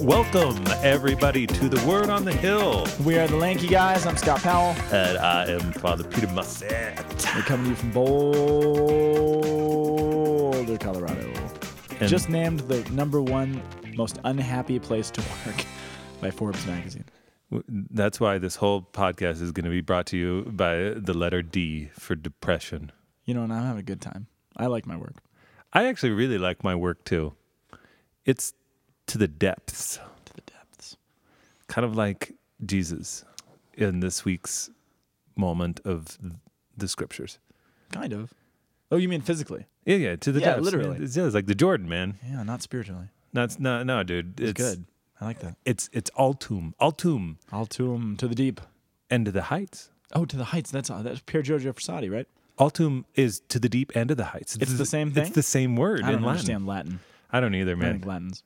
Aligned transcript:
Welcome, 0.00 0.62
everybody, 0.82 1.46
to 1.46 1.68
the 1.68 1.82
Word 1.86 2.10
on 2.10 2.24
the 2.26 2.32
Hill. 2.32 2.86
We 3.04 3.18
are 3.18 3.26
the 3.26 3.36
Lanky 3.36 3.66
Guys. 3.68 4.04
I'm 4.06 4.18
Scott 4.18 4.42
Powell. 4.42 4.76
And 4.92 5.16
I 5.16 5.46
am 5.50 5.72
Father 5.72 6.04
Peter 6.04 6.26
Mussett. 6.28 6.98
We're 7.34 7.40
coming 7.42 7.64
to 7.64 7.70
you 7.70 7.76
from 7.76 7.90
Boulder, 7.92 8.36
Colorado. 10.76 11.32
And- 12.00 12.08
Just 12.08 12.28
named 12.28 12.60
the 12.60 12.86
number 12.90 13.22
one 13.22 13.62
most 13.96 14.18
unhappy 14.24 14.78
place 14.78 15.10
to 15.12 15.22
work 15.46 15.64
by 16.24 16.30
Forbes 16.30 16.66
magazine. 16.66 17.04
That's 17.68 18.18
why 18.18 18.38
this 18.38 18.56
whole 18.56 18.80
podcast 18.80 19.42
is 19.42 19.52
going 19.52 19.64
to 19.64 19.70
be 19.70 19.82
brought 19.82 20.06
to 20.06 20.16
you 20.16 20.42
by 20.50 20.94
the 20.96 21.12
letter 21.12 21.42
D 21.42 21.90
for 21.98 22.14
depression. 22.14 22.90
You 23.26 23.34
know, 23.34 23.42
and 23.44 23.52
I'm 23.52 23.62
having 23.62 23.80
a 23.80 23.82
good 23.84 24.00
time. 24.00 24.26
I 24.56 24.66
like 24.66 24.86
my 24.86 24.96
work. 24.96 25.16
I 25.72 25.84
actually 25.86 26.12
really 26.12 26.38
like 26.38 26.64
my 26.64 26.74
work 26.74 27.04
too. 27.04 27.34
It's 28.24 28.54
to 29.08 29.18
the 29.18 29.28
depths, 29.28 29.98
To 30.24 30.32
the 30.34 30.40
depths. 30.40 30.96
kind 31.68 31.84
of 31.84 31.94
like 31.94 32.32
Jesus 32.64 33.24
in 33.74 34.00
this 34.00 34.24
week's 34.24 34.70
moment 35.36 35.80
of 35.84 36.16
the 36.76 36.88
scriptures. 36.88 37.38
Kind 37.92 38.14
of. 38.14 38.32
Oh, 38.90 38.96
you 38.96 39.08
mean 39.10 39.20
physically? 39.20 39.66
Yeah, 39.84 39.96
yeah, 39.96 40.16
to 40.16 40.32
the 40.32 40.40
Yeah, 40.40 40.46
depths. 40.54 40.64
literally. 40.64 41.04
It's, 41.04 41.16
yeah, 41.16 41.26
it's 41.26 41.34
like 41.34 41.46
the 41.46 41.54
Jordan, 41.54 41.86
man. 41.88 42.18
Yeah, 42.26 42.42
not 42.44 42.62
spiritually. 42.62 43.08
That's 43.34 43.58
no, 43.58 43.82
no, 43.82 44.02
dude. 44.02 44.40
It's, 44.40 44.52
good. 44.54 44.86
I 45.20 45.26
like 45.26 45.38
that. 45.40 45.56
It's 45.64 45.88
it's 45.92 46.10
altum, 46.18 46.74
altum, 46.80 47.38
All 47.52 47.66
to 47.66 48.16
the 48.28 48.34
deep. 48.34 48.60
and 49.10 49.24
to 49.26 49.32
the 49.32 49.42
heights. 49.42 49.90
Oh, 50.14 50.24
to 50.24 50.36
the 50.36 50.44
heights. 50.44 50.70
That's 50.70 50.90
uh, 50.90 51.02
that's 51.02 51.20
Pier 51.20 51.42
Giorgio 51.42 51.72
Frassati, 51.72 52.10
right? 52.12 52.26
Altum 52.58 53.04
is 53.14 53.40
to 53.48 53.58
the 53.58 53.68
deep 53.68 53.92
and 53.94 54.08
to 54.08 54.14
the 54.14 54.24
heights. 54.26 54.56
It's 54.60 54.74
the 54.74 54.86
same 54.86 55.12
thing? 55.12 55.24
It's 55.26 55.34
the 55.34 55.42
same 55.42 55.76
word 55.76 56.02
I 56.02 56.08
in 56.08 56.12
don't 56.14 56.22
Latin. 56.22 56.28
understand 56.28 56.66
Latin. 56.66 57.00
I 57.32 57.40
don't 57.40 57.54
either, 57.54 57.72
I 57.72 57.76
man. 57.76 57.92
think 57.94 58.06
Latin's 58.06 58.44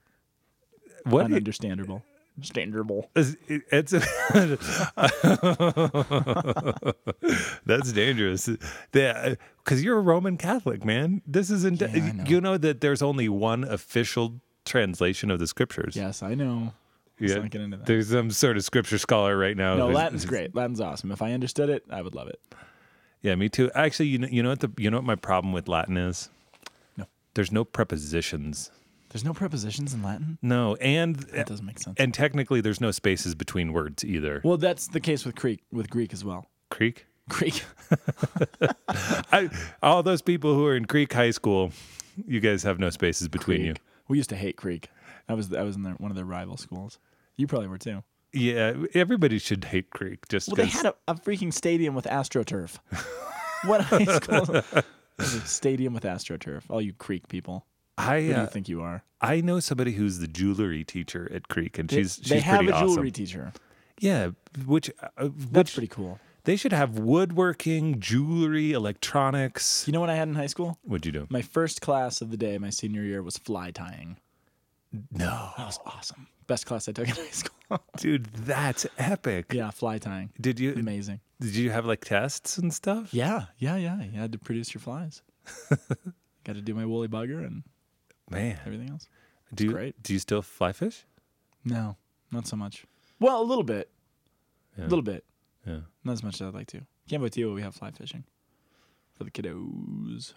What? 1.05 1.27
i- 1.27 1.29
ununderstandable. 1.29 2.03
Understandable. 2.37 3.11
It's, 3.17 3.35
it's 3.49 3.91
that's 7.67 7.93
dangerous. 7.93 8.49
Because 8.93 9.37
uh, 9.71 9.75
you're 9.75 9.99
a 9.99 10.03
Roman 10.03 10.37
Catholic, 10.37 10.85
man. 10.85 11.23
This 11.27 11.51
isn't. 11.51 11.81
Yeah, 11.81 12.13
know. 12.13 12.25
You 12.27 12.41
know 12.41 12.59
that 12.59 12.81
there's 12.81 13.03
only 13.03 13.29
one 13.29 13.65
official 13.65 14.41
translation 14.69 15.31
of 15.31 15.39
the 15.39 15.47
scriptures. 15.47 15.97
Yes, 15.97 16.23
I 16.23 16.35
know. 16.35 16.73
Let's 17.21 17.33
Yeah. 17.33 17.41
not 17.41 17.51
get 17.51 17.61
into 17.63 17.77
that. 17.79 17.87
There's 17.87 18.11
some 18.11 18.31
sort 18.31 18.57
of 18.57 18.65
scripture 18.65 18.99
scholar 18.99 19.37
right 19.37 19.57
now. 19.57 19.75
No, 19.77 19.87
who's- 19.87 19.97
Latin's 19.97 20.25
great. 20.25 20.55
Latin's 20.55 20.81
awesome. 20.81 21.11
If 21.11 21.21
I 21.23 21.33
understood 21.33 21.69
it, 21.69 21.85
I 21.91 22.01
would 22.03 22.15
love 22.15 22.29
it. 22.29 22.41
Yeah, 23.23 23.35
me 23.35 23.49
too. 23.49 23.71
Actually, 23.75 24.07
you 24.09 24.19
know, 24.19 24.29
you 24.31 24.43
know 24.45 24.51
what 24.51 24.61
the 24.61 24.71
you 24.79 24.91
know 24.91 24.99
what 24.99 25.05
my 25.05 25.17
problem 25.17 25.53
with 25.53 25.67
Latin 25.67 25.97
is? 25.97 26.29
No. 26.97 27.07
There's 27.35 27.51
no 27.51 27.65
prepositions. 27.65 28.71
There's 29.09 29.25
no 29.25 29.33
prepositions 29.35 29.93
in 29.95 30.03
Latin. 30.03 30.39
No, 30.43 30.77
and 30.77 31.17
That 31.17 31.47
doesn't 31.47 31.65
make 31.67 31.79
sense. 31.81 31.97
and 31.99 32.13
technically 32.15 32.61
there's 32.61 32.81
no 32.81 32.91
spaces 32.93 33.35
between 33.35 33.73
words 33.73 34.05
either. 34.05 34.41
well, 34.45 34.59
that's 34.59 34.87
the 34.87 35.01
case 35.01 35.25
with 35.25 35.35
Greek, 35.35 35.63
with 35.73 35.89
Greek 35.91 36.13
as 36.13 36.25
well. 36.25 36.47
Creek. 36.71 37.07
Greek. 37.29 37.65
I, 38.89 39.51
all 39.83 40.03
those 40.03 40.23
people 40.23 40.55
who 40.55 40.65
are 40.67 40.77
in 40.77 40.85
Creek 40.85 41.13
High 41.13 41.31
School, 41.31 41.73
you 42.27 42.41
guys 42.41 42.63
have 42.63 42.79
no 42.79 42.91
spaces 42.91 43.29
between 43.29 43.63
Creek. 43.75 43.77
We 44.09 44.17
used 44.17 44.31
to 44.31 44.37
hate 44.37 44.57
Creek. 44.57 44.89
I 45.29 45.35
was 45.35 45.53
I 45.53 45.63
was 45.63 45.77
in 45.77 45.83
their, 45.83 45.95
one 45.95 46.11
of 46.11 46.17
their 46.17 46.25
rival 46.25 46.57
schools. 46.57 46.99
You 47.37 47.47
probably 47.47 47.69
were 47.69 47.79
too. 47.79 48.03
Yeah, 48.33 48.75
everybody 48.95 49.39
should 49.39 49.65
hate 49.65 49.91
Creek 49.91 50.29
just 50.29 50.49
Well, 50.49 50.57
they 50.57 50.67
had 50.67 50.87
a, 50.87 50.95
a 51.07 51.15
freaking 51.15 51.53
stadium 51.53 51.95
with 51.95 52.05
AstroTurf. 52.05 52.79
what 53.65 53.81
high 53.83 54.05
school? 54.05 54.63
Stadium 55.47 55.95
with 55.95 56.05
AstroTurf. 56.05 56.65
All 56.69 56.81
you 56.81 56.93
Creek 56.93 57.29
people. 57.29 57.67
I 57.97 58.21
Who 58.21 58.29
do 58.29 58.35
uh, 58.35 58.41
you 58.43 58.47
think 58.49 58.69
you 58.69 58.83
are? 58.83 59.03
I 59.21 59.41
know 59.41 59.61
somebody 59.61 59.93
who's 59.93 60.19
the 60.19 60.29
jewelry 60.29 60.85
teacher 60.85 61.31
at 61.35 61.49
Creek, 61.49 61.79
and 61.79 61.89
They, 61.89 61.97
she's 61.97 62.17
she's 62.17 62.29
they 62.29 62.41
have 62.41 62.59
pretty 62.59 62.73
a 62.73 62.79
jewelry 62.79 63.09
awesome. 63.09 63.11
teacher. 63.13 63.53
Yeah, 63.99 64.31
which 64.67 64.91
uh, 65.17 65.29
That's 65.51 65.73
pretty 65.75 65.89
cool. 65.89 66.21
They 66.49 66.57
should 66.57 66.73
have 66.73 66.99
woodworking, 66.99 68.01
jewelry, 68.01 68.73
electronics. 68.73 69.85
You 69.87 69.93
know 69.93 70.01
what 70.01 70.09
I 70.09 70.15
had 70.15 70.29
in 70.29 70.35
high 70.35 70.47
school? 70.47 70.79
What'd 70.83 71.05
you 71.05 71.13
do? 71.13 71.27
My 71.29 71.43
first 71.43 71.83
class 71.83 72.23
of 72.23 72.31
the 72.31 72.39
day, 72.39 72.57
my 72.57 72.71
senior 72.71 73.03
year, 73.03 73.23
was 73.23 73.37
fly 73.37 73.71
tying. 73.71 74.17
No, 75.13 75.51
That 75.59 75.67
was 75.67 75.79
awesome. 75.85 76.27
Best 76.47 76.65
class 76.65 76.89
I 76.89 76.93
took 76.93 77.07
in 77.07 77.15
high 77.27 77.31
school. 77.33 77.81
dude, 77.99 78.25
that's 78.33 78.87
epic. 78.97 79.53
yeah, 79.53 79.71
fly 79.71 79.99
tying. 79.99 80.31
Did 80.41 80.59
you 80.59 80.73
Amazing. 80.73 81.21
did 81.39 81.55
you 81.55 81.71
have 81.71 81.85
like 81.85 82.03
tests 82.03 82.57
and 82.57 82.73
stuff? 82.73 83.13
Yeah, 83.13 83.45
yeah, 83.59 83.77
yeah. 83.77 84.03
You 84.03 84.19
had 84.19 84.33
to 84.33 84.39
produce 84.39 84.73
your 84.73 84.81
flies. 84.81 85.21
Got 86.45 86.55
to 86.57 86.63
do 86.63 86.75
my 86.75 86.87
woolly 86.87 87.09
bugger 87.09 87.45
and 87.47 87.63
Man, 88.31 88.59
everything 88.65 88.89
else. 88.89 89.07
do 89.55 89.65
you, 89.65 89.71
great. 89.73 90.03
do 90.03 90.15
you 90.15 90.19
still 90.19 90.41
fly 90.41 90.73
fish? 90.73 91.05
No, 91.63 91.97
not 92.33 92.47
so 92.47 92.57
much. 92.57 92.87
Well, 93.21 93.43
a 93.43 93.45
little 93.45 93.65
bit. 93.65 93.91
A 94.79 94.81
Yeah. 94.81 94.87
little 94.87 95.03
bit. 95.03 95.25
Yeah. 95.69 95.81
Not 96.05 96.13
as 96.13 96.23
much 96.23 96.37
as 96.37 96.43
I'd 96.49 96.55
like 96.55 96.67
to. 96.69 96.81
Cambodia, 97.09 97.51
we 97.51 97.63
have 97.63 97.75
fly 97.75 97.91
fishing 97.91 98.25
for 99.15 99.25
the 99.25 99.31
kiddos. 99.31 100.33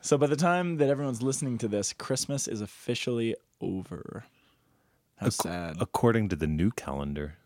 So 0.00 0.18
by 0.18 0.26
the 0.26 0.36
time 0.36 0.76
that 0.78 0.88
everyone's 0.90 1.22
listening 1.22 1.56
to 1.58 1.68
this, 1.68 1.92
Christmas 1.92 2.46
is 2.48 2.60
officially 2.60 3.34
over. 3.60 4.24
How 5.16 5.30
sad. 5.30 5.76
According 5.80 6.28
to 6.30 6.36
the 6.36 6.46
new 6.46 6.70
calendar. 6.70 7.36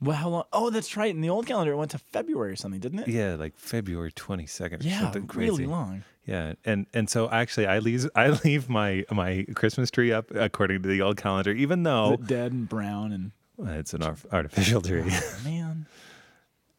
well, 0.00 0.16
how 0.16 0.28
long? 0.28 0.44
Oh, 0.52 0.70
that's 0.70 0.96
right. 0.96 1.12
In 1.14 1.20
the 1.20 1.30
old 1.30 1.46
calendar, 1.46 1.72
it 1.72 1.76
went 1.76 1.90
to 1.92 1.98
February 1.98 2.52
or 2.52 2.56
something, 2.56 2.80
didn't 2.80 3.00
it? 3.00 3.08
Yeah, 3.08 3.34
like 3.36 3.56
February 3.56 4.12
twenty 4.12 4.46
second 4.46 4.84
Yeah, 4.84 5.00
something 5.00 5.26
crazy. 5.26 5.50
really 5.50 5.66
long. 5.66 6.04
Yeah, 6.26 6.52
and 6.64 6.86
and 6.94 7.08
so 7.10 7.28
actually, 7.30 7.66
I 7.66 7.78
leave 7.80 8.08
I 8.14 8.28
leave 8.44 8.68
my 8.68 9.04
my 9.10 9.46
Christmas 9.54 9.90
tree 9.90 10.12
up 10.12 10.30
according 10.34 10.82
to 10.82 10.88
the 10.88 11.00
old 11.02 11.16
calendar, 11.16 11.52
even 11.52 11.82
though 11.82 12.16
dead 12.16 12.52
and 12.52 12.68
brown 12.68 13.12
and 13.12 13.32
it's 13.66 13.94
an 13.94 14.02
artificial 14.02 14.80
tree. 14.82 15.04
man. 15.44 15.86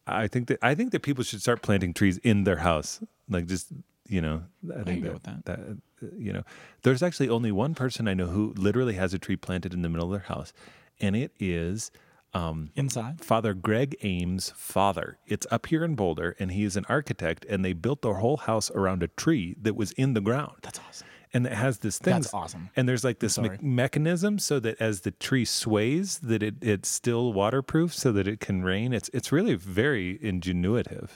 I 0.06 0.28
think 0.28 0.48
that 0.48 0.58
I 0.60 0.74
think 0.74 0.92
that 0.92 1.00
people 1.00 1.24
should 1.24 1.40
start 1.40 1.62
planting 1.62 1.94
trees 1.94 2.18
in 2.18 2.44
their 2.44 2.58
house, 2.58 3.00
like 3.28 3.46
just 3.46 3.68
you 4.06 4.20
know. 4.20 4.42
I 4.78 4.82
think 4.82 5.02
that, 5.02 5.12
with 5.14 5.22
that. 5.22 5.44
that 5.46 5.58
uh, 5.60 6.06
you 6.18 6.32
know, 6.32 6.42
there's 6.82 7.02
actually 7.02 7.30
only 7.30 7.50
one 7.50 7.74
person 7.74 8.06
I 8.06 8.14
know 8.14 8.26
who 8.26 8.52
literally 8.56 8.94
has 8.94 9.14
a 9.14 9.18
tree 9.18 9.36
planted 9.36 9.72
in 9.72 9.80
the 9.80 9.88
middle 9.88 10.12
of 10.12 10.20
their 10.20 10.28
house, 10.28 10.52
and 11.00 11.16
it 11.16 11.32
is 11.40 11.90
um, 12.34 12.70
Inside. 12.74 13.24
Father 13.24 13.54
Greg 13.54 13.96
Ames' 14.02 14.52
father. 14.56 15.18
It's 15.26 15.46
up 15.50 15.66
here 15.66 15.84
in 15.84 15.94
Boulder, 15.94 16.36
and 16.38 16.52
he 16.52 16.64
is 16.64 16.76
an 16.76 16.84
architect, 16.88 17.46
and 17.48 17.64
they 17.64 17.72
built 17.72 18.02
their 18.02 18.14
whole 18.14 18.38
house 18.38 18.70
around 18.72 19.02
a 19.02 19.08
tree 19.08 19.56
that 19.62 19.76
was 19.76 19.92
in 19.92 20.14
the 20.14 20.20
ground. 20.20 20.56
That's 20.62 20.80
awesome. 20.80 21.06
And 21.34 21.44
it 21.46 21.52
has 21.52 21.78
this 21.80 21.98
thing. 21.98 22.14
That's 22.14 22.32
awesome. 22.32 22.70
And 22.76 22.88
there's 22.88 23.04
like 23.04 23.18
this 23.18 23.36
me- 23.38 23.50
mechanism 23.60 24.38
so 24.38 24.58
that 24.60 24.80
as 24.80 25.00
the 25.02 25.10
tree 25.10 25.44
sways, 25.44 26.18
that 26.20 26.42
it 26.42 26.54
it's 26.62 26.88
still 26.88 27.32
waterproof, 27.34 27.92
so 27.92 28.10
that 28.12 28.26
it 28.26 28.40
can 28.40 28.62
rain. 28.62 28.92
It's 28.94 29.10
it's 29.12 29.30
really 29.32 29.54
very 29.54 30.16
ingenuitive, 30.18 31.10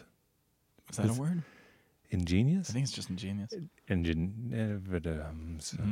Is 0.90 0.96
that 0.98 1.08
a 1.10 1.12
word? 1.14 1.42
ingenious, 2.10 2.70
I 2.70 2.72
think 2.74 2.84
it's 2.84 2.92
just 2.92 3.08
ingenious. 3.10 3.50
Ingenious. 3.86 5.74
Mm. 5.74 5.88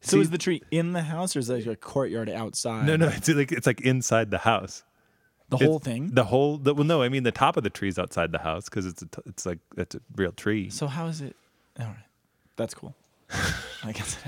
So 0.00 0.16
See- 0.16 0.20
is 0.20 0.30
the 0.30 0.38
tree 0.38 0.62
in 0.70 0.92
the 0.92 1.02
house 1.02 1.34
or 1.34 1.40
is 1.40 1.50
it 1.50 1.58
like 1.58 1.66
a 1.66 1.76
courtyard 1.76 2.28
outside? 2.30 2.86
no, 2.86 2.96
no, 2.96 3.08
it's 3.08 3.28
like 3.28 3.52
it's 3.52 3.66
like 3.66 3.80
inside 3.80 4.30
the 4.30 4.38
house. 4.38 4.84
The 5.50 5.56
It's- 5.56 5.68
whole 5.68 5.78
thing? 5.78 6.10
The 6.12 6.24
whole. 6.24 6.58
The, 6.58 6.74
well, 6.74 6.84
no, 6.84 7.02
I 7.02 7.08
mean 7.08 7.22
the 7.22 7.32
top 7.32 7.56
of 7.56 7.62
the 7.64 7.70
tree 7.70 7.88
is 7.88 7.98
outside 7.98 8.32
the 8.32 8.38
house 8.38 8.64
because 8.66 8.84
it's 8.86 9.00
a 9.02 9.06
t- 9.06 9.22
it's 9.26 9.46
like 9.46 9.58
it's 9.76 9.94
a 9.94 10.00
real 10.14 10.32
tree. 10.32 10.68
So 10.70 10.86
how 10.86 11.06
is 11.06 11.20
it? 11.22 11.34
All 11.80 11.86
right, 11.86 11.96
that's 12.56 12.74
cool. 12.74 12.94
I 13.84 13.92
guess 13.92 14.18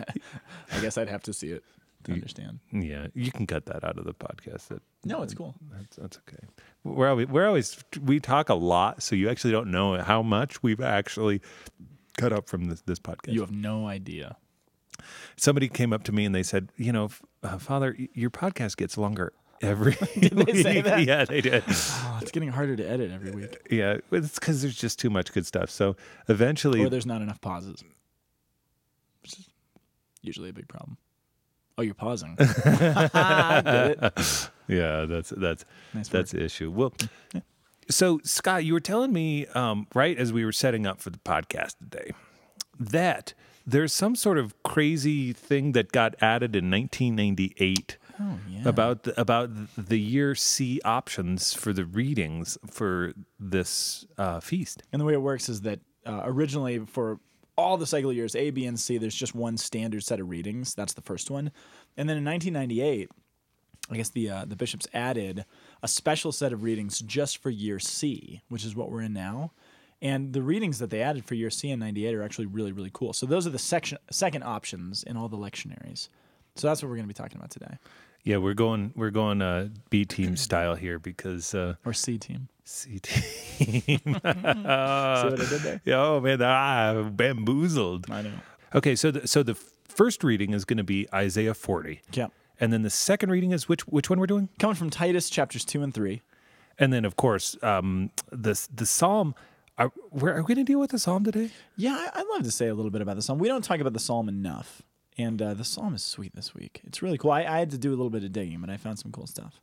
I 0.72 0.80
guess 0.80 0.98
I'd 0.98 1.08
have 1.08 1.22
to 1.24 1.32
see 1.32 1.48
it 1.48 1.64
to 2.04 2.12
understand. 2.12 2.60
Yeah, 2.72 3.08
you 3.14 3.30
can 3.30 3.46
cut 3.46 3.66
that 3.66 3.84
out 3.84 3.98
of 3.98 4.04
the 4.04 4.14
podcast. 4.14 4.68
That 4.68 4.82
No, 5.04 5.22
it's 5.22 5.34
cool. 5.34 5.54
That's 5.72 5.97
that's 5.97 6.18
okay. 6.28 6.47
We're 6.84 7.08
always 7.08 7.28
we're 7.28 7.47
always 7.47 7.82
we 8.02 8.20
talk 8.20 8.48
a 8.48 8.54
lot, 8.54 9.02
so 9.02 9.16
you 9.16 9.28
actually 9.28 9.52
don't 9.52 9.70
know 9.70 10.00
how 10.02 10.22
much 10.22 10.62
we've 10.62 10.80
actually 10.80 11.41
cut 12.16 12.32
up 12.32 12.48
from 12.48 12.66
this 12.66 12.82
this 12.82 12.98
podcast. 12.98 13.32
You 13.32 13.41
have 13.41 13.52
no 13.52 13.86
idea. 13.86 14.36
Somebody 15.36 15.68
came 15.68 15.92
up 15.92 16.03
to 16.04 16.12
me 16.12 16.26
and 16.26 16.34
they 16.34 16.42
said, 16.42 16.70
you 16.76 16.92
know, 16.92 17.08
uh, 17.42 17.56
Father, 17.56 17.96
your 18.12 18.28
podcast 18.28 18.76
gets 18.76 18.98
longer 18.98 19.32
every. 19.62 19.92
Did 20.18 20.32
they 20.32 20.62
say 20.62 20.76
week." 20.76 20.84
that? 20.84 21.00
Yeah, 21.06 21.24
they 21.24 21.41
did. 21.41 21.64
Oh, 21.68 22.18
it's 22.20 22.30
getting 22.30 22.50
harder 22.50 22.76
to 22.76 22.86
edit 22.88 23.10
every 23.10 23.30
week, 23.30 23.66
Yeah, 23.70 23.98
it's 24.10 24.38
because 24.38 24.62
there's 24.62 24.76
just 24.76 24.98
too 24.98 25.10
much 25.10 25.32
good 25.32 25.46
stuff. 25.46 25.70
So 25.70 25.96
eventually, 26.28 26.84
or 26.84 26.91
there's 26.91 27.06
not 27.06 27.22
enough 27.22 27.41
pauses, 27.41 27.82
usually 30.22 30.50
a 30.50 30.52
big 30.52 30.68
problem. 30.68 30.96
Oh, 31.78 31.82
you're 31.82 31.94
pausing. 31.94 32.36
I 32.40 33.62
get 33.64 34.02
it. 34.18 34.50
yeah, 34.68 35.04
that's 35.06 35.30
that's 35.30 35.64
Nice 35.94 36.08
that's 36.08 36.32
the 36.32 36.44
issue. 36.44 36.70
Well, 36.70 36.92
so 37.88 38.20
Scott, 38.22 38.64
you 38.64 38.74
were 38.74 38.80
telling 38.80 39.12
me 39.12 39.46
um, 39.48 39.86
right 39.94 40.16
as 40.16 40.32
we 40.32 40.44
were 40.44 40.52
setting 40.52 40.86
up 40.86 41.00
for 41.00 41.10
the 41.10 41.18
podcast 41.18 41.78
today 41.78 42.10
that 42.78 43.34
there's 43.66 43.92
some 43.92 44.16
sort 44.16 44.38
of 44.38 44.60
crazy 44.62 45.32
thing 45.32 45.72
that 45.72 45.92
got 45.92 46.14
added 46.22 46.56
in 46.56 46.70
1998 46.70 47.98
Oh 48.22 48.38
yeah. 48.50 48.62
about 48.68 49.04
the, 49.04 49.18
about 49.20 49.50
the 49.78 49.98
year 49.98 50.34
C 50.34 50.80
options 50.84 51.54
for 51.54 51.72
the 51.72 51.84
readings 51.86 52.58
for 52.66 53.14
this 53.38 54.04
uh, 54.18 54.40
feast. 54.40 54.82
And 54.92 55.00
the 55.00 55.06
way 55.06 55.14
it 55.14 55.22
works 55.22 55.48
is 55.48 55.62
that 55.62 55.80
uh, 56.06 56.20
originally 56.24 56.80
for 56.80 57.18
all 57.60 57.77
the 57.77 57.86
cycle 57.86 58.12
years 58.12 58.34
A, 58.34 58.51
B, 58.51 58.66
and 58.66 58.78
C, 58.78 58.98
there's 58.98 59.15
just 59.15 59.34
one 59.34 59.57
standard 59.57 60.03
set 60.03 60.21
of 60.21 60.28
readings. 60.28 60.74
That's 60.74 60.95
the 60.95 61.03
first 61.03 61.30
one. 61.30 61.51
And 61.97 62.09
then 62.09 62.16
in 62.16 62.24
1998, 62.24 63.10
I 63.91 63.97
guess 63.97 64.10
the 64.10 64.30
uh, 64.30 64.45
the 64.45 64.57
bishops 64.57 64.86
added 64.95 65.45
a 65.83 65.89
special 65.89 66.33
set 66.33 66.53
of 66.53 66.62
readings 66.62 67.01
just 67.01 67.39
for 67.39 67.51
year 67.51 67.78
C, 67.78 68.42
which 68.48 68.65
is 68.65 68.77
what 68.77 68.91
we're 68.91 69.03
in 69.03 69.12
now. 69.12 69.53
And 70.03 70.33
the 70.33 70.42
readings 70.42 70.78
that 70.78 70.91
they 70.91 71.03
added 71.03 71.24
for 71.24 71.34
year 71.34 71.51
C 71.51 71.71
and 71.71 71.80
98 71.80 72.15
are 72.15 72.22
actually 72.22 72.47
really, 72.47 72.72
really 72.72 72.91
cool. 72.92 73.12
So 73.12 73.27
those 73.27 73.47
are 73.47 73.51
the 73.51 73.59
section, 73.59 73.98
second 74.10 74.45
options 74.45 75.03
in 75.03 75.16
all 75.16 75.28
the 75.28 75.36
lectionaries. 75.36 76.09
So 76.56 76.68
that's 76.68 76.83
what 76.83 76.89
we're 76.89 76.97
going 76.97 77.09
to 77.09 77.15
be 77.15 77.15
talking 77.15 77.36
about 77.36 77.51
today. 77.51 77.77
Yeah, 78.24 78.36
we're 78.36 78.54
going 78.54 78.92
we're 78.94 79.10
going 79.10 79.40
uh, 79.42 79.68
B 79.88 80.04
team 80.04 80.36
style 80.46 80.74
here 80.74 80.98
because 80.98 81.54
uh, 81.54 81.74
Or 81.84 81.92
C 81.92 82.18
team. 82.18 82.48
C 82.64 82.98
team. 83.00 83.98
See 84.04 84.10
what 84.14 84.24
I 84.26 85.46
did 85.48 85.60
there? 85.62 85.80
Yeah, 85.84 86.02
oh 86.02 86.20
man, 86.20 86.40
ah, 86.42 87.02
bamboozled. 87.10 88.10
I 88.10 88.22
know. 88.22 88.32
Okay, 88.74 88.94
so 88.94 89.10
the, 89.10 89.26
so 89.26 89.42
the 89.42 89.54
first 89.54 90.22
reading 90.22 90.52
is 90.52 90.64
going 90.64 90.76
to 90.76 90.84
be 90.84 91.08
Isaiah 91.12 91.54
40, 91.54 92.00
Yeah. 92.12 92.28
and 92.60 92.72
then 92.72 92.82
the 92.82 92.90
second 92.90 93.30
reading 93.30 93.50
is 93.50 93.68
which 93.68 93.82
which 93.88 94.08
one 94.08 94.20
we're 94.20 94.26
doing? 94.28 94.48
Coming 94.60 94.76
from 94.76 94.90
Titus 94.90 95.28
chapters 95.30 95.64
2 95.64 95.82
and 95.82 95.92
3. 95.92 96.22
And 96.78 96.92
then 96.92 97.04
of 97.04 97.16
course 97.16 97.56
um, 97.62 98.10
the 98.30 98.54
the 98.72 98.86
Psalm. 98.86 99.34
Are, 99.78 99.90
we're, 100.10 100.36
we 100.36 100.42
going 100.42 100.56
to 100.58 100.64
deal 100.64 100.78
with 100.78 100.90
the 100.90 100.98
Psalm 100.98 101.24
today? 101.24 101.50
Yeah, 101.74 102.10
I'd 102.14 102.26
love 102.34 102.42
to 102.44 102.50
say 102.50 102.68
a 102.68 102.74
little 102.74 102.90
bit 102.90 103.00
about 103.00 103.16
the 103.16 103.22
psalm. 103.22 103.38
We 103.38 103.48
don't 103.48 103.64
talk 103.64 103.80
about 103.80 103.94
the 103.94 103.98
psalm 103.98 104.28
enough, 104.28 104.82
and 105.18 105.41
uh, 105.42 105.54
the 105.54 105.65
psalm 105.65 105.95
is 105.95 106.03
sweet 106.03 106.34
this 106.34 106.54
week. 106.54 106.80
It's 106.84 107.03
really 107.03 107.18
cool. 107.18 107.30
I, 107.30 107.45
I 107.45 107.59
had 107.59 107.71
to 107.71 107.78
do 107.78 107.91
a 107.91 107.97
little 107.97 108.10
bit 108.10 108.24
of 108.24 108.33
digging, 108.33 108.60
but 108.60 108.71
I 108.71 108.77
found 108.77 108.98
some 108.98 109.12
cool 109.12 109.27
stuff. 109.27 109.60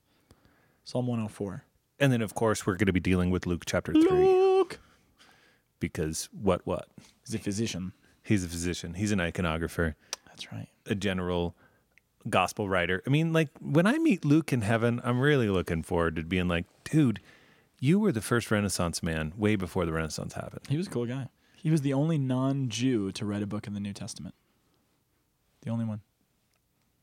Psalm 0.84 1.08
104. 1.08 1.64
And 2.00 2.12
then 2.14 2.22
of 2.22 2.34
course 2.36 2.66
we're 2.66 2.76
going 2.76 2.86
to 2.88 2.94
be 2.94 3.00
dealing 3.00 3.32
with 3.32 3.46
Luke 3.48 3.64
chapter 3.66 3.92
three 3.92 4.04
Luke 4.04 4.80
because 5.80 6.30
what 6.32 6.66
what 6.66 6.88
is 7.26 7.34
a 7.34 7.40
physician. 7.40 7.92
he's 8.24 8.44
a 8.44 8.48
physician, 8.48 8.94
he's 8.94 9.12
an 9.12 9.20
iconographer, 9.20 9.96
That's 10.28 10.52
right. 10.52 10.68
a 10.86 10.96
general 10.96 11.56
gospel 12.30 12.68
writer. 12.70 13.02
I 13.08 13.10
mean, 13.10 13.34
like 13.34 13.50
when 13.60 13.88
I 13.88 13.98
meet 13.98 14.24
Luke 14.26 14.54
in 14.54 14.62
heaven, 14.62 15.02
I'm 15.04 15.20
really 15.20 15.50
looking 15.50 15.82
forward 15.84 16.16
to 16.18 16.24
being 16.24 16.48
like, 16.48 16.66
dude, 16.84 17.20
you 17.80 18.00
were 18.00 18.12
the 18.12 18.22
first 18.22 18.52
Renaissance 18.52 19.02
man 19.02 19.34
way 19.38 19.56
before 19.56 19.86
the 19.86 19.94
Renaissance 19.94 20.34
happened. 20.34 20.62
He 20.70 20.78
was 20.78 20.88
a 20.88 20.90
cool 20.90 21.06
guy. 21.06 21.30
He 21.56 21.72
was 21.72 21.82
the 21.82 21.94
only 21.94 22.18
non-Jew 22.18 23.12
to 23.14 23.26
write 23.26 23.42
a 23.42 23.48
book 23.48 23.66
in 23.68 23.74
the 23.74 23.80
New 23.80 23.94
Testament. 23.94 24.36
The 25.68 25.74
only 25.74 25.84
one. 25.84 26.00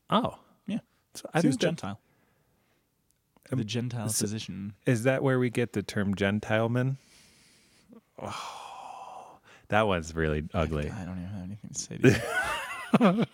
Oh, 0.09 0.39
Yeah. 0.65 0.79
so 1.13 1.29
I 1.35 1.41
he 1.41 1.45
was 1.49 1.53
think 1.53 1.61
that, 1.61 1.67
Gentile. 1.67 1.99
Um, 3.51 3.59
the 3.59 3.63
Gentile 3.63 4.09
so- 4.09 4.23
physician. 4.23 4.73
is 4.87 5.03
that 5.03 5.21
where 5.21 5.37
we 5.37 5.51
get 5.51 5.73
the 5.73 5.83
term 5.83 6.15
Gentileman? 6.15 6.97
Oh, 8.19 9.37
that 9.67 9.85
one's 9.85 10.15
really 10.15 10.45
ugly. 10.51 10.89
I 10.89 11.05
don't 11.05 11.19
even 11.19 11.29
have 11.29 11.43
anything 11.43 11.69
to 11.69 11.79
say 11.79 11.97
to 11.97 12.09
you. 12.99 13.25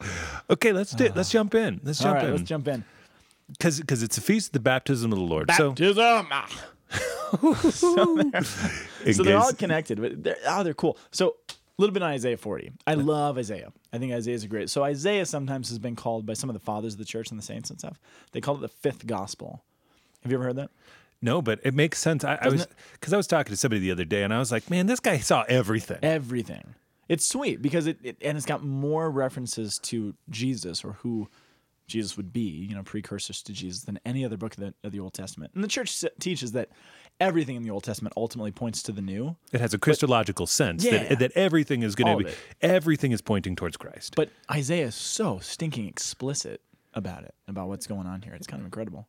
Okay, 0.48 0.72
let's 0.72 0.92
do, 0.92 1.10
let's 1.14 1.30
jump 1.30 1.54
in. 1.54 1.80
Let's 1.82 1.98
jump 1.98 2.14
right, 2.14 2.26
in 2.26 2.30
let's 2.30 2.44
jump 2.44 2.68
in. 2.68 2.82
because 3.48 3.80
because 3.80 4.02
it's 4.04 4.16
a 4.16 4.20
feast 4.22 4.50
of 4.50 4.52
the 4.52 4.60
baptism 4.60 5.12
of 5.12 5.18
the 5.18 5.24
Lord. 5.24 5.50
So 5.50 5.70
Baptism. 5.70 6.28
Ah. 6.30 6.48
so 7.70 8.22
they're, 8.32 9.12
so 9.12 9.22
they're 9.24 9.36
all 9.36 9.52
connected, 9.52 10.00
but 10.00 10.22
they're 10.22 10.36
oh 10.46 10.62
they're 10.62 10.72
cool. 10.74 10.96
So 11.10 11.36
a 11.78 11.82
little 11.82 11.92
bit 11.92 12.02
on 12.02 12.10
Isaiah 12.10 12.36
40. 12.36 12.72
I 12.86 12.94
love 12.94 13.36
Isaiah. 13.36 13.72
I 13.92 13.98
think 13.98 14.12
Isaiah 14.12 14.34
is 14.34 14.46
great. 14.46 14.70
So 14.70 14.82
Isaiah 14.82 15.26
sometimes 15.26 15.68
has 15.68 15.78
been 15.78 15.96
called 15.96 16.24
by 16.24 16.32
some 16.32 16.48
of 16.48 16.54
the 16.54 16.60
fathers 16.60 16.94
of 16.94 16.98
the 16.98 17.04
church 17.04 17.30
and 17.30 17.38
the 17.38 17.44
saints 17.44 17.70
and 17.70 17.78
stuff. 17.78 18.00
They 18.32 18.40
call 18.40 18.56
it 18.56 18.60
the 18.60 18.68
fifth 18.68 19.06
gospel. 19.06 19.62
Have 20.22 20.32
you 20.32 20.38
ever 20.38 20.44
heard 20.44 20.56
that? 20.56 20.70
no, 21.22 21.40
but 21.40 21.60
it 21.64 21.74
makes 21.74 21.98
sense. 21.98 22.24
I, 22.24 22.38
I 22.40 22.48
was 22.48 22.66
because 22.92 23.12
I 23.12 23.16
was 23.16 23.26
talking 23.26 23.50
to 23.50 23.56
somebody 23.56 23.80
the 23.80 23.90
other 23.90 24.04
day, 24.04 24.22
and 24.22 24.32
I 24.32 24.38
was 24.38 24.52
like, 24.52 24.70
man, 24.70 24.86
this 24.86 25.00
guy 25.00 25.18
saw 25.18 25.44
everything. 25.48 25.98
Everything. 26.02 26.74
It's 27.08 27.26
sweet 27.26 27.62
because 27.62 27.86
it, 27.86 27.98
it 28.02 28.16
and 28.20 28.36
it's 28.36 28.46
got 28.46 28.62
more 28.62 29.10
references 29.10 29.78
to 29.84 30.14
Jesus 30.28 30.84
or 30.84 30.92
who 30.94 31.28
Jesus 31.86 32.16
would 32.16 32.32
be, 32.32 32.40
you 32.40 32.74
know, 32.74 32.82
precursors 32.82 33.42
to 33.42 33.52
Jesus 33.52 33.82
than 33.84 33.98
any 34.04 34.24
other 34.24 34.36
book 34.36 34.54
of 34.54 34.60
the, 34.60 34.74
of 34.84 34.92
the 34.92 35.00
Old 35.00 35.14
Testament. 35.14 35.52
And 35.54 35.62
the 35.62 35.68
church 35.68 36.02
s- 36.04 36.10
teaches 36.18 36.52
that 36.52 36.68
everything 37.20 37.56
in 37.56 37.62
the 37.62 37.70
Old 37.70 37.84
Testament 37.84 38.12
ultimately 38.16 38.50
points 38.50 38.82
to 38.84 38.92
the 38.92 39.00
new. 39.02 39.36
It 39.52 39.60
has 39.60 39.72
a 39.72 39.78
Christological 39.78 40.46
sense 40.46 40.84
Yeah. 40.84 41.04
that, 41.08 41.18
that 41.20 41.32
everything 41.32 41.82
is 41.82 41.94
going 41.94 42.18
to 42.18 42.24
be, 42.24 42.30
everything 42.60 43.12
is 43.12 43.20
pointing 43.22 43.54
towards 43.56 43.76
Christ. 43.76 44.14
But 44.16 44.30
Isaiah 44.50 44.86
is 44.86 44.94
so 44.94 45.38
stinking 45.38 45.86
explicit 45.86 46.60
about 46.94 47.22
it, 47.24 47.34
about 47.46 47.68
what's 47.68 47.86
going 47.86 48.06
on 48.06 48.22
here. 48.22 48.34
It's 48.34 48.46
kind 48.46 48.60
of 48.60 48.64
incredible. 48.66 49.06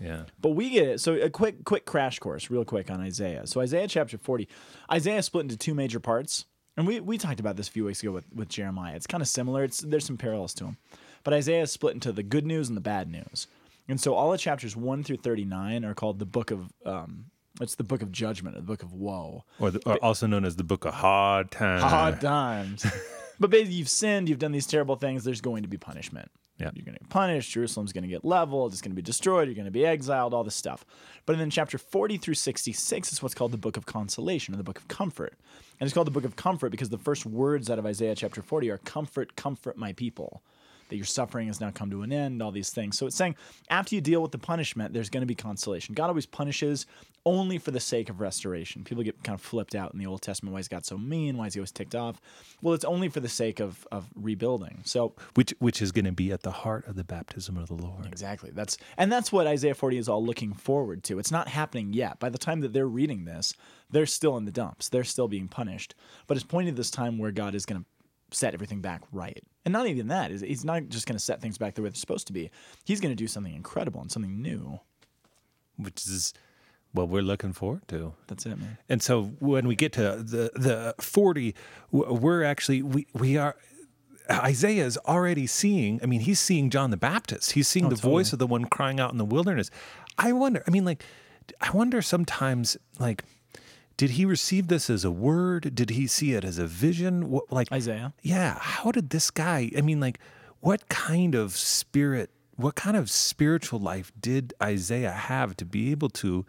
yeah. 0.00 0.22
But 0.40 0.50
we 0.50 0.70
get 0.70 0.88
it. 0.88 1.00
So 1.00 1.14
a 1.14 1.30
quick, 1.30 1.64
quick 1.64 1.84
crash 1.84 2.18
course, 2.18 2.50
real 2.50 2.64
quick 2.64 2.90
on 2.90 3.00
Isaiah. 3.00 3.46
So 3.46 3.60
Isaiah 3.60 3.86
chapter 3.88 4.18
forty, 4.18 4.48
Isaiah 4.90 5.22
split 5.22 5.42
into 5.44 5.56
two 5.56 5.74
major 5.74 6.00
parts, 6.00 6.46
and 6.76 6.86
we 6.86 7.00
we 7.00 7.16
talked 7.18 7.40
about 7.40 7.56
this 7.56 7.68
a 7.68 7.70
few 7.70 7.84
weeks 7.84 8.02
ago 8.02 8.12
with, 8.12 8.24
with 8.34 8.48
Jeremiah. 8.48 8.94
It's 8.96 9.06
kind 9.06 9.20
of 9.22 9.28
similar. 9.28 9.62
It's 9.64 9.80
there's 9.80 10.04
some 10.06 10.16
parallels 10.16 10.54
to 10.54 10.64
them, 10.64 10.76
but 11.24 11.34
Isaiah 11.34 11.62
is 11.62 11.72
split 11.72 11.94
into 11.94 12.12
the 12.12 12.22
good 12.22 12.46
news 12.46 12.68
and 12.68 12.76
the 12.76 12.82
bad 12.82 13.10
news. 13.10 13.46
And 13.88 14.00
so 14.00 14.14
all 14.14 14.32
of 14.32 14.40
chapters 14.40 14.76
one 14.76 15.02
through 15.02 15.18
thirty 15.18 15.44
nine 15.44 15.84
are 15.84 15.94
called 15.94 16.18
the 16.18 16.26
book 16.26 16.50
of 16.50 16.72
um, 16.84 17.26
it's 17.60 17.74
the 17.74 17.84
book 17.84 18.02
of 18.02 18.12
judgment, 18.12 18.56
or 18.56 18.60
the 18.60 18.66
book 18.66 18.82
of 18.82 18.92
woe. 18.92 19.44
Or, 19.58 19.70
the, 19.70 19.80
or 19.86 19.96
also 20.02 20.26
known 20.26 20.44
as 20.44 20.56
the 20.56 20.64
Book 20.64 20.84
of 20.84 20.94
Hard 20.94 21.50
Times. 21.50 21.82
hard 21.82 22.20
times. 22.20 22.86
but 23.40 23.50
basically, 23.50 23.74
you've 23.74 23.88
sinned, 23.88 24.28
you've 24.28 24.38
done 24.38 24.52
these 24.52 24.66
terrible 24.66 24.96
things. 24.96 25.24
There's 25.24 25.40
going 25.40 25.62
to 25.62 25.68
be 25.68 25.76
punishment. 25.76 26.30
Yeah. 26.58 26.70
You're 26.74 26.84
going 26.84 26.94
to 26.94 27.00
get 27.00 27.08
punished. 27.08 27.52
Jerusalem's 27.52 27.92
going 27.92 28.02
to 28.02 28.08
get 28.08 28.24
leveled. 28.24 28.72
It's 28.72 28.80
going 28.80 28.90
to 28.90 28.96
be 28.96 29.02
destroyed. 29.02 29.46
You're 29.46 29.54
going 29.54 29.64
to 29.66 29.70
be 29.70 29.86
exiled. 29.86 30.34
All 30.34 30.42
this 30.42 30.56
stuff. 30.56 30.84
But 31.24 31.38
then 31.38 31.50
chapter 31.50 31.78
40 31.78 32.16
through 32.18 32.34
66 32.34 33.12
is 33.12 33.22
what's 33.22 33.34
called 33.34 33.52
the 33.52 33.58
book 33.58 33.76
of 33.76 33.86
consolation 33.86 34.54
or 34.54 34.56
the 34.56 34.64
book 34.64 34.78
of 34.78 34.88
comfort. 34.88 35.34
And 35.78 35.86
it's 35.86 35.94
called 35.94 36.08
the 36.08 36.12
book 36.12 36.24
of 36.24 36.34
comfort 36.34 36.70
because 36.70 36.88
the 36.88 36.98
first 36.98 37.26
words 37.26 37.70
out 37.70 37.78
of 37.78 37.86
Isaiah 37.86 38.16
chapter 38.16 38.42
40 38.42 38.70
are 38.70 38.78
comfort, 38.78 39.36
comfort 39.36 39.76
my 39.76 39.92
people. 39.92 40.42
That 40.88 40.96
your 40.96 41.04
suffering 41.04 41.46
has 41.48 41.60
now 41.60 41.70
come 41.70 41.90
to 41.90 42.02
an 42.02 42.12
end, 42.12 42.42
all 42.42 42.50
these 42.50 42.70
things. 42.70 42.98
So 42.98 43.06
it's 43.06 43.16
saying 43.16 43.36
after 43.70 43.94
you 43.94 44.00
deal 44.00 44.22
with 44.22 44.32
the 44.32 44.38
punishment, 44.38 44.92
there's 44.92 45.10
going 45.10 45.22
to 45.22 45.26
be 45.26 45.34
consolation. 45.34 45.94
God 45.94 46.08
always 46.08 46.26
punishes 46.26 46.86
only 47.24 47.58
for 47.58 47.72
the 47.72 47.80
sake 47.80 48.08
of 48.08 48.20
restoration. 48.20 48.84
People 48.84 49.04
get 49.04 49.22
kind 49.22 49.34
of 49.34 49.42
flipped 49.42 49.74
out 49.74 49.92
in 49.92 49.98
the 49.98 50.06
Old 50.06 50.22
Testament. 50.22 50.54
Why 50.54 50.60
is 50.60 50.68
God 50.68 50.86
so 50.86 50.96
mean? 50.96 51.36
Why 51.36 51.46
is 51.46 51.54
he 51.54 51.60
always 51.60 51.72
ticked 51.72 51.94
off? 51.94 52.20
Well, 52.62 52.74
it's 52.74 52.84
only 52.84 53.08
for 53.08 53.20
the 53.20 53.28
sake 53.28 53.60
of, 53.60 53.86
of 53.92 54.06
rebuilding. 54.14 54.80
So 54.84 55.14
which 55.34 55.54
which 55.58 55.82
is 55.82 55.92
going 55.92 56.06
to 56.06 56.12
be 56.12 56.32
at 56.32 56.42
the 56.42 56.50
heart 56.50 56.86
of 56.86 56.96
the 56.96 57.04
baptism 57.04 57.56
of 57.56 57.68
the 57.68 57.74
Lord. 57.74 58.06
Exactly. 58.06 58.50
That's 58.52 58.78
and 58.96 59.12
that's 59.12 59.30
what 59.30 59.46
Isaiah 59.46 59.74
40 59.74 59.98
is 59.98 60.08
all 60.08 60.24
looking 60.24 60.54
forward 60.54 61.04
to. 61.04 61.18
It's 61.18 61.32
not 61.32 61.48
happening 61.48 61.92
yet. 61.92 62.18
By 62.18 62.30
the 62.30 62.38
time 62.38 62.60
that 62.60 62.72
they're 62.72 62.86
reading 62.86 63.24
this, 63.24 63.52
they're 63.90 64.06
still 64.06 64.36
in 64.36 64.44
the 64.44 64.50
dumps. 64.50 64.88
They're 64.88 65.04
still 65.04 65.28
being 65.28 65.48
punished. 65.48 65.94
But 66.26 66.36
it's 66.36 66.46
pointing 66.46 66.74
to 66.74 66.78
this 66.78 66.90
time 66.90 67.18
where 67.18 67.32
God 67.32 67.54
is 67.54 67.66
going 67.66 67.82
to 67.82 67.86
set 68.30 68.54
everything 68.54 68.80
back 68.80 69.02
right. 69.12 69.42
And 69.64 69.72
not 69.72 69.86
even 69.86 70.08
that. 70.08 70.30
Is 70.30 70.40
he's 70.40 70.64
not 70.64 70.88
just 70.88 71.06
going 71.06 71.16
to 71.16 71.24
set 71.24 71.40
things 71.40 71.58
back 71.58 71.74
the 71.74 71.82
way 71.82 71.88
they're 71.88 71.96
supposed 71.96 72.26
to 72.28 72.32
be. 72.32 72.50
He's 72.84 73.00
going 73.00 73.12
to 73.12 73.16
do 73.16 73.26
something 73.26 73.54
incredible 73.54 74.00
and 74.00 74.10
something 74.10 74.40
new. 74.42 74.80
which 75.76 76.06
is 76.06 76.34
what 76.92 77.08
we're 77.08 77.22
looking 77.22 77.52
forward 77.52 77.86
to. 77.88 78.14
That's 78.26 78.46
it, 78.46 78.58
man. 78.58 78.78
And 78.88 79.02
so 79.02 79.24
when 79.38 79.66
we 79.66 79.76
get 79.76 79.92
to 79.94 80.16
the 80.16 80.50
the 80.54 80.94
40 81.00 81.54
we're 81.90 82.44
actually 82.44 82.82
we 82.82 83.06
we 83.14 83.36
are 83.36 83.56
Isaiah 84.30 84.84
is 84.84 84.98
already 85.06 85.46
seeing 85.46 86.00
I 86.02 86.06
mean 86.06 86.20
he's 86.20 86.40
seeing 86.40 86.70
John 86.70 86.90
the 86.90 86.96
Baptist. 86.96 87.52
He's 87.52 87.68
seeing 87.68 87.86
oh, 87.86 87.90
the 87.90 87.96
voice 87.96 88.32
of 88.32 88.38
the 88.38 88.46
one 88.46 88.64
crying 88.66 89.00
out 89.00 89.12
in 89.12 89.18
the 89.18 89.24
wilderness. 89.24 89.70
I 90.16 90.32
wonder 90.32 90.62
I 90.66 90.70
mean 90.70 90.84
like 90.84 91.04
I 91.60 91.70
wonder 91.70 92.02
sometimes 92.02 92.76
like 92.98 93.24
did 93.98 94.10
he 94.10 94.24
receive 94.24 94.68
this 94.68 94.88
as 94.88 95.04
a 95.04 95.10
word? 95.10 95.74
Did 95.74 95.90
he 95.90 96.06
see 96.06 96.32
it 96.32 96.44
as 96.44 96.56
a 96.56 96.66
vision? 96.66 97.30
What 97.30 97.52
like 97.52 97.70
Isaiah. 97.70 98.14
yeah, 98.22 98.56
how 98.58 98.92
did 98.92 99.10
this 99.10 99.30
guy, 99.30 99.70
I 99.76 99.82
mean, 99.82 100.00
like, 100.00 100.20
what 100.60 100.88
kind 100.88 101.34
of 101.34 101.56
spirit, 101.56 102.30
what 102.56 102.76
kind 102.76 102.96
of 102.96 103.10
spiritual 103.10 103.80
life 103.80 104.12
did 104.18 104.54
Isaiah 104.62 105.12
have 105.12 105.56
to 105.58 105.64
be 105.64 105.90
able 105.90 106.10
to 106.10 106.46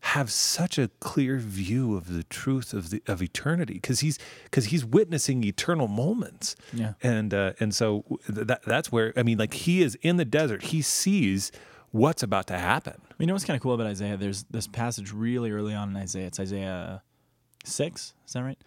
have 0.00 0.30
such 0.30 0.78
a 0.78 0.88
clear 1.00 1.36
view 1.38 1.94
of 1.94 2.12
the 2.12 2.22
truth 2.24 2.72
of 2.72 2.88
the 2.88 3.02
of 3.06 3.22
eternity? 3.22 3.74
Because 3.74 4.00
he's 4.00 4.18
because 4.44 4.66
he's 4.66 4.84
witnessing 4.84 5.44
eternal 5.44 5.88
moments. 5.88 6.56
Yeah. 6.72 6.94
And 7.02 7.34
uh, 7.34 7.52
and 7.60 7.74
so 7.74 8.04
that 8.28 8.62
that's 8.62 8.90
where 8.90 9.12
I 9.14 9.22
mean, 9.22 9.36
like, 9.36 9.52
he 9.52 9.82
is 9.82 9.98
in 10.00 10.16
the 10.16 10.24
desert. 10.24 10.62
He 10.64 10.80
sees 10.80 11.52
what's 11.90 12.22
about 12.22 12.46
to 12.46 12.56
happen. 12.58 13.02
You 13.18 13.26
know 13.26 13.32
what's 13.34 13.44
kind 13.44 13.56
of 13.56 13.62
cool 13.62 13.74
about 13.74 13.86
Isaiah? 13.86 14.16
There's 14.16 14.44
this 14.44 14.66
passage 14.66 15.12
really 15.12 15.50
early 15.50 15.74
on 15.74 15.90
in 15.90 15.96
Isaiah. 15.96 16.26
It's 16.26 16.38
Isaiah 16.38 17.02
6, 17.64 18.14
is 18.26 18.32
that 18.32 18.42
right? 18.42 18.58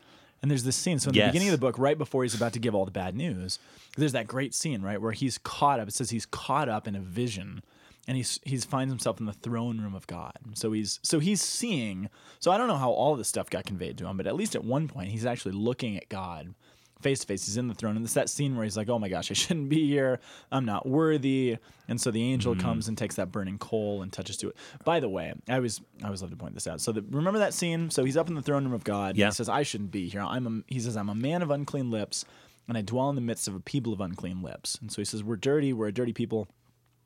And 0.42 0.50
there's 0.50 0.64
this 0.64 0.76
scene. 0.76 1.00
So 1.00 1.10
in 1.10 1.16
Yes. 1.16 1.28
the 1.28 1.30
beginning 1.30 1.48
of 1.50 1.60
the 1.60 1.66
book, 1.66 1.78
right 1.78 1.98
before 1.98 2.24
he's 2.24 2.34
about 2.36 2.52
to 2.54 2.60
give 2.60 2.76
all 2.76 2.84
the 2.86 2.92
bad 2.92 3.16
news, 3.16 3.60
there's 3.96 4.12
that 4.12 4.28
great 4.28 4.54
scene, 4.54 4.82
right, 4.82 5.00
where 5.02 5.12
he's 5.14 5.38
caught 5.38 5.80
up. 5.80 5.88
It 5.88 5.94
says 5.94 6.10
he's 6.10 6.26
caught 6.26 6.68
up 6.68 6.88
in 6.88 6.96
a 6.96 7.00
vision 7.00 7.62
and 8.08 8.18
he's 8.18 8.40
he's 8.44 8.66
finds 8.66 8.92
himself 8.92 9.20
in 9.20 9.28
the 9.28 9.34
throne 9.34 9.80
room 9.80 9.94
of 9.94 10.08
God. 10.08 10.34
So 10.56 10.72
he's 10.72 11.00
so 11.04 11.20
he's 11.20 11.40
seeing. 11.42 12.10
So 12.40 12.52
I 12.52 12.58
don't 12.58 12.68
know 12.68 12.78
how 12.78 12.90
all 12.90 13.16
this 13.16 13.28
stuff 13.28 13.50
got 13.50 13.66
conveyed 13.66 13.98
to 14.00 14.08
him, 14.08 14.18
but 14.18 14.26
at 14.26 14.36
least 14.36 14.56
at 14.56 14.64
one 14.66 14.88
point 14.88 15.10
he's 15.12 15.26
actually 15.26 15.52
looking 15.54 15.96
at 15.96 16.10
God 16.10 16.56
face 17.02 17.20
to 17.20 17.28
face. 17.28 17.46
He's 17.46 17.58
in 17.58 17.68
the 17.68 17.74
throne, 17.74 17.96
and 17.98 18.06
it's 18.06 18.14
that 18.14 18.30
scene 18.30 18.56
where 18.56 18.64
he's 18.64 18.78
like, 18.78 18.90
"Oh 18.90 19.00
my 19.00 19.10
gosh, 19.10 19.30
I 19.32 19.34
shouldn't 19.34 19.70
be 19.70 19.88
here. 19.88 20.20
I'm 20.52 20.66
not 20.66 20.88
worthy." 20.88 21.58
And 21.88 22.00
so 22.00 22.10
the 22.12 22.24
angel 22.24 22.54
Mm-hmm. 22.54 22.62
comes 22.62 22.88
and 22.88 22.98
takes 22.98 23.16
that 23.16 23.32
burning 23.32 23.58
coal 23.58 24.02
and 24.02 24.12
touches 24.14 24.38
to 24.38 24.50
it. 24.50 24.56
By 24.86 25.00
the 25.00 25.10
way, 25.10 25.34
I 25.50 25.56
always 25.56 25.82
I 26.02 26.06
always 26.06 26.22
love 26.22 26.32
to 26.32 26.38
point 26.38 26.54
this 26.54 26.68
out. 26.68 26.80
So 26.82 26.92
the, 26.92 27.02
remember 27.02 27.40
that 27.40 27.54
scene? 27.54 27.90
So 27.90 28.06
he's 28.06 28.18
up 28.18 28.30
in 28.30 28.36
the 28.36 28.42
throne 28.42 28.64
room 28.64 28.74
of 28.74 28.84
God. 28.84 29.18
Yeah. 29.18 29.28
He 29.28 29.32
says, 29.34 29.50
"I 29.50 29.64
shouldn't 29.64 29.92
be 29.92 30.08
here. 30.08 30.22
I'm 30.22 30.48
a," 30.48 30.74
he 30.74 30.80
says, 30.80 30.96
"I'm 30.96 31.10
a 31.10 31.16
man 31.16 31.42
of 31.42 31.52
unclean 31.52 31.92
lips, 31.92 32.24
and 32.68 32.78
I 32.78 32.82
dwell 32.82 33.10
in 33.10 33.16
the 33.16 33.22
midst 33.22 33.48
of 33.48 33.56
a 33.56 33.60
people 33.60 33.92
of 33.94 34.00
unclean 34.02 34.42
lips." 34.42 34.78
And 34.82 34.92
so 34.92 35.02
he 35.02 35.06
says, 35.06 35.24
"We're 35.24 35.36
dirty. 35.36 35.74
We're 35.74 35.88
a 35.88 35.94
dirty 35.94 36.14
people." 36.14 36.48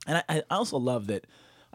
And 0.08 0.18
I, 0.30 0.38
I 0.38 0.44
also 0.52 0.78
love 0.78 1.08
that 1.08 1.26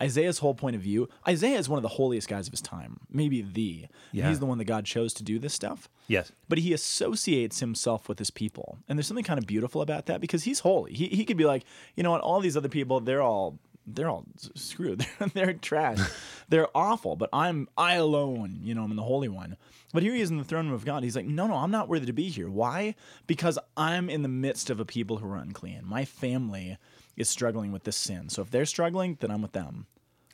Isaiah's 0.00 0.38
whole 0.38 0.54
point 0.54 0.76
of 0.76 0.82
view. 0.82 1.08
Isaiah 1.28 1.58
is 1.58 1.68
one 1.68 1.76
of 1.78 1.82
the 1.82 1.88
holiest 1.88 2.28
guys 2.28 2.46
of 2.46 2.52
his 2.52 2.60
time, 2.62 3.00
maybe 3.10 3.42
the. 3.42 3.86
Yeah. 4.12 4.28
He's 4.28 4.38
the 4.40 4.46
one 4.46 4.58
that 4.58 4.64
God 4.64 4.84
chose 4.84 5.12
to 5.14 5.22
do 5.22 5.38
this 5.38 5.52
stuff 5.54 5.88
Yes. 6.08 6.32
but 6.48 6.58
he 6.58 6.72
associates 6.72 7.60
himself 7.60 8.08
with 8.08 8.18
his 8.18 8.30
people. 8.30 8.78
And 8.88 8.98
there's 8.98 9.06
something 9.06 9.24
kind 9.24 9.38
of 9.38 9.46
beautiful 9.46 9.80
about 9.82 10.06
that 10.06 10.20
because 10.20 10.44
he's 10.44 10.60
holy. 10.60 10.92
He, 10.94 11.06
he 11.08 11.24
could 11.24 11.36
be 11.36 11.44
like, 11.44 11.64
you 11.96 12.02
know 12.02 12.10
what, 12.10 12.20
all 12.20 12.40
these 12.40 12.56
other 12.56 12.68
people, 12.68 13.00
they're 13.00 13.22
all 13.22 13.58
they're 13.86 14.10
all 14.10 14.24
screwed. 14.54 15.00
They're, 15.18 15.28
they're 15.28 15.52
trash. 15.54 15.98
they're 16.48 16.68
awful. 16.76 17.16
But 17.16 17.30
I'm 17.32 17.66
I 17.76 17.94
alone, 17.94 18.60
you 18.62 18.74
know, 18.74 18.84
I'm 18.84 18.94
the 18.94 19.02
holy 19.02 19.28
one. 19.28 19.56
But 19.92 20.02
here 20.04 20.14
he 20.14 20.20
is 20.20 20.30
in 20.30 20.36
the 20.36 20.44
throne 20.44 20.66
room 20.66 20.74
of 20.74 20.84
God. 20.84 21.02
He's 21.02 21.16
like, 21.16 21.26
no, 21.26 21.46
no, 21.48 21.54
I'm 21.54 21.70
not 21.72 21.88
worthy 21.88 22.06
to 22.06 22.12
be 22.12 22.28
here. 22.28 22.48
Why? 22.48 22.94
Because 23.26 23.58
I'm 23.76 24.08
in 24.08 24.22
the 24.22 24.28
midst 24.28 24.70
of 24.70 24.78
a 24.78 24.84
people 24.84 25.16
who 25.16 25.28
are 25.28 25.36
unclean. 25.36 25.80
My 25.84 26.04
family 26.04 26.76
is 27.16 27.28
struggling 27.28 27.72
with 27.72 27.84
this 27.84 27.96
sin. 27.96 28.28
So 28.28 28.42
if 28.42 28.50
they're 28.50 28.66
struggling, 28.66 29.16
then 29.20 29.30
I'm 29.30 29.42
with 29.42 29.52
them. 29.52 29.86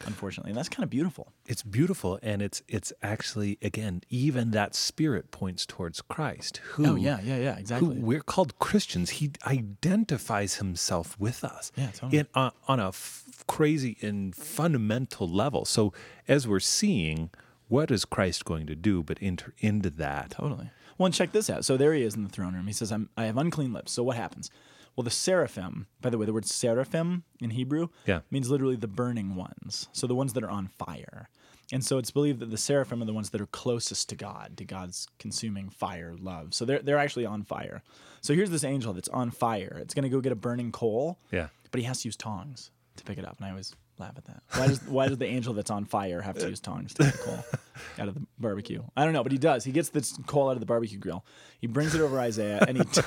Unfortunately, 0.04 0.50
and 0.50 0.59
that's 0.59 0.68
kind 0.68 0.85
of 0.85 0.90
beautiful. 0.90 1.33
It's 1.47 1.62
beautiful, 1.62 2.18
and 2.23 2.42
it's 2.42 2.62
it's 2.68 2.92
actually 3.02 3.56
again 3.62 4.02
even 4.11 4.50
that 4.50 4.75
spirit 4.75 5.30
points 5.30 5.64
towards 5.64 6.02
Christ. 6.02 6.59
Who? 6.73 6.87
Oh 6.87 6.95
yeah, 6.97 7.18
yeah, 7.25 7.38
yeah, 7.38 7.54
Who 7.54 7.61
exactly. 7.61 7.99
we're 8.00 8.21
called 8.21 8.59
Christians. 8.59 9.09
He 9.09 9.30
identifies 9.47 10.56
himself 10.56 11.18
with 11.18 11.42
us. 11.42 11.73
Yeah, 11.76 11.92
totally. 11.92 12.18
In, 12.18 12.26
uh, 12.35 12.50
on 12.68 12.78
a 12.78 12.88
f- 12.88 13.25
crazy 13.47 13.97
and 14.02 14.35
fundamental 14.37 15.26
level. 15.28 15.64
So 15.64 15.95
as 16.28 16.47
we're 16.47 16.61
seeing, 16.61 17.30
what 17.68 17.90
is 17.90 18.04
Christ 18.04 18.45
going 18.45 18.66
to 18.66 18.75
do? 18.75 19.02
But 19.02 19.16
enter 19.23 19.54
into 19.61 19.88
that. 19.90 20.33
Totally. 20.33 20.68
Well, 20.99 21.06
and 21.06 21.14
check 21.14 21.33
this 21.33 21.49
out. 21.49 21.64
So 21.64 21.76
there 21.78 21.95
he 21.95 22.02
is 22.02 22.14
in 22.14 22.23
the 22.23 22.28
throne 22.28 22.54
room. 22.54 22.66
He 22.66 22.73
says, 22.73 22.92
I'm, 22.92 23.09
I 23.16 23.25
have 23.25 23.37
unclean 23.37 23.73
lips. 23.73 23.92
So 23.92 24.02
what 24.02 24.16
happens? 24.16 24.50
Well, 24.96 25.04
the 25.04 25.10
seraphim, 25.10 25.86
by 26.00 26.08
the 26.10 26.16
way, 26.18 26.24
the 26.26 26.32
word 26.32 26.46
seraphim 26.46 27.24
in 27.40 27.50
Hebrew 27.50 27.88
Yeah. 28.06 28.20
means 28.30 28.48
literally 28.50 28.76
the 28.76 28.88
burning 28.88 29.34
ones. 29.34 29.88
So 29.92 30.06
the 30.06 30.14
ones 30.14 30.32
that 30.32 30.42
are 30.42 30.50
on 30.50 30.68
fire. 30.68 31.28
And 31.72 31.84
so 31.84 31.98
it's 31.98 32.10
believed 32.12 32.38
that 32.40 32.50
the 32.50 32.56
seraphim 32.56 33.02
are 33.02 33.06
the 33.06 33.12
ones 33.12 33.30
that 33.30 33.40
are 33.40 33.46
closest 33.46 34.08
to 34.10 34.14
God, 34.16 34.56
to 34.56 34.64
God's 34.64 35.08
consuming 35.18 35.68
fire, 35.68 36.14
love. 36.18 36.54
So 36.54 36.64
they're, 36.64 36.78
they're 36.78 36.96
actually 36.98 37.26
on 37.26 37.42
fire. 37.42 37.82
So 38.22 38.34
here's 38.34 38.50
this 38.50 38.64
angel 38.64 38.92
that's 38.94 39.08
on 39.08 39.30
fire. 39.30 39.76
It's 39.82 39.92
going 39.92 40.04
to 40.04 40.08
go 40.08 40.20
get 40.20 40.32
a 40.32 40.36
burning 40.36 40.70
coal, 40.72 41.18
Yeah. 41.32 41.48
but 41.72 41.80
he 41.80 41.86
has 41.86 42.02
to 42.02 42.08
use 42.08 42.16
tongs 42.16 42.70
to 42.96 43.04
pick 43.04 43.18
it 43.18 43.24
up. 43.26 43.36
And 43.38 43.46
I 43.46 43.50
always 43.50 43.74
laugh 43.98 44.14
at 44.16 44.24
that. 44.26 44.42
Why 44.54 44.66
does, 44.68 44.82
why 44.88 45.08
does 45.08 45.18
the 45.18 45.26
angel 45.26 45.54
that's 45.54 45.70
on 45.70 45.84
fire 45.84 46.20
have 46.20 46.38
to 46.38 46.48
use 46.48 46.60
tongs 46.60 46.94
to 46.94 47.04
take 47.04 47.12
the 47.12 47.18
coal 47.18 47.44
out 47.98 48.08
of 48.08 48.14
the 48.14 48.26
barbecue? 48.38 48.82
I 48.96 49.04
don't 49.04 49.12
know, 49.12 49.22
but 49.22 49.32
he 49.32 49.38
does. 49.38 49.64
He 49.64 49.72
gets 49.72 49.88
this 49.90 50.18
coal 50.26 50.48
out 50.48 50.52
of 50.52 50.60
the 50.60 50.66
barbecue 50.66 50.98
grill. 50.98 51.24
He 51.60 51.66
brings 51.66 51.94
it 51.94 52.00
over 52.00 52.18
Isaiah 52.18 52.64
and 52.66 52.78
he 52.78 52.84
t- 52.84 53.02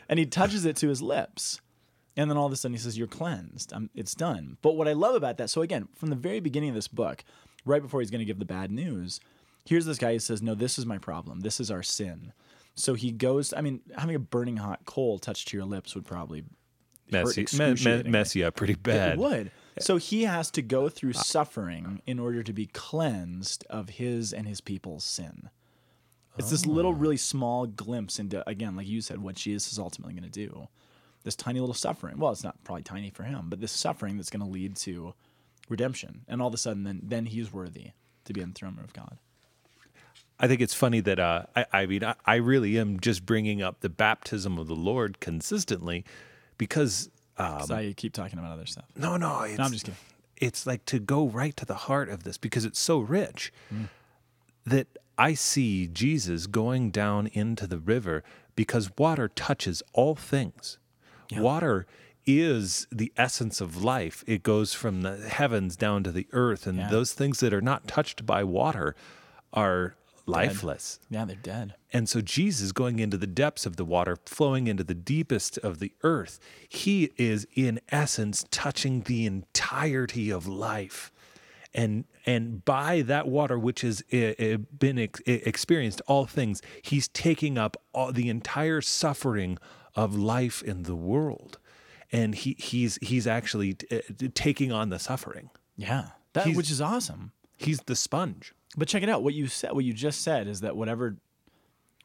and 0.08 0.18
he 0.18 0.26
touches 0.26 0.64
it 0.64 0.76
to 0.76 0.88
his 0.88 1.02
lips. 1.02 1.60
And 2.16 2.28
then 2.28 2.36
all 2.36 2.46
of 2.46 2.52
a 2.52 2.56
sudden 2.56 2.74
he 2.74 2.78
says, 2.78 2.98
You're 2.98 3.06
cleansed. 3.06 3.72
i 3.72 3.78
it's 3.94 4.14
done. 4.14 4.56
But 4.62 4.76
what 4.76 4.88
I 4.88 4.92
love 4.92 5.14
about 5.14 5.38
that, 5.38 5.50
so 5.50 5.62
again, 5.62 5.88
from 5.94 6.10
the 6.10 6.16
very 6.16 6.40
beginning 6.40 6.70
of 6.70 6.74
this 6.74 6.88
book, 6.88 7.24
right 7.64 7.82
before 7.82 8.00
he's 8.00 8.10
going 8.10 8.20
to 8.20 8.24
give 8.24 8.38
the 8.38 8.44
bad 8.44 8.70
news, 8.70 9.20
here's 9.64 9.86
this 9.86 9.98
guy 9.98 10.12
who 10.14 10.18
says, 10.18 10.42
No, 10.42 10.54
this 10.54 10.78
is 10.78 10.86
my 10.86 10.98
problem. 10.98 11.40
This 11.40 11.60
is 11.60 11.70
our 11.70 11.82
sin. 11.82 12.32
So 12.74 12.94
he 12.94 13.10
goes, 13.10 13.52
I 13.52 13.60
mean, 13.60 13.80
having 13.96 14.16
a 14.16 14.20
burning 14.20 14.56
hot 14.56 14.80
coal 14.86 15.18
touched 15.18 15.48
to 15.48 15.56
your 15.56 15.66
lips 15.66 15.94
would 15.94 16.06
probably 16.06 16.44
hurt 17.12 17.36
Messy, 17.36 17.58
me, 17.58 17.74
me, 17.74 18.02
mess 18.04 18.34
you 18.34 18.46
up 18.46 18.56
pretty 18.56 18.74
bad. 18.74 19.14
It 19.14 19.18
would. 19.18 19.50
So 19.80 19.96
he 19.96 20.24
has 20.24 20.50
to 20.52 20.62
go 20.62 20.88
through 20.88 21.14
suffering 21.14 22.02
in 22.06 22.18
order 22.18 22.42
to 22.42 22.52
be 22.52 22.66
cleansed 22.66 23.64
of 23.70 23.90
his 23.90 24.32
and 24.32 24.46
his 24.46 24.60
people's 24.60 25.04
sin. 25.04 25.50
It's 26.38 26.50
this 26.50 26.64
little, 26.64 26.94
really 26.94 27.16
small 27.16 27.66
glimpse 27.66 28.18
into, 28.18 28.48
again, 28.48 28.76
like 28.76 28.86
you 28.86 29.00
said, 29.00 29.20
what 29.20 29.34
Jesus 29.34 29.72
is 29.72 29.78
ultimately 29.78 30.14
going 30.14 30.30
to 30.30 30.30
do. 30.30 30.68
This 31.22 31.36
tiny 31.36 31.60
little 31.60 31.74
suffering. 31.74 32.18
Well, 32.18 32.32
it's 32.32 32.44
not 32.44 32.62
probably 32.64 32.82
tiny 32.82 33.10
for 33.10 33.24
him, 33.24 33.46
but 33.48 33.60
this 33.60 33.72
suffering 33.72 34.16
that's 34.16 34.30
going 34.30 34.44
to 34.44 34.50
lead 34.50 34.76
to 34.76 35.12
redemption. 35.68 36.22
And 36.28 36.40
all 36.40 36.48
of 36.48 36.54
a 36.54 36.58
sudden, 36.58 36.84
then, 36.84 37.00
then 37.02 37.26
he's 37.26 37.52
worthy 37.52 37.90
to 38.24 38.32
be 38.32 38.40
in 38.40 38.50
the 38.50 38.54
throne 38.54 38.78
of 38.82 38.92
God. 38.92 39.18
I 40.38 40.48
think 40.48 40.62
it's 40.62 40.72
funny 40.72 41.00
that 41.00 41.18
uh, 41.18 41.44
I, 41.54 41.66
I 41.72 41.86
mean 41.86 42.02
I, 42.02 42.14
I 42.24 42.36
really 42.36 42.78
am 42.78 42.98
just 43.00 43.26
bringing 43.26 43.60
up 43.60 43.80
the 43.80 43.90
baptism 43.90 44.58
of 44.58 44.66
the 44.66 44.74
Lord 44.74 45.20
consistently 45.20 46.04
because 46.56 47.10
uh, 47.40 47.62
So 47.62 47.74
I 47.74 47.92
keep 47.96 48.12
talking 48.12 48.38
about 48.38 48.52
other 48.52 48.66
stuff. 48.66 48.84
no 48.96 49.16
no 49.16 49.42
it's, 49.42 49.58
No, 49.58 49.64
I'm 49.64 49.72
just 49.72 49.84
kidding. 49.84 49.98
it's 50.36 50.66
like 50.66 50.84
to 50.86 50.98
go 50.98 51.26
right 51.26 51.56
to 51.56 51.64
the 51.66 51.74
heart 51.86 52.08
of 52.08 52.24
this 52.24 52.38
because 52.38 52.64
it's 52.64 52.80
so 52.80 52.98
rich 53.00 53.52
Mm. 53.72 53.88
that 54.66 54.86
I 55.18 55.34
see 55.34 55.86
Jesus 55.86 56.46
going 56.46 56.90
down 56.90 57.26
into 57.28 57.66
the 57.66 57.78
river 57.78 58.22
because 58.56 58.90
water 58.96 59.28
touches 59.28 59.82
all 59.92 60.14
things. 60.14 60.78
Water 61.36 61.86
is 62.26 62.86
the 62.90 63.12
essence 63.16 63.60
of 63.60 63.82
life. 63.82 64.24
It 64.26 64.42
goes 64.42 64.74
from 64.74 65.02
the 65.02 65.16
heavens 65.28 65.76
down 65.76 66.02
to 66.04 66.12
the 66.12 66.26
earth, 66.32 66.66
and 66.66 66.78
Yeah. 66.78 66.88
those 66.90 67.12
things 67.12 67.40
that 67.40 67.52
are 67.54 67.60
not 67.60 67.86
touched 67.86 68.24
by 68.26 68.42
water 68.44 68.94
are 69.52 69.94
lifeless. 70.26 70.98
Yeah, 71.08 71.24
they're 71.24 71.36
dead. 71.36 71.74
And 71.92 72.08
so 72.08 72.20
Jesus 72.20 72.70
going 72.72 72.98
into 73.00 73.16
the 73.16 73.26
depths 73.26 73.66
of 73.66 73.76
the 73.76 73.84
water, 73.84 74.16
flowing 74.24 74.66
into 74.68 74.84
the 74.84 74.94
deepest 74.94 75.58
of 75.58 75.80
the 75.80 75.92
earth, 76.02 76.38
he 76.68 77.10
is 77.16 77.46
in 77.54 77.80
essence 77.88 78.44
touching 78.50 79.02
the 79.02 79.26
entirety 79.26 80.30
of 80.30 80.46
life. 80.46 81.10
And 81.72 82.04
and 82.26 82.64
by 82.64 83.02
that 83.02 83.28
water 83.28 83.58
which 83.58 83.80
has 83.82 84.02
uh, 84.12 84.16
uh, 84.42 84.56
been 84.78 84.98
ex- 84.98 85.20
experienced 85.26 86.02
all 86.06 86.26
things, 86.26 86.60
he's 86.82 87.06
taking 87.08 87.56
up 87.58 87.76
all 87.92 88.12
the 88.12 88.28
entire 88.28 88.80
suffering 88.80 89.56
of 89.94 90.16
life 90.16 90.62
in 90.62 90.82
the 90.84 90.96
world. 90.96 91.58
And 92.12 92.34
he 92.34 92.56
he's 92.58 92.98
he's 93.02 93.26
actually 93.26 93.76
uh, 93.90 93.98
taking 94.34 94.72
on 94.72 94.90
the 94.90 94.98
suffering. 94.98 95.50
Yeah. 95.76 96.08
That, 96.32 96.46
He's- 96.46 96.56
which 96.56 96.70
is 96.70 96.80
awesome. 96.80 97.32
He's 97.56 97.80
the 97.80 97.94
sponge. 97.96 98.52
But 98.76 98.88
check 98.88 99.02
it 99.02 99.08
out. 99.08 99.22
What 99.22 99.34
you 99.34 99.48
said, 99.48 99.72
what 99.72 99.84
you 99.84 99.92
just 99.92 100.22
said, 100.22 100.46
is 100.48 100.60
that 100.60 100.76
whatever, 100.76 101.16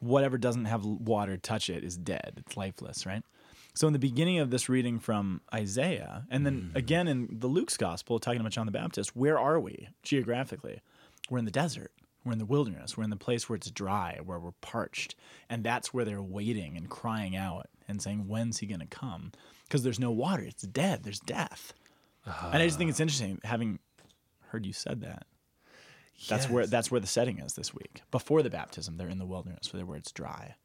whatever 0.05 0.37
doesn't 0.37 0.65
have 0.65 0.85
water 0.85 1.37
touch 1.37 1.69
it 1.69 1.83
is 1.83 1.97
dead. 1.97 2.33
It's 2.37 2.57
lifeless, 2.57 3.05
right? 3.05 3.23
So 3.73 3.87
in 3.87 3.93
the 3.93 3.99
beginning 3.99 4.39
of 4.39 4.51
this 4.51 4.69
reading 4.69 4.99
from 4.99 5.41
Isaiah, 5.53 6.25
and 6.29 6.45
then 6.45 6.61
mm-hmm. 6.61 6.77
again 6.77 7.07
in 7.07 7.27
the 7.29 7.47
Luke's 7.47 7.75
gospel, 7.75 8.19
talking 8.19 8.39
about 8.39 8.53
John 8.53 8.65
the 8.65 8.71
Baptist, 8.71 9.15
where 9.15 9.37
are 9.37 9.59
we 9.59 9.89
geographically? 10.01 10.81
We're 11.29 11.39
in 11.39 11.45
the 11.45 11.51
desert. 11.51 11.91
We're 12.23 12.31
in 12.31 12.39
the 12.39 12.45
wilderness. 12.45 12.97
We're 12.97 13.03
in 13.03 13.09
the 13.09 13.17
place 13.17 13.49
where 13.49 13.55
it's 13.55 13.69
dry, 13.69 14.19
where 14.23 14.39
we're 14.39 14.53
parched, 14.61 15.15
and 15.49 15.63
that's 15.63 15.93
where 15.93 16.05
they're 16.05 16.21
waiting 16.21 16.77
and 16.77 16.89
crying 16.89 17.35
out 17.35 17.67
and 17.87 18.01
saying, 18.01 18.27
"When's 18.27 18.59
he 18.59 18.65
going 18.65 18.79
to 18.79 18.87
come?" 18.87 19.31
Because 19.63 19.83
there's 19.83 19.99
no 19.99 20.11
water. 20.11 20.43
It's 20.43 20.63
dead. 20.63 21.03
There's 21.03 21.19
death. 21.19 21.73
And 22.25 22.63
I 22.63 22.65
just 22.65 22.77
think 22.77 22.89
it's 22.89 22.99
ah. 22.99 23.03
interesting 23.03 23.39
having 23.43 23.79
heard 24.47 24.65
you 24.65 24.73
said 24.73 25.01
that. 25.01 25.27
That's 26.27 26.49
where 26.49 26.65
that's 26.65 26.89
where 26.89 26.99
the 26.99 27.07
setting 27.07 27.39
is 27.39 27.53
this 27.53 27.73
week. 27.73 28.01
Before 28.11 28.41
the 28.41 28.49
baptism, 28.49 28.97
they're 28.97 29.09
in 29.09 29.19
the 29.19 29.25
wilderness, 29.25 29.71
where 29.73 29.97
it's 29.97 30.11
dry, 30.11 30.55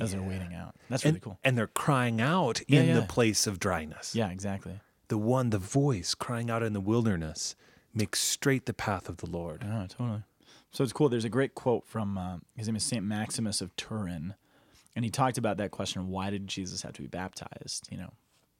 as 0.00 0.12
they're 0.12 0.22
waiting 0.22 0.54
out. 0.54 0.74
That's 0.88 1.04
really 1.04 1.16
and, 1.16 1.22
cool. 1.22 1.38
and 1.44 1.58
they're 1.58 1.66
crying 1.66 2.20
out 2.20 2.60
Yeah, 2.68 2.80
in 2.80 2.94
the 2.94 3.02
place 3.02 3.46
of 3.46 3.60
dryness. 3.60 4.14
Yeah, 4.14 4.30
exactly. 4.30 4.80
The 5.08 5.18
one, 5.18 5.50
the 5.50 5.58
voice 5.58 6.14
crying 6.14 6.50
out 6.50 6.62
in 6.62 6.72
the 6.72 6.80
wilderness, 6.80 7.56
makes 7.94 8.20
straight 8.20 8.66
the 8.66 8.74
path 8.74 9.08
of 9.08 9.18
the 9.18 9.26
Lord. 9.26 9.64
Oh, 9.64 9.86
totally. 9.88 10.22
So 10.70 10.84
it's 10.84 10.92
cool. 10.92 11.08
There's 11.08 11.24
a 11.24 11.30
great 11.30 11.54
quote 11.54 11.86
from 11.86 12.18
uh, 12.18 12.38
his 12.54 12.68
name 12.68 12.76
is 12.76 12.84
Saint 12.84 13.04
Maximus 13.04 13.60
of 13.60 13.74
Turin, 13.76 14.34
and 14.94 15.04
he 15.04 15.10
talked 15.10 15.38
about 15.38 15.56
that 15.58 15.70
question: 15.70 16.08
Why 16.08 16.30
did 16.30 16.46
Jesus 16.46 16.82
have 16.82 16.92
to 16.94 17.02
be 17.02 17.08
baptized? 17.08 17.88
You 17.90 17.98
know, 17.98 18.12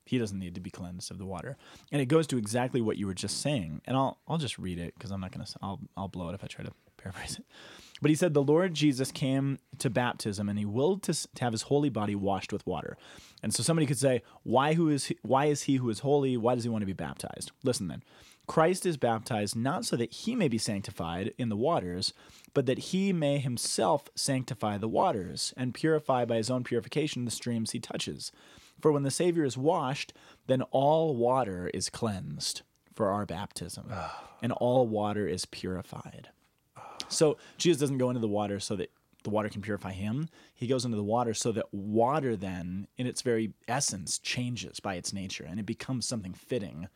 he 0.08 0.18
doesn't 0.18 0.38
need 0.38 0.54
to 0.54 0.60
be 0.60 0.70
cleansed 0.70 1.10
of 1.10 1.18
the 1.18 1.26
water, 1.26 1.56
and 1.92 2.00
it 2.00 2.06
goes 2.06 2.26
to 2.28 2.38
exactly 2.38 2.80
what 2.80 2.96
you 2.96 3.06
were 3.06 3.14
just 3.14 3.40
saying. 3.40 3.82
And 3.86 3.96
I'll 3.96 4.18
I'll 4.26 4.38
just 4.38 4.58
read 4.58 4.78
it 4.78 4.94
because 4.94 5.10
I'm 5.10 5.20
not 5.20 5.32
gonna 5.32 5.46
I'll 5.62 5.80
I'll 5.96 6.08
blow 6.08 6.30
it 6.30 6.34
if 6.34 6.44
I 6.44 6.46
try 6.46 6.64
to 6.64 6.72
paraphrase 6.96 7.38
it. 7.38 7.44
But 8.00 8.10
he 8.10 8.14
said 8.14 8.34
the 8.34 8.42
Lord 8.42 8.74
Jesus 8.74 9.10
came 9.10 9.58
to 9.78 9.90
baptism 9.90 10.48
and 10.48 10.58
he 10.58 10.64
willed 10.64 11.02
to, 11.04 11.12
to 11.12 11.44
have 11.44 11.52
his 11.52 11.62
holy 11.62 11.88
body 11.88 12.14
washed 12.14 12.52
with 12.52 12.66
water. 12.66 12.96
And 13.42 13.52
so 13.52 13.62
somebody 13.62 13.86
could 13.86 13.98
say, 13.98 14.22
why 14.42 14.74
who 14.74 14.88
is 14.88 15.06
he, 15.06 15.18
why 15.22 15.46
is 15.46 15.62
he 15.62 15.76
who 15.76 15.90
is 15.90 16.00
holy? 16.00 16.36
Why 16.36 16.54
does 16.54 16.64
he 16.64 16.70
want 16.70 16.82
to 16.82 16.86
be 16.86 16.92
baptized? 16.92 17.50
Listen 17.62 17.88
then. 17.88 18.02
Christ 18.46 18.86
is 18.86 18.96
baptized 18.96 19.56
not 19.56 19.84
so 19.84 19.96
that 19.96 20.12
he 20.12 20.34
may 20.34 20.48
be 20.48 20.58
sanctified 20.58 21.34
in 21.36 21.50
the 21.50 21.56
waters, 21.56 22.14
but 22.54 22.64
that 22.66 22.78
he 22.78 23.12
may 23.12 23.38
himself 23.38 24.08
sanctify 24.14 24.78
the 24.78 24.88
waters 24.88 25.52
and 25.56 25.74
purify 25.74 26.24
by 26.24 26.36
his 26.36 26.50
own 26.50 26.64
purification 26.64 27.26
the 27.26 27.30
streams 27.30 27.72
he 27.72 27.80
touches. 27.80 28.32
For 28.80 28.92
when 28.92 29.02
the 29.02 29.10
Savior 29.10 29.44
is 29.44 29.56
washed, 29.56 30.12
then 30.46 30.62
all 30.70 31.14
water 31.14 31.70
is 31.74 31.90
cleansed 31.90 32.62
for 32.94 33.10
our 33.10 33.26
baptism, 33.26 33.92
and 34.42 34.52
all 34.52 34.86
water 34.86 35.26
is 35.26 35.44
purified. 35.44 36.30
So 37.08 37.38
Jesus 37.56 37.80
doesn't 37.80 37.98
go 37.98 38.10
into 38.10 38.20
the 38.20 38.28
water 38.28 38.60
so 38.60 38.76
that 38.76 38.90
the 39.24 39.30
water 39.30 39.48
can 39.48 39.62
purify 39.62 39.92
him. 39.92 40.28
He 40.54 40.66
goes 40.66 40.84
into 40.84 40.96
the 40.96 41.02
water 41.02 41.34
so 41.34 41.52
that 41.52 41.72
water 41.72 42.36
then, 42.36 42.86
in 42.96 43.06
its 43.06 43.22
very 43.22 43.52
essence, 43.66 44.18
changes 44.18 44.80
by 44.80 44.94
its 44.94 45.12
nature 45.12 45.44
and 45.48 45.58
it 45.58 45.66
becomes 45.66 46.06
something 46.06 46.34
fitting 46.34 46.88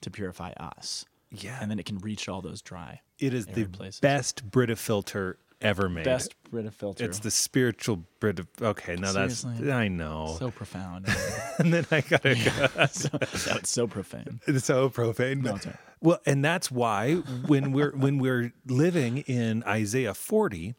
to 0.00 0.10
purify 0.10 0.52
us. 0.52 1.04
Yeah. 1.30 1.58
And 1.60 1.70
then 1.70 1.78
it 1.78 1.86
can 1.86 1.98
reach 1.98 2.28
all 2.28 2.40
those 2.40 2.60
dry. 2.60 3.00
It 3.18 3.34
is 3.34 3.46
the 3.46 3.66
places. 3.66 4.00
best 4.00 4.50
Brita 4.50 4.76
filter 4.76 5.38
ever 5.60 5.88
made. 5.88 6.04
Best 6.04 6.34
Brita 6.50 6.70
filter. 6.70 7.04
It's 7.04 7.20
the 7.20 7.30
spiritual 7.30 8.04
Brita. 8.18 8.46
Okay, 8.60 8.96
now 8.96 9.12
that's 9.12 9.44
I 9.44 9.88
know. 9.88 10.36
so 10.38 10.50
profound. 10.50 11.06
and 11.58 11.72
then 11.72 11.86
I 11.90 12.00
gotta 12.00 12.34
go. 12.34 12.86
so, 12.90 13.08
that's 13.18 13.70
so 13.70 13.86
profane. 13.86 14.40
It's 14.46 14.64
so 14.64 14.88
profane. 14.88 15.42
No. 15.42 15.58
Well, 16.00 16.20
and 16.26 16.44
that's 16.44 16.70
why 16.70 17.14
when 17.14 17.72
we're 17.72 17.94
when 17.94 18.18
we're 18.18 18.52
living 18.66 19.18
in 19.18 19.62
Isaiah 19.64 20.14
40 20.14 20.74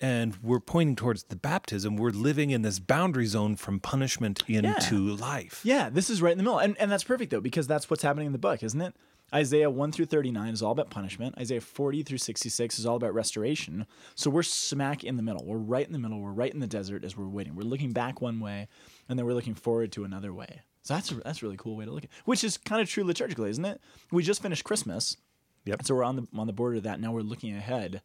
and 0.00 0.36
we're 0.42 0.60
pointing 0.60 0.96
towards 0.96 1.24
the 1.24 1.36
baptism, 1.36 1.96
we're 1.96 2.10
living 2.10 2.50
in 2.50 2.62
this 2.62 2.78
boundary 2.78 3.26
zone 3.26 3.56
from 3.56 3.80
punishment 3.80 4.42
into 4.48 5.14
life. 5.16 5.60
Yeah, 5.64 5.88
this 5.88 6.10
is 6.10 6.20
right 6.20 6.32
in 6.32 6.38
the 6.38 6.44
middle. 6.44 6.58
And, 6.58 6.76
and 6.78 6.90
that's 6.90 7.04
perfect, 7.04 7.30
though, 7.30 7.40
because 7.40 7.66
that's 7.66 7.88
what's 7.88 8.02
happening 8.02 8.26
in 8.26 8.32
the 8.32 8.38
book, 8.38 8.62
isn't 8.62 8.80
it? 8.80 8.94
Isaiah 9.34 9.70
1 9.70 9.92
through 9.92 10.06
39 10.06 10.52
is 10.54 10.62
all 10.62 10.72
about 10.72 10.90
punishment. 10.90 11.36
Isaiah 11.38 11.60
40 11.60 12.02
through 12.04 12.18
66 12.18 12.78
is 12.78 12.86
all 12.86 12.96
about 12.96 13.12
restoration. 13.12 13.86
So 14.14 14.30
we're 14.30 14.42
smack 14.44 15.02
in 15.02 15.16
the 15.16 15.22
middle. 15.22 15.44
We're 15.44 15.56
right 15.56 15.86
in 15.86 15.92
the 15.92 15.98
middle. 15.98 16.20
We're 16.20 16.30
right 16.30 16.52
in 16.52 16.60
the 16.60 16.66
desert 16.66 17.04
as 17.04 17.16
we're 17.16 17.26
waiting. 17.26 17.56
We're 17.56 17.62
looking 17.62 17.92
back 17.92 18.20
one 18.20 18.38
way, 18.38 18.68
and 19.08 19.18
then 19.18 19.26
we're 19.26 19.34
looking 19.34 19.54
forward 19.54 19.92
to 19.92 20.04
another 20.04 20.32
way. 20.32 20.60
So 20.82 20.94
that's 20.94 21.10
a, 21.10 21.14
that's 21.16 21.42
a 21.42 21.46
really 21.46 21.56
cool 21.56 21.76
way 21.76 21.84
to 21.84 21.90
look 21.90 22.04
at 22.04 22.10
it, 22.10 22.16
which 22.24 22.44
is 22.44 22.56
kind 22.56 22.80
of 22.80 22.88
true 22.88 23.02
liturgically, 23.02 23.48
isn't 23.48 23.64
it? 23.64 23.80
We 24.12 24.22
just 24.22 24.40
finished 24.40 24.62
Christmas. 24.62 25.16
Yep. 25.64 25.84
So 25.84 25.96
we're 25.96 26.04
on 26.04 26.14
the 26.16 26.28
on 26.38 26.46
the 26.46 26.52
border 26.52 26.76
of 26.76 26.84
that. 26.84 27.00
Now 27.00 27.12
we're 27.12 27.22
looking 27.22 27.56
ahead 27.56 28.02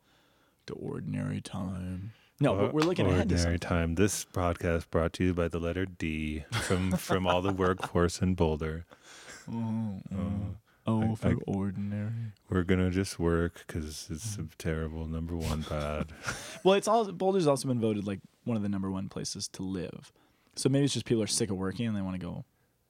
to 0.65 0.73
ordinary 0.73 1.41
time. 1.41 2.13
No, 2.39 2.55
but 2.55 2.73
we're 2.73 2.81
looking 2.81 3.05
ahead 3.05 3.29
to 3.29 3.35
Ordinary 3.35 3.59
time. 3.59 3.93
This 3.93 4.25
podcast 4.25 4.89
brought 4.89 5.13
to 5.13 5.23
you 5.25 5.33
by 5.35 5.47
the 5.47 5.59
letter 5.59 5.85
D 5.85 6.43
from 6.49 6.93
from 6.93 7.27
all 7.27 7.43
the 7.43 7.53
workforce 7.53 8.19
in 8.19 8.33
Boulder. 8.33 8.85
Oh, 9.51 9.99
Oh, 10.87 11.15
for 11.15 11.35
ordinary. 11.47 12.33
We're 12.49 12.63
gonna 12.63 12.89
just 12.89 13.19
work 13.19 13.63
because 13.67 14.07
it's 14.09 14.37
mm. 14.37 14.51
a 14.51 14.57
terrible 14.57 15.05
number 15.05 15.35
one 15.35 15.61
bad. 15.69 16.07
Well, 16.63 16.75
it's 16.75 16.87
all 16.87 17.11
Boulder's 17.11 17.47
also 17.47 17.67
been 17.67 17.79
voted 17.79 18.05
like 18.05 18.19
one 18.43 18.55
of 18.55 18.63
the 18.63 18.69
number 18.69 18.91
one 18.91 19.09
places 19.09 19.47
to 19.49 19.63
live. 19.63 20.11
So 20.55 20.69
maybe 20.69 20.85
it's 20.85 20.93
just 20.93 21.05
people 21.05 21.23
are 21.23 21.27
sick 21.27 21.49
of 21.49 21.57
working 21.57 21.87
and 21.87 21.95
they 21.97 22.01
want 22.01 22.19
to 22.19 22.25
go 22.25 22.45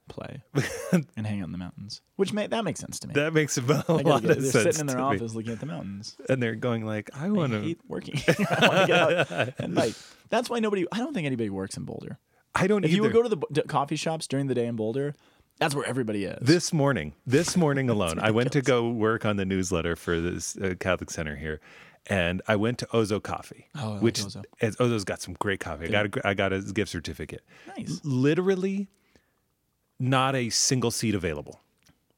play 0.08 0.42
and 1.16 1.26
hang 1.26 1.40
out 1.40 1.46
in 1.46 1.52
the 1.52 1.58
mountains, 1.58 2.00
which 2.16 2.32
may, 2.32 2.46
that 2.46 2.64
makes 2.64 2.80
sense 2.80 2.98
to 3.00 3.08
me. 3.08 3.14
that 3.14 3.32
makes 3.32 3.56
a 3.56 3.84
I 3.88 3.92
lot 3.92 4.24
of 4.24 4.30
it. 4.30 4.40
They're 4.40 4.50
sitting 4.50 4.80
in 4.80 4.86
their 4.86 4.96
to 4.96 5.02
me. 5.02 5.16
office 5.16 5.34
looking 5.34 5.52
at 5.52 5.60
the 5.60 5.66
mountains. 5.66 6.16
and 6.28 6.42
they're 6.42 6.54
going 6.54 6.84
like, 6.84 7.10
I 7.14 7.26
I 7.26 7.30
want 7.30 7.52
to. 7.52 7.76
working. 7.88 8.20
I 8.28 8.66
want 8.66 8.80
to 8.80 8.86
get 8.86 9.30
out 9.30 9.54
and 9.58 9.74
bike. 9.74 9.94
That's 10.28 10.50
why 10.50 10.58
nobody. 10.58 10.86
I 10.92 10.98
don't 10.98 11.14
think 11.14 11.26
anybody 11.26 11.50
works 11.50 11.76
in 11.76 11.84
Boulder. 11.84 12.18
I 12.54 12.66
don't 12.66 12.84
even 12.84 12.84
If 12.84 12.90
either. 12.90 12.96
you 12.96 13.02
would 13.02 13.12
go 13.12 13.22
to 13.22 13.46
the 13.50 13.62
coffee 13.62 13.96
shops 13.96 14.26
during 14.26 14.46
the 14.46 14.54
day 14.54 14.66
in 14.66 14.76
Boulder, 14.76 15.14
that's 15.58 15.74
where 15.74 15.86
everybody 15.86 16.24
is. 16.24 16.38
This 16.40 16.72
morning, 16.72 17.14
this 17.26 17.56
morning 17.56 17.88
alone, 17.90 18.18
I 18.20 18.30
went 18.30 18.52
to 18.52 18.62
go 18.62 18.88
work 18.90 19.24
on 19.24 19.36
the 19.36 19.44
newsletter 19.44 19.96
for 19.96 20.20
this 20.20 20.56
uh, 20.56 20.74
Catholic 20.80 21.10
Center 21.10 21.36
here, 21.36 21.60
and 22.06 22.42
I 22.48 22.56
went 22.56 22.78
to 22.78 22.86
Ozo 22.86 23.22
Coffee, 23.22 23.68
Oh, 23.76 23.80
I 23.80 23.92
like 23.94 24.02
which 24.02 24.20
Ozo. 24.20 24.42
Ozo's 24.60 25.04
got 25.04 25.20
some 25.20 25.34
great 25.34 25.60
coffee. 25.60 25.86
I 25.86 25.88
got 26.06 26.26
a, 26.26 26.34
got 26.34 26.52
a 26.52 26.60
gift 26.60 26.90
certificate. 26.90 27.42
nice. 27.76 28.00
Literally, 28.02 28.88
not 30.00 30.34
a 30.34 30.50
single 30.50 30.90
seat 30.90 31.14
available. 31.14 31.60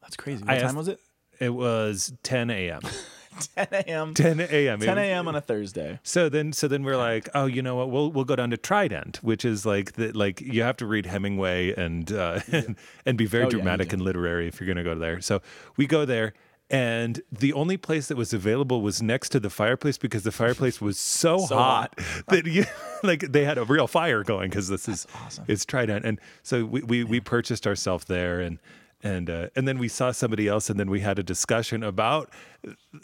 That's 0.00 0.16
crazy. 0.16 0.42
I 0.46 0.54
What 0.54 0.58
time 0.60 0.68
asked- 0.68 0.76
was 0.76 0.88
it? 0.88 1.00
It 1.40 1.50
was 1.50 2.12
10 2.22 2.48
a.m. 2.50 2.80
10 3.56 3.68
a.m. 3.72 4.14
10 4.14 4.40
a.m. 4.40 4.80
10 4.80 4.98
a.m. 4.98 5.28
on 5.28 5.34
a 5.36 5.40
Thursday. 5.40 5.98
So 6.02 6.28
then, 6.28 6.52
so 6.52 6.68
then 6.68 6.82
we're 6.84 6.96
like, 6.96 7.28
oh, 7.34 7.46
you 7.46 7.62
know 7.62 7.76
what? 7.76 7.90
We'll 7.90 8.10
we'll 8.12 8.24
go 8.24 8.36
down 8.36 8.50
to 8.50 8.56
Trident, 8.56 9.16
which 9.22 9.44
is 9.44 9.64
like 9.66 9.92
the 9.92 10.12
like 10.12 10.40
you 10.40 10.62
have 10.62 10.76
to 10.78 10.86
read 10.86 11.06
Hemingway 11.06 11.74
and 11.74 12.10
uh, 12.12 12.40
and, 12.52 12.76
and 13.06 13.18
be 13.18 13.26
very 13.26 13.44
Oh, 13.44 13.50
dramatic 13.50 13.88
do. 13.90 13.94
and 13.94 14.02
literary 14.02 14.48
if 14.48 14.60
you're 14.60 14.66
going 14.66 14.76
to 14.76 14.84
go 14.84 14.94
there. 14.98 15.20
So 15.20 15.42
we 15.76 15.86
go 15.86 16.04
there, 16.04 16.32
and 16.70 17.20
the 17.30 17.52
only 17.52 17.76
place 17.76 18.08
that 18.08 18.16
was 18.16 18.32
available 18.32 18.80
was 18.82 19.02
next 19.02 19.28
to 19.30 19.40
the 19.40 19.50
fireplace 19.50 19.98
because 19.98 20.22
the 20.22 20.32
fireplace 20.32 20.80
was 20.80 20.98
so, 20.98 21.38
So 21.46 21.56
hot, 21.56 21.98
that 22.28 22.46
you 22.46 22.64
like 23.02 23.20
they 23.20 23.44
had 23.44 23.58
a 23.58 23.64
real 23.64 23.86
fire 23.86 24.22
going 24.22 24.50
because 24.50 24.68
this 24.68 24.88
is 24.88 25.06
awesome. 25.24 25.44
it's 25.48 25.64
Trident, 25.64 26.04
and 26.04 26.20
so 26.42 26.64
we 26.64 26.82
we, 26.82 27.04
we 27.04 27.20
purchased 27.20 27.66
ourselves 27.66 28.04
there 28.06 28.40
and. 28.40 28.58
And 29.04 29.28
uh, 29.28 29.48
and 29.54 29.68
then 29.68 29.78
we 29.78 29.88
saw 29.88 30.12
somebody 30.12 30.48
else, 30.48 30.70
and 30.70 30.80
then 30.80 30.88
we 30.88 31.00
had 31.00 31.18
a 31.18 31.22
discussion 31.22 31.82
about 31.82 32.30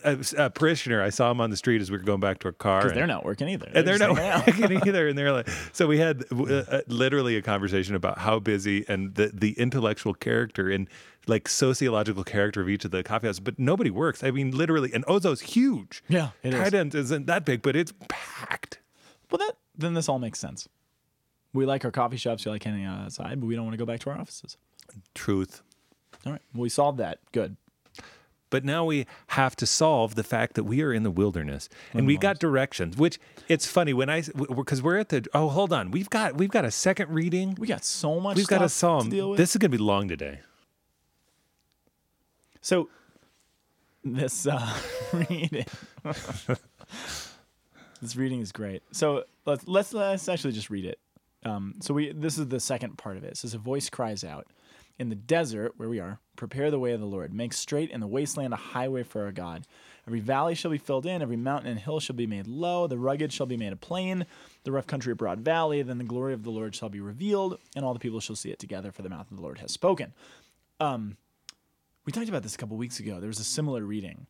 a, 0.02 0.18
a 0.38 0.48
parishioner. 0.48 1.02
I 1.02 1.10
saw 1.10 1.30
him 1.30 1.42
on 1.42 1.50
the 1.50 1.58
street 1.58 1.82
as 1.82 1.90
we 1.90 1.98
were 1.98 2.02
going 2.02 2.20
back 2.20 2.38
to 2.38 2.48
our 2.48 2.52
car. 2.52 2.78
Because 2.78 2.92
and- 2.92 3.00
they're 3.00 3.06
not 3.06 3.22
working 3.22 3.50
either. 3.50 3.66
and 3.66 3.86
they're 3.86 3.98
just 3.98 4.16
not 4.16 4.46
working 4.46 4.78
either. 4.88 5.08
And 5.08 5.18
they're 5.18 5.30
like, 5.30 5.48
so 5.74 5.86
we 5.86 5.98
had 5.98 6.24
uh, 6.32 6.44
uh, 6.44 6.80
literally 6.88 7.36
a 7.36 7.42
conversation 7.42 7.94
about 7.94 8.16
how 8.16 8.38
busy 8.38 8.82
and 8.88 9.14
the 9.14 9.30
the 9.34 9.52
intellectual 9.58 10.14
character 10.14 10.70
and 10.70 10.88
like 11.26 11.48
sociological 11.48 12.24
character 12.24 12.62
of 12.62 12.70
each 12.70 12.86
of 12.86 12.92
the 12.92 13.02
coffee 13.02 13.26
houses, 13.26 13.40
but 13.40 13.58
nobody 13.58 13.90
works. 13.90 14.24
I 14.24 14.30
mean, 14.30 14.52
literally, 14.52 14.90
and 14.94 15.04
Ozo's 15.04 15.42
huge. 15.42 16.02
Yeah, 16.08 16.30
it 16.42 16.54
is. 16.54 16.60
Trident 16.60 16.94
isn't 16.94 17.26
that 17.26 17.44
big, 17.44 17.60
but 17.60 17.76
it's 17.76 17.92
packed. 18.08 18.80
Well, 19.30 19.38
that 19.38 19.58
then 19.76 19.92
this 19.92 20.08
all 20.08 20.18
makes 20.18 20.38
sense. 20.38 20.66
We 21.52 21.66
like 21.66 21.84
our 21.84 21.90
coffee 21.90 22.16
shops. 22.16 22.46
We 22.46 22.52
like 22.52 22.64
hanging 22.64 22.86
out 22.86 23.02
outside, 23.02 23.38
but 23.38 23.46
we 23.46 23.54
don't 23.54 23.64
want 23.64 23.74
to 23.74 23.78
go 23.78 23.84
back 23.84 24.00
to 24.00 24.10
our 24.10 24.18
offices. 24.18 24.56
Truth. 25.14 25.62
All 26.26 26.32
right. 26.32 26.42
Well, 26.54 26.62
we 26.62 26.68
solved 26.68 26.98
that. 26.98 27.18
Good. 27.32 27.56
But 28.50 28.64
now 28.64 28.84
we 28.84 29.06
have 29.28 29.54
to 29.56 29.66
solve 29.66 30.16
the 30.16 30.24
fact 30.24 30.54
that 30.54 30.64
we 30.64 30.82
are 30.82 30.92
in 30.92 31.04
the 31.04 31.10
wilderness 31.10 31.68
and 31.92 32.04
we 32.04 32.16
got 32.16 32.40
directions. 32.40 32.96
Which 32.96 33.20
it's 33.48 33.64
funny 33.64 33.92
when 33.92 34.10
I 34.10 34.22
because 34.22 34.82
we're 34.82 34.98
at 34.98 35.10
the 35.10 35.24
oh 35.32 35.48
hold 35.48 35.72
on 35.72 35.92
we've 35.92 36.10
got 36.10 36.36
we've 36.36 36.50
got 36.50 36.64
a 36.64 36.70
second 36.72 37.10
reading. 37.10 37.56
We 37.58 37.68
got 37.68 37.84
so 37.84 38.18
much. 38.18 38.36
We've 38.36 38.48
got 38.48 38.62
a 38.62 38.68
psalm. 38.68 39.04
To 39.04 39.10
deal 39.10 39.30
with. 39.30 39.38
This 39.38 39.50
is 39.50 39.56
gonna 39.58 39.70
be 39.70 39.78
long 39.78 40.08
today. 40.08 40.40
So 42.60 42.88
this 44.04 44.46
uh, 44.46 44.76
reading, 45.12 45.64
this 48.02 48.16
reading 48.16 48.40
is 48.40 48.50
great. 48.50 48.82
So 48.90 49.24
let's 49.46 49.66
let's 49.68 49.92
let's 49.92 50.28
actually 50.28 50.52
just 50.52 50.70
read 50.70 50.86
it. 50.86 50.98
Um, 51.44 51.76
so 51.80 51.94
we 51.94 52.12
this 52.12 52.36
is 52.36 52.48
the 52.48 52.60
second 52.60 52.98
part 52.98 53.16
of 53.16 53.24
it. 53.24 53.28
It 53.28 53.36
says 53.38 53.54
a 53.54 53.58
voice 53.58 53.88
cries 53.88 54.24
out 54.24 54.46
in 55.00 55.08
the 55.08 55.16
desert 55.16 55.72
where 55.78 55.88
we 55.88 55.98
are. 55.98 56.20
Prepare 56.36 56.70
the 56.70 56.78
way 56.78 56.92
of 56.92 57.00
the 57.00 57.06
Lord. 57.06 57.32
Make 57.32 57.54
straight 57.54 57.90
in 57.90 58.00
the 58.00 58.06
wasteland 58.06 58.52
a 58.52 58.56
highway 58.56 59.02
for 59.02 59.24
our 59.24 59.32
God. 59.32 59.66
Every 60.06 60.20
valley 60.20 60.54
shall 60.54 60.70
be 60.70 60.78
filled 60.78 61.06
in. 61.06 61.22
Every 61.22 61.38
mountain 61.38 61.70
and 61.70 61.80
hill 61.80 62.00
shall 62.00 62.16
be 62.16 62.26
made 62.26 62.46
low. 62.46 62.86
The 62.86 62.98
rugged 62.98 63.32
shall 63.32 63.46
be 63.46 63.56
made 63.56 63.72
a 63.72 63.76
plain. 63.76 64.26
The 64.64 64.72
rough 64.72 64.86
country 64.86 65.12
a 65.12 65.16
broad 65.16 65.40
valley. 65.40 65.80
Then 65.80 65.96
the 65.96 66.04
glory 66.04 66.34
of 66.34 66.42
the 66.42 66.50
Lord 66.50 66.74
shall 66.74 66.90
be 66.90 67.00
revealed, 67.00 67.58
and 67.74 67.82
all 67.82 67.94
the 67.94 67.98
people 67.98 68.20
shall 68.20 68.36
see 68.36 68.50
it 68.50 68.58
together. 68.58 68.92
For 68.92 69.00
the 69.00 69.08
mouth 69.08 69.30
of 69.30 69.38
the 69.38 69.42
Lord 69.42 69.58
has 69.58 69.72
spoken. 69.72 70.12
Um, 70.80 71.16
we 72.04 72.12
talked 72.12 72.28
about 72.28 72.42
this 72.42 72.54
a 72.54 72.58
couple 72.58 72.76
weeks 72.76 73.00
ago. 73.00 73.20
There 73.20 73.28
was 73.28 73.40
a 73.40 73.44
similar 73.44 73.82
reading 73.82 74.26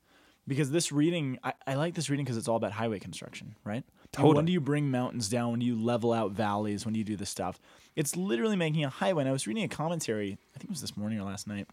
because 0.46 0.70
this 0.70 0.92
reading, 0.92 1.40
I, 1.42 1.54
I 1.66 1.74
like 1.74 1.94
this 1.94 2.08
reading 2.08 2.24
because 2.24 2.36
it's 2.36 2.48
all 2.48 2.56
about 2.56 2.72
highway 2.72 3.00
construction, 3.00 3.56
right? 3.64 3.82
Totally. 4.12 4.34
When 4.34 4.44
do 4.46 4.52
you 4.52 4.60
bring 4.60 4.90
mountains 4.90 5.28
down? 5.28 5.52
When 5.52 5.60
do 5.60 5.66
you 5.66 5.80
level 5.80 6.12
out 6.12 6.32
valleys? 6.32 6.84
When 6.84 6.92
do 6.92 6.98
you 6.98 7.04
do 7.04 7.16
this 7.16 7.30
stuff? 7.30 7.60
It's 7.94 8.16
literally 8.16 8.56
making 8.56 8.84
a 8.84 8.88
highway. 8.88 9.22
And 9.22 9.28
I 9.28 9.32
was 9.32 9.46
reading 9.46 9.62
a 9.62 9.68
commentary, 9.68 10.38
I 10.54 10.58
think 10.58 10.64
it 10.64 10.70
was 10.70 10.80
this 10.80 10.96
morning 10.96 11.20
or 11.20 11.24
last 11.24 11.46
night, 11.46 11.68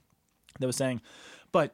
that 0.60 0.68
was 0.68 0.76
saying, 0.76 1.02
but 1.52 1.74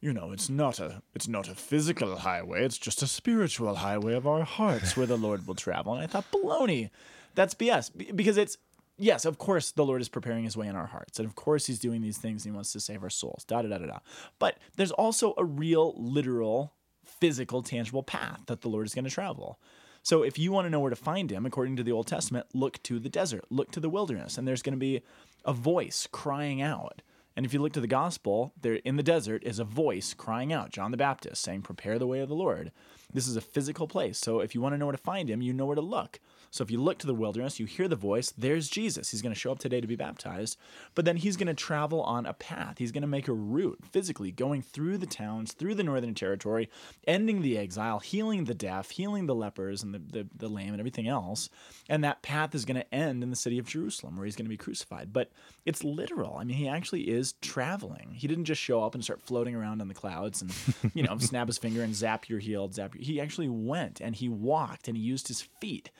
you 0.00 0.12
know, 0.12 0.32
it's 0.32 0.50
not 0.50 0.80
a 0.80 1.02
it's 1.14 1.26
not 1.26 1.48
a 1.48 1.54
physical 1.54 2.16
highway. 2.16 2.64
It's 2.64 2.76
just 2.76 3.02
a 3.02 3.06
spiritual 3.06 3.76
highway 3.76 4.12
of 4.14 4.26
our 4.26 4.44
hearts 4.44 4.96
where 4.96 5.06
the 5.06 5.16
Lord 5.16 5.46
will 5.46 5.54
travel. 5.54 5.94
And 5.94 6.02
I 6.02 6.06
thought, 6.06 6.30
baloney, 6.30 6.90
that's 7.34 7.54
BS 7.54 8.14
because 8.14 8.36
it's 8.36 8.58
yes, 8.98 9.24
of 9.24 9.38
course, 9.38 9.72
the 9.72 9.84
Lord 9.84 10.02
is 10.02 10.10
preparing 10.10 10.44
His 10.44 10.58
way 10.58 10.68
in 10.68 10.76
our 10.76 10.86
hearts, 10.86 11.18
and 11.18 11.26
of 11.26 11.34
course, 11.34 11.66
He's 11.66 11.78
doing 11.78 12.02
these 12.02 12.18
things. 12.18 12.44
And 12.44 12.52
he 12.52 12.54
wants 12.54 12.72
to 12.72 12.80
save 12.80 13.02
our 13.02 13.10
souls. 13.10 13.44
Da 13.44 13.62
da 13.62 13.68
da 13.68 13.78
da 13.78 13.86
da. 13.86 13.98
But 14.38 14.58
there's 14.76 14.92
also 14.92 15.34
a 15.38 15.44
real, 15.44 15.94
literal, 15.96 16.74
physical, 17.04 17.62
tangible 17.62 18.02
path 18.02 18.42
that 18.46 18.60
the 18.60 18.68
Lord 18.68 18.86
is 18.86 18.94
going 18.94 19.06
to 19.06 19.10
travel. 19.10 19.58
So 20.04 20.22
if 20.22 20.38
you 20.38 20.52
want 20.52 20.66
to 20.66 20.70
know 20.70 20.80
where 20.80 20.90
to 20.90 20.96
find 20.96 21.32
Him, 21.32 21.46
according 21.46 21.76
to 21.76 21.82
the 21.82 21.90
Old 21.90 22.06
Testament, 22.06 22.46
look 22.52 22.80
to 22.84 23.00
the 23.00 23.08
desert, 23.08 23.46
look 23.50 23.72
to 23.72 23.80
the 23.80 23.88
wilderness, 23.88 24.36
and 24.36 24.46
there's 24.46 24.62
going 24.62 24.74
to 24.74 24.78
be 24.78 25.00
a 25.44 25.52
voice 25.54 26.06
crying 26.12 26.60
out. 26.60 27.00
And 27.34 27.44
if 27.44 27.52
you 27.52 27.60
look 27.60 27.72
to 27.72 27.80
the 27.80 27.86
gospel, 27.86 28.52
there 28.60 28.74
in 28.74 28.96
the 28.96 29.02
desert 29.02 29.42
is 29.44 29.58
a 29.58 29.64
voice 29.64 30.14
crying 30.14 30.52
out, 30.52 30.70
John 30.70 30.90
the 30.90 30.96
Baptist 30.98 31.42
saying, 31.42 31.62
"Prepare 31.62 31.98
the 31.98 32.06
way 32.06 32.20
of 32.20 32.28
the 32.28 32.34
Lord." 32.34 32.70
This 33.12 33.26
is 33.26 33.36
a 33.36 33.40
physical 33.40 33.88
place. 33.88 34.18
So 34.18 34.40
if 34.40 34.54
you 34.54 34.60
want 34.60 34.74
to 34.74 34.78
know 34.78 34.86
where 34.86 34.92
to 34.92 34.98
find 34.98 35.28
him, 35.28 35.42
you 35.42 35.52
know 35.52 35.66
where 35.66 35.74
to 35.74 35.80
look. 35.80 36.20
So 36.54 36.62
if 36.62 36.70
you 36.70 36.80
look 36.80 36.98
to 36.98 37.06
the 37.08 37.14
wilderness, 37.16 37.58
you 37.58 37.66
hear 37.66 37.88
the 37.88 37.96
voice, 37.96 38.32
there's 38.38 38.68
Jesus. 38.68 39.10
He's 39.10 39.22
going 39.22 39.34
to 39.34 39.38
show 39.38 39.50
up 39.50 39.58
today 39.58 39.80
to 39.80 39.88
be 39.88 39.96
baptized, 39.96 40.56
but 40.94 41.04
then 41.04 41.16
he's 41.16 41.36
going 41.36 41.48
to 41.48 41.54
travel 41.54 42.00
on 42.02 42.26
a 42.26 42.32
path. 42.32 42.78
He's 42.78 42.92
going 42.92 43.02
to 43.02 43.08
make 43.08 43.26
a 43.26 43.32
route 43.32 43.80
physically 43.90 44.30
going 44.30 44.62
through 44.62 44.98
the 44.98 45.06
towns, 45.06 45.52
through 45.52 45.74
the 45.74 45.82
northern 45.82 46.14
territory, 46.14 46.70
ending 47.08 47.42
the 47.42 47.58
exile, 47.58 47.98
healing 47.98 48.44
the 48.44 48.54
deaf, 48.54 48.90
healing 48.90 49.26
the 49.26 49.34
lepers 49.34 49.82
and 49.82 49.92
the, 49.92 49.98
the, 49.98 50.28
the 50.36 50.48
lame 50.48 50.68
and 50.68 50.78
everything 50.78 51.08
else. 51.08 51.50
And 51.88 52.04
that 52.04 52.22
path 52.22 52.54
is 52.54 52.64
going 52.64 52.76
to 52.76 52.94
end 52.94 53.24
in 53.24 53.30
the 53.30 53.36
city 53.36 53.58
of 53.58 53.66
Jerusalem 53.66 54.16
where 54.16 54.24
he's 54.24 54.36
going 54.36 54.46
to 54.46 54.48
be 54.48 54.56
crucified. 54.56 55.12
But 55.12 55.32
it's 55.66 55.82
literal. 55.82 56.36
I 56.38 56.44
mean, 56.44 56.56
he 56.56 56.68
actually 56.68 57.10
is 57.10 57.32
traveling. 57.42 58.12
He 58.12 58.28
didn't 58.28 58.44
just 58.44 58.62
show 58.62 58.84
up 58.84 58.94
and 58.94 59.02
start 59.02 59.22
floating 59.22 59.56
around 59.56 59.80
in 59.80 59.88
the 59.88 59.94
clouds 59.94 60.40
and, 60.40 60.54
you 60.94 61.02
know, 61.02 61.18
snap 61.18 61.48
his 61.48 61.58
finger 61.58 61.82
and 61.82 61.96
zap 61.96 62.28
your 62.28 62.38
healed, 62.38 62.74
zap 62.74 62.94
your. 62.94 63.02
He 63.02 63.20
actually 63.20 63.48
went 63.48 64.00
and 64.00 64.14
he 64.14 64.28
walked 64.28 64.86
and 64.86 64.96
he 64.96 65.02
used 65.02 65.26
his 65.26 65.42
feet 65.60 65.90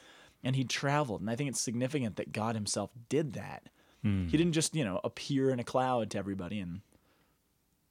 and 0.44 0.54
he 0.54 0.62
traveled. 0.64 1.20
And 1.22 1.30
I 1.30 1.34
think 1.36 1.48
it's 1.50 1.60
significant 1.60 2.16
that 2.16 2.30
God 2.32 2.54
himself 2.54 2.90
did 3.08 3.32
that. 3.32 3.68
He 4.02 4.36
didn't 4.36 4.52
just, 4.52 4.74
you 4.76 4.84
know, 4.84 5.00
appear 5.02 5.48
in 5.48 5.58
a 5.58 5.64
cloud 5.64 6.10
to 6.10 6.18
everybody 6.18 6.60
and 6.60 6.82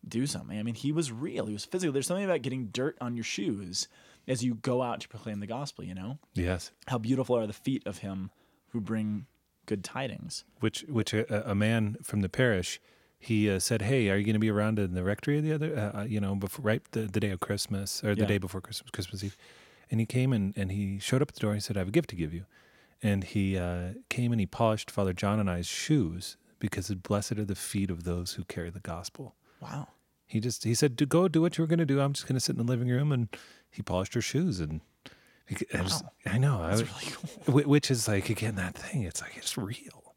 do 0.08 0.28
something. 0.28 0.60
I 0.60 0.62
mean, 0.62 0.76
he 0.76 0.92
was 0.92 1.12
real. 1.12 1.48
He 1.48 1.54
was 1.54 1.66
physical. 1.66 1.92
There's 1.92 2.06
something 2.06 2.24
about 2.26 2.44
getting 2.44 2.68
dirt 2.68 2.98
on 3.02 3.16
your 3.16 3.24
shoes 3.24 3.88
as 4.28 4.44
you 4.44 4.54
go 4.56 4.84
out 4.84 5.00
to 5.02 5.08
proclaim 5.08 5.40
the 5.40 5.48
gospel, 5.48 5.84
you 5.84 5.96
know? 5.96 6.20
Yes. 6.36 6.72
How 6.88 7.00
beautiful 7.00 7.36
are 7.36 7.48
the 7.48 7.54
feet 7.54 7.82
of 7.88 7.98
him 8.00 8.30
who 8.70 8.80
bring 8.80 9.26
good 9.66 9.84
tidings. 9.84 10.44
Which 10.60 10.82
which 10.90 11.14
a, 11.14 11.50
a 11.50 11.56
man 11.56 11.98
from 12.04 12.22
the 12.22 12.30
parish, 12.30 12.80
he 13.18 13.50
uh, 13.50 13.60
said, 13.60 13.82
"Hey, 13.82 14.10
are 14.10 14.18
you 14.18 14.24
going 14.26 14.34
to 14.34 14.40
be 14.40 14.52
around 14.52 14.78
in 14.78 14.94
the 14.94 15.04
rectory 15.04 15.40
the 15.42 15.54
other, 15.54 15.76
uh, 15.76 16.02
uh, 16.02 16.04
you 16.04 16.20
know, 16.20 16.36
before 16.36 16.64
right 16.64 16.82
the, 16.92 17.02
the 17.02 17.20
day 17.22 17.30
of 17.32 17.40
Christmas 17.40 18.04
or 18.04 18.14
the 18.14 18.22
Yeah. 18.22 18.28
day 18.28 18.38
before 18.38 18.62
Christmas, 18.62 18.92
Christmas 18.92 19.24
Eve?" 19.24 19.38
And 19.94 20.00
he 20.00 20.08
came 20.08 20.34
and 20.34 20.58
and 20.58 20.72
he 20.72 20.98
showed 20.98 21.22
up 21.22 21.30
at 21.30 21.36
the 21.36 21.40
door. 21.40 21.54
He 21.54 21.60
said, 21.60 21.78
"I 21.78 21.82
have 21.82 21.90
a 21.90 21.92
gift 21.92 22.10
to 22.10 22.16
give 22.16 22.34
you," 22.34 22.46
and 23.04 23.24
he 23.24 23.56
uh, 23.60 23.90
came 24.10 24.32
and 24.32 24.40
he 24.42 24.48
polished 24.48 24.90
Father 24.90 25.14
John 25.14 25.40
and 25.40 25.48
I's 25.48 25.68
shoes 25.68 26.36
because 26.58 26.90
blessed 26.96 27.34
are 27.34 27.46
the 27.46 27.54
feet 27.54 27.92
of 27.92 28.04
those 28.04 28.34
who 28.34 28.44
carry 28.46 28.72
the 28.72 28.80
gospel. 28.80 29.36
Wow. 29.62 29.90
He 30.26 30.40
just 30.40 30.64
he 30.64 30.74
said, 30.74 30.98
go 31.10 31.28
do 31.28 31.42
what 31.44 31.60
you 31.60 31.62
were 31.62 31.68
going 31.68 31.78
to 31.78 31.86
do. 31.86 32.02
I'm 32.02 32.14
just 32.14 32.26
going 32.28 32.34
to 32.36 32.40
sit 32.40 32.56
in 32.58 32.66
the 32.66 32.72
living 32.72 32.90
room." 32.90 33.12
And 33.12 33.28
he 33.70 33.84
polished 33.84 34.16
her 34.16 34.22
shoes 34.22 34.60
and. 34.60 34.82
I, 35.76 35.82
was- 35.82 36.02
Wow. 36.02 36.10
I 36.26 36.38
know, 36.40 36.62
I 36.62 36.72
was- 36.72 36.82
really 36.82 37.14
cool. 37.46 37.64
which 37.74 37.92
is 37.92 38.08
like 38.08 38.30
again 38.32 38.56
that 38.56 38.74
thing. 38.76 39.04
It's 39.04 39.22
like 39.22 39.38
it's 39.38 39.56
real. 39.58 40.16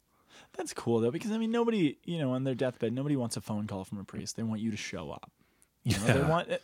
That's 0.57 0.73
cool 0.73 1.01
though, 1.01 1.11
because 1.11 1.29
I 1.31 1.37
mean, 1.37 1.51
nobody, 1.51 1.97
you 2.03 2.17
know, 2.17 2.31
on 2.31 2.45
their 2.45 2.55
deathbed, 2.55 2.93
nobody 2.93 3.15
wants 3.15 3.37
a 3.37 3.41
phone 3.41 3.67
call 3.67 3.83
from 3.83 3.99
a 3.99 4.03
priest. 4.03 4.37
They 4.37 4.43
want 4.43 4.59
you 4.61 4.71
to 4.71 4.77
show 4.77 5.11
up. 5.11 5.29
You 5.83 5.97
know, 5.99 6.05
they 6.05 6.23
want, 6.23 6.51
uh, 6.51 6.57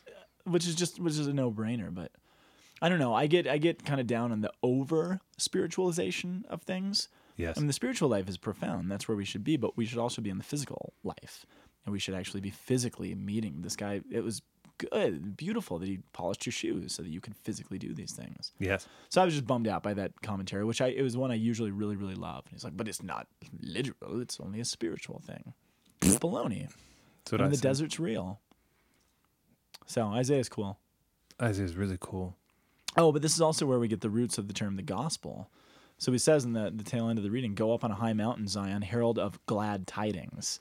which 0.45 0.65
is 0.67 0.73
just, 0.75 0.99
which 0.99 1.13
is 1.13 1.27
a 1.27 1.33
no-brainer. 1.33 1.93
But 1.93 2.11
I 2.83 2.89
don't 2.89 2.99
know. 2.99 3.13
I 3.13 3.27
get, 3.27 3.47
I 3.47 3.57
get 3.57 3.85
kind 3.85 3.99
of 4.01 4.07
down 4.07 4.31
on 4.31 4.41
the 4.41 4.51
over 4.61 5.21
spiritualization 5.39 6.43
of 6.49 6.61
things. 6.63 7.07
Yes. 7.37 7.57
I 7.57 7.61
mean, 7.61 7.67
the 7.67 7.73
spiritual 7.73 8.09
life 8.09 8.27
is 8.29 8.37
profound. 8.37 8.91
That's 8.91 9.07
where 9.07 9.15
we 9.17 9.25
should 9.25 9.43
be, 9.43 9.57
but 9.57 9.75
we 9.77 9.85
should 9.85 9.97
also 9.97 10.21
be 10.21 10.29
in 10.29 10.37
the 10.37 10.43
physical 10.43 10.93
life, 11.03 11.45
and 11.85 11.93
we 11.93 11.97
should 11.99 12.13
actually 12.13 12.41
be 12.41 12.49
physically 12.51 13.15
meeting 13.15 13.61
this 13.61 13.75
guy. 13.75 14.01
It 14.11 14.23
was 14.23 14.41
good, 14.77 15.37
beautiful 15.37 15.79
that 15.79 15.87
he 15.87 15.99
polished 16.11 16.45
your 16.45 16.51
shoes 16.53 16.93
so 16.93 17.01
that 17.03 17.09
you 17.09 17.21
could 17.21 17.35
physically 17.35 17.79
do 17.79 17.93
these 17.93 18.11
things. 18.11 18.51
yes. 18.59 18.87
So 19.09 19.21
I 19.21 19.25
was 19.25 19.33
just 19.33 19.47
bummed 19.47 19.67
out 19.67 19.81
by 19.81 19.93
that 19.95 20.21
commentary, 20.21 20.65
which 20.65 20.81
I 20.81 20.87
it 20.87 21.01
was 21.01 21.15
one 21.15 21.31
I 21.31 21.35
usually 21.35 21.71
really 21.71 21.95
really 21.95 22.15
love. 22.15 22.43
And 22.45 22.53
he's 22.53 22.63
like, 22.63 22.75
but 22.77 22.87
it's 22.87 23.01
not 23.01 23.27
literal; 23.61 24.19
it's 24.21 24.39
only 24.39 24.59
a 24.59 24.65
spiritual 24.65 25.21
thing. 25.25 25.53
It's 26.01 26.15
baloney. 26.19 26.67
That's 27.23 27.31
what 27.31 27.41
I 27.41 27.47
the 27.47 27.55
said. 27.55 27.63
desert's 27.63 27.99
real. 27.99 28.41
So 29.87 30.07
Isaiah's 30.07 30.49
cool. 30.49 30.77
Isaiah's 31.41 31.75
really 31.75 31.97
cool. 31.99 32.35
Oh, 32.95 33.11
but 33.11 33.21
this 33.21 33.33
is 33.33 33.41
also 33.41 33.65
where 33.65 33.79
we 33.79 33.87
get 33.87 34.01
the 34.01 34.09
roots 34.09 34.37
of 34.37 34.47
the 34.47 34.53
term 34.53 34.75
the 34.75 34.83
gospel. 34.83 35.49
So 35.97 36.11
he 36.11 36.17
says 36.17 36.43
in 36.43 36.53
the, 36.53 36.71
the 36.75 36.83
tail 36.83 37.09
end 37.09 37.17
of 37.17 37.23
the 37.23 37.31
reading, 37.31 37.55
Go 37.55 37.73
up 37.73 37.83
on 37.83 37.91
a 37.91 37.95
high 37.95 38.13
mountain, 38.13 38.47
Zion, 38.47 38.81
herald 38.81 39.17
of 39.17 39.43
glad 39.45 39.87
tidings. 39.87 40.59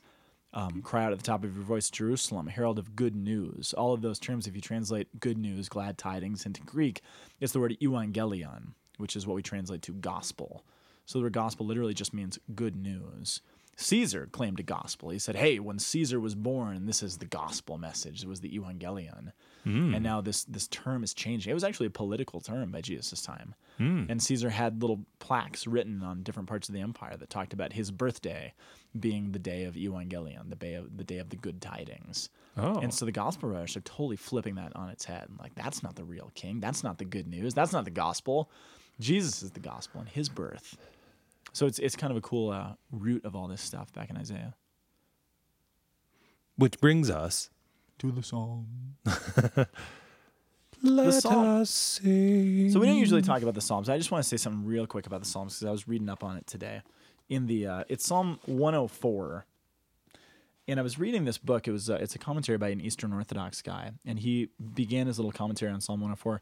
Um, 0.55 0.83
cry 0.83 1.03
out 1.03 1.11
at 1.11 1.17
the 1.17 1.23
top 1.23 1.43
of 1.43 1.55
your 1.55 1.63
voice, 1.63 1.89
Jerusalem, 1.89 2.45
herald 2.47 2.77
of 2.77 2.95
good 2.95 3.15
news. 3.15 3.73
All 3.73 3.91
of 3.93 4.01
those 4.01 4.19
terms, 4.19 4.45
if 4.45 4.55
you 4.55 4.61
translate 4.61 5.19
good 5.19 5.37
news, 5.37 5.67
glad 5.67 5.97
tidings 5.97 6.45
into 6.45 6.61
Greek, 6.61 7.01
it's 7.39 7.53
the 7.53 7.59
word 7.59 7.75
evangelion, 7.81 8.73
which 8.97 9.15
is 9.15 9.25
what 9.25 9.33
we 9.33 9.41
translate 9.41 9.81
to 9.83 9.93
gospel. 9.93 10.63
So 11.05 11.17
the 11.17 11.23
word 11.23 11.33
gospel 11.33 11.65
literally 11.65 11.95
just 11.95 12.13
means 12.13 12.37
good 12.53 12.75
news. 12.75 13.41
Caesar 13.75 14.27
claimed 14.31 14.59
a 14.59 14.63
gospel. 14.63 15.09
He 15.09 15.19
said, 15.19 15.35
"Hey, 15.35 15.59
when 15.59 15.79
Caesar 15.79 16.19
was 16.19 16.35
born, 16.35 16.85
this 16.85 17.01
is 17.01 17.17
the 17.17 17.25
gospel 17.25 17.77
message. 17.77 18.23
It 18.23 18.29
was 18.29 18.41
the 18.41 18.57
evangelion." 18.57 19.31
And 19.65 19.95
hmm. 19.95 20.03
now 20.03 20.19
this 20.19 20.43
this 20.43 20.67
term 20.67 21.03
is 21.03 21.13
changing. 21.13 21.49
It 21.49 21.53
was 21.53 21.63
actually 21.63 21.87
a 21.87 21.91
political 21.91 22.41
term 22.41 22.71
by 22.71 22.81
Jesus' 22.81 23.21
time. 23.21 23.55
Hmm. 23.77 24.05
And 24.09 24.21
Caesar 24.21 24.49
had 24.49 24.81
little 24.81 25.05
plaques 25.19 25.65
written 25.65 26.03
on 26.03 26.23
different 26.23 26.49
parts 26.49 26.67
of 26.67 26.75
the 26.75 26.81
empire 26.81 27.15
that 27.17 27.29
talked 27.29 27.53
about 27.53 27.73
his 27.73 27.89
birthday 27.89 28.53
being 28.99 29.31
the 29.31 29.39
day 29.39 29.63
of 29.63 29.75
evangelion, 29.75 30.49
the 30.49 30.55
day 30.55 30.75
of 30.75 30.97
the 30.97 31.03
day 31.03 31.17
of 31.17 31.29
the 31.29 31.37
good 31.37 31.61
tidings. 31.61 32.29
Oh. 32.57 32.79
And 32.79 32.93
so 32.93 33.05
the 33.05 33.11
gospel 33.11 33.49
writers 33.49 33.77
are 33.77 33.81
totally 33.81 34.17
flipping 34.17 34.55
that 34.55 34.75
on 34.75 34.89
its 34.89 35.05
head. 35.05 35.29
Like 35.39 35.55
that's 35.55 35.81
not 35.81 35.95
the 35.95 36.03
real 36.03 36.31
king. 36.35 36.59
That's 36.59 36.83
not 36.83 36.97
the 36.97 37.05
good 37.05 37.27
news. 37.27 37.53
That's 37.53 37.73
not 37.73 37.85
the 37.85 37.91
gospel. 37.91 38.51
Jesus 38.99 39.41
is 39.41 39.51
the 39.51 39.59
gospel 39.59 40.01
and 40.01 40.09
his 40.09 40.29
birth. 40.29 40.77
So 41.53 41.65
it's 41.67 41.79
it's 41.79 41.95
kind 41.95 42.11
of 42.11 42.17
a 42.17 42.21
cool 42.21 42.49
uh, 42.49 42.73
root 42.91 43.23
of 43.25 43.35
all 43.35 43.47
this 43.47 43.61
stuff 43.61 43.93
back 43.93 44.09
in 44.09 44.17
Isaiah. 44.17 44.55
Which 46.57 46.79
brings 46.79 47.09
us. 47.09 47.49
To 47.99 48.11
the 48.11 48.23
psalm. 48.23 48.67
Let 50.83 51.13
psalm- 51.13 51.61
us 51.61 51.69
sing. 51.69 52.71
So 52.71 52.79
we 52.79 52.87
don't 52.87 52.97
usually 52.97 53.21
talk 53.21 53.41
about 53.41 53.53
the 53.53 53.61
Psalms. 53.61 53.87
I 53.87 53.97
just 53.97 54.11
want 54.11 54.23
to 54.23 54.27
say 54.27 54.35
something 54.35 54.65
real 54.65 54.85
quick 54.85 55.05
about 55.07 55.21
the 55.21 55.25
Psalms 55.25 55.55
because 55.55 55.67
I 55.67 55.71
was 55.71 55.87
reading 55.87 56.09
up 56.09 56.23
on 56.23 56.35
it 56.35 56.45
today. 56.45 56.81
In 57.29 57.47
the 57.47 57.67
uh, 57.67 57.83
it's 57.87 58.05
Psalm 58.05 58.39
104, 58.47 59.45
and 60.67 60.79
I 60.79 60.83
was 60.83 60.99
reading 60.99 61.23
this 61.23 61.37
book. 61.37 61.67
It 61.67 61.71
was 61.71 61.89
uh, 61.89 61.99
it's 62.01 62.15
a 62.15 62.19
commentary 62.19 62.57
by 62.57 62.69
an 62.69 62.81
Eastern 62.81 63.13
Orthodox 63.13 63.61
guy, 63.61 63.91
and 64.05 64.19
he 64.19 64.49
began 64.73 65.07
his 65.07 65.17
little 65.17 65.31
commentary 65.31 65.71
on 65.71 65.79
Psalm 65.79 66.01
104, 66.01 66.41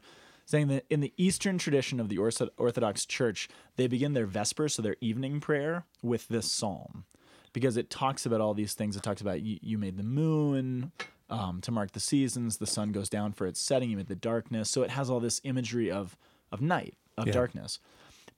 saying 0.52 0.68
that 0.68 0.84
in 0.90 1.00
the 1.00 1.14
Eastern 1.16 1.56
tradition 1.56 1.98
of 1.98 2.10
the 2.10 2.18
Orthodox 2.18 3.06
Church, 3.06 3.48
they 3.76 3.86
begin 3.86 4.12
their 4.12 4.26
Vesper, 4.26 4.68
so 4.68 4.82
their 4.82 4.96
evening 5.00 5.40
prayer, 5.40 5.86
with 6.02 6.28
this 6.28 6.52
psalm, 6.52 7.06
because 7.54 7.78
it 7.78 7.88
talks 7.88 8.26
about 8.26 8.42
all 8.42 8.52
these 8.52 8.74
things. 8.74 8.94
It 8.94 9.02
talks 9.02 9.22
about 9.22 9.40
you, 9.40 9.58
you 9.62 9.78
made 9.78 9.96
the 9.96 10.02
moon. 10.02 10.92
Um, 11.30 11.62
to 11.62 11.70
mark 11.70 11.92
the 11.92 12.00
seasons, 12.00 12.58
the 12.58 12.66
sun 12.66 12.92
goes 12.92 13.08
down 13.08 13.32
for 13.32 13.46
its 13.46 13.58
setting. 13.58 13.88
You 13.88 13.96
made 13.96 14.08
the 14.08 14.14
darkness, 14.14 14.68
so 14.68 14.82
it 14.82 14.90
has 14.90 15.08
all 15.08 15.20
this 15.20 15.40
imagery 15.44 15.90
of 15.90 16.18
of 16.52 16.60
night, 16.60 16.96
of 17.16 17.28
Yeah. 17.28 17.32
darkness. 17.32 17.78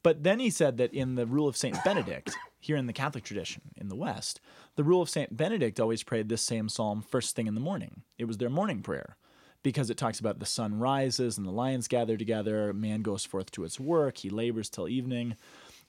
But 0.05 0.22
then 0.22 0.38
he 0.38 0.50
said 0.50 0.77
that 0.77 0.94
in 0.94 1.16
the 1.16 1.27
rule 1.27 1.48
of 1.48 1.57
Saint 1.57 1.83
Benedict, 1.83 2.31
here 2.61 2.77
in 2.77 2.87
the 2.87 2.92
Catholic 2.92 3.24
tradition 3.24 3.62
in 3.77 3.88
the 3.88 3.96
West, 3.96 4.40
the 4.77 4.85
rule 4.85 5.03
of 5.03 5.11
Saint 5.11 5.37
Benedict 5.37 5.81
always 5.81 6.05
prayed 6.05 6.29
this 6.29 6.42
same 6.42 6.68
psalm 6.68 7.03
first 7.03 7.35
thing 7.35 7.48
in 7.48 7.57
the 7.57 7.61
morning. 7.61 8.03
It 8.18 8.27
was 8.27 8.38
their 8.38 8.50
morning 8.50 8.83
prayer 8.83 9.16
because 9.64 9.90
it 9.90 9.96
talks 9.96 10.20
about 10.20 10.38
the 10.38 10.46
sun 10.46 10.79
rises 10.79 11.37
and 11.37 11.44
the 11.44 11.50
lions 11.50 11.88
gather 11.88 12.16
together, 12.16 12.72
man 12.72 13.03
goes 13.03 13.24
forth 13.24 13.50
to 13.53 13.64
its 13.64 13.81
work, 13.81 14.18
he 14.18 14.31
labors 14.31 14.70
till 14.70 14.88
evening. 14.88 15.35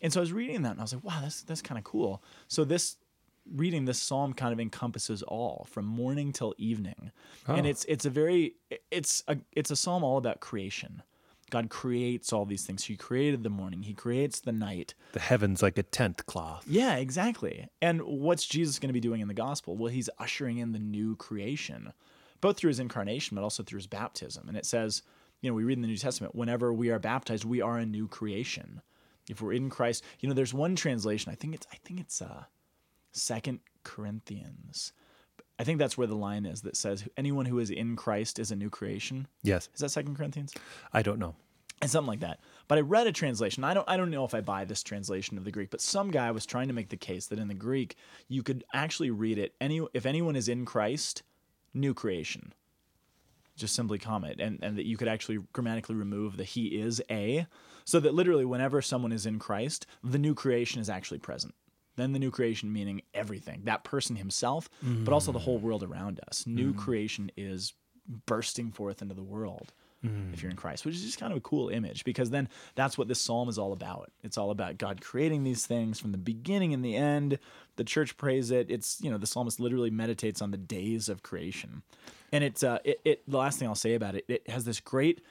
And 0.02 0.12
so 0.12 0.20
I 0.20 0.22
was 0.22 0.34
reading 0.34 0.64
that 0.64 0.72
and 0.72 0.80
I 0.80 0.84
was 0.84 0.94
like, 0.96 1.04
wow, 1.04 1.20
that's 1.22 1.44
that's 1.44 1.62
kind 1.62 1.78
of 1.78 1.84
cool. 1.84 2.24
So 2.48 2.64
this 2.66 2.98
reading 3.54 3.86
this 3.86 4.02
psalm 4.02 4.34
kind 4.34 4.52
of 4.52 4.60
encompasses 4.60 5.22
all 5.22 5.68
from 5.70 5.86
morning 5.86 6.34
till 6.34 6.56
evening. 6.58 7.12
And 7.48 7.68
Oh. 7.68 7.70
it's 7.70 7.86
it's 7.86 8.06
a 8.06 8.10
very 8.10 8.56
it's 8.90 9.24
a 9.28 9.38
it's 9.52 9.70
a 9.70 9.76
psalm 9.76 10.04
all 10.04 10.18
about 10.18 10.40
creation. 10.40 11.04
God 11.52 11.70
creates 11.70 12.34
all 12.34 12.44
these 12.46 12.66
things. 12.66 12.86
He 12.86 12.98
created 12.98 13.44
the 13.44 13.52
morning, 13.52 13.84
he 13.84 13.94
creates 13.94 14.40
the 14.40 14.52
night. 14.52 14.96
the 15.12 15.20
heavens 15.20 15.62
like 15.62 15.78
a 15.78 15.84
tent 15.84 16.26
cloth. 16.26 16.66
Yeah, 16.68 16.96
exactly. 16.96 17.68
And 17.84 18.02
what's 18.02 18.48
Jesus 18.48 18.80
going 18.80 18.90
to 18.90 18.94
be 18.94 19.00
doing 19.00 19.22
in 19.22 19.28
the 19.28 19.36
gospel? 19.36 19.78
Well, 19.78 19.92
he's 19.92 20.10
ushering 20.18 20.58
in 20.58 20.72
the 20.72 20.80
new 20.80 21.16
creation, 21.18 21.94
both 22.42 22.58
through 22.58 22.70
his 22.70 22.80
incarnation, 22.80 23.36
but 23.36 23.44
also 23.44 23.64
through 23.64 23.78
his 23.78 23.88
baptism. 23.88 24.48
And 24.48 24.58
it 24.58 24.66
says, 24.66 25.02
you 25.42 25.50
know, 25.50 25.54
we 25.56 25.64
read 25.64 25.78
in 25.78 25.82
the 25.82 25.88
New 25.88 25.98
Testament, 25.98 26.36
whenever 26.36 26.74
we 26.74 26.90
are 26.90 27.00
baptized, 27.00 27.46
we 27.46 27.62
are 27.62 27.78
a 27.78 27.86
new 27.86 28.08
creation. 28.08 28.82
If 29.30 29.42
we're 29.42 29.54
in 29.54 29.70
Christ, 29.70 30.04
you 30.20 30.30
know, 30.30 30.36
there's 30.36 30.54
one 30.54 30.76
translation. 30.76 31.32
I 31.32 31.36
think 31.36 31.56
it's, 31.56 31.68
I 31.72 31.78
think 31.84 32.00
it's 32.00 32.22
uh, 32.22 32.44
Second 33.12 33.60
Corinthians. 33.84 34.94
I 35.58 35.64
think 35.64 35.80
that's 35.80 35.98
where 35.98 36.08
the 36.08 36.16
line 36.16 36.46
is 36.46 36.62
that 36.64 36.76
says, 36.78 37.08
anyone 37.18 37.46
who 37.46 37.60
is 37.60 37.70
in 37.70 37.96
Christ 37.96 38.40
is 38.40 38.52
a 38.52 38.56
new 38.56 38.70
creation. 38.70 39.28
Yes. 39.42 39.70
Is 39.74 39.80
that 39.82 39.90
Second 39.90 40.16
Corinthians? 40.18 40.54
I 40.94 41.02
don't 41.02 41.20
know. 41.20 41.36
and 41.82 41.90
something 41.90 42.08
like 42.08 42.20
that. 42.22 42.40
But 42.68 42.78
I 42.78 42.82
read 42.82 43.08
a 43.08 43.12
translation. 43.12 43.64
I 43.64 43.74
don't 43.74 43.88
I 43.90 43.98
don't 43.98 44.12
know 44.12 44.26
if 44.26 44.34
I 44.34 44.42
buy 44.42 44.66
this 44.66 44.84
translation 44.84 45.38
of 45.38 45.44
the 45.44 45.52
Greek, 45.52 45.70
but 45.70 45.82
some 45.82 46.12
guy 46.12 46.32
was 46.32 46.46
trying 46.46 46.68
to 46.68 46.74
make 46.74 46.90
the 46.90 46.98
case 46.98 47.28
that 47.28 47.40
in 47.40 47.48
the 47.48 47.54
Greek 47.54 47.96
you 48.28 48.44
could 48.44 48.64
actually 48.74 49.12
read 49.12 49.38
it 49.38 49.54
any 49.62 49.82
if 49.94 50.06
anyone 50.06 50.36
is 50.36 50.48
in 50.50 50.66
Christ, 50.66 51.24
new 51.76 51.94
creation. 51.94 52.54
Just 53.56 53.76
simply 53.76 53.98
comment 53.98 54.42
and 54.42 54.60
and 54.62 54.78
that 54.78 54.86
you 54.86 54.98
could 54.98 55.08
actually 55.08 55.40
grammatically 55.54 55.96
remove 55.96 56.36
the 56.36 56.44
he 56.44 56.68
is 56.80 57.02
a 57.10 57.48
so 57.86 58.00
that 58.00 58.14
literally 58.14 58.46
whenever 58.46 58.82
someone 58.82 59.12
is 59.12 59.26
in 59.26 59.40
Christ, 59.40 59.86
the 60.04 60.18
new 60.18 60.34
creation 60.34 60.82
is 60.82 60.90
actually 60.90 61.20
present. 61.20 61.54
Then 61.96 62.12
the 62.12 62.20
new 62.20 62.32
creation 62.32 62.74
meaning 62.74 63.04
everything, 63.14 63.62
that 63.66 63.84
person 63.84 64.18
himself, 64.18 64.70
but 64.82 65.14
also 65.14 65.32
the 65.32 65.40
mm. 65.40 65.44
whole 65.44 65.60
world 65.60 65.84
around 65.84 66.20
us. 66.28 66.46
New 66.46 66.72
mm-hmm. 66.72 66.80
creation 66.80 67.32
is 67.38 67.74
bursting 68.26 68.72
forth 68.72 69.02
into 69.02 69.16
the 69.16 69.24
world. 69.24 69.72
If 70.34 70.42
you're 70.42 70.50
in 70.50 70.58
Christ, 70.58 70.86
which 70.86 70.96
is 70.96 71.04
just 71.04 71.20
kind 71.20 71.32
of 71.32 71.38
a 71.38 71.42
cool 71.42 71.70
image 71.70 72.04
because 72.04 72.30
then 72.30 72.50
that's 72.76 72.98
what 72.98 73.08
this 73.08 73.20
psalm 73.20 73.50
is 73.50 73.58
all 73.58 73.74
about. 73.74 74.12
It's 74.24 74.38
all 74.38 74.52
about 74.52 74.78
God 74.78 75.02
creating 75.02 75.44
these 75.44 75.66
things 75.66 76.00
from 76.00 76.12
the 76.12 76.18
beginning 76.18 76.74
and 76.74 76.84
the 76.84 76.96
end. 76.96 77.40
The 77.76 77.84
church 77.84 78.18
prays 78.18 78.52
it. 78.52 78.70
It's 78.70 79.00
you 79.02 79.12
know 79.12 79.18
the 79.18 79.28
psalmist 79.28 79.60
literally 79.60 79.90
meditates 79.90 80.42
on 80.42 80.52
the 80.52 80.58
days 80.58 81.10
of 81.10 81.24
creation, 81.24 81.84
and 82.32 82.44
it's 82.44 82.64
uh, 82.64 82.80
it, 82.84 83.02
it 83.06 83.30
the 83.30 83.38
last 83.38 83.60
thing 83.60 83.68
I'll 83.68 83.76
say 83.76 83.96
about 83.96 84.16
it. 84.16 84.26
It 84.28 84.50
has 84.50 84.66
this 84.66 84.80
great 84.80 85.22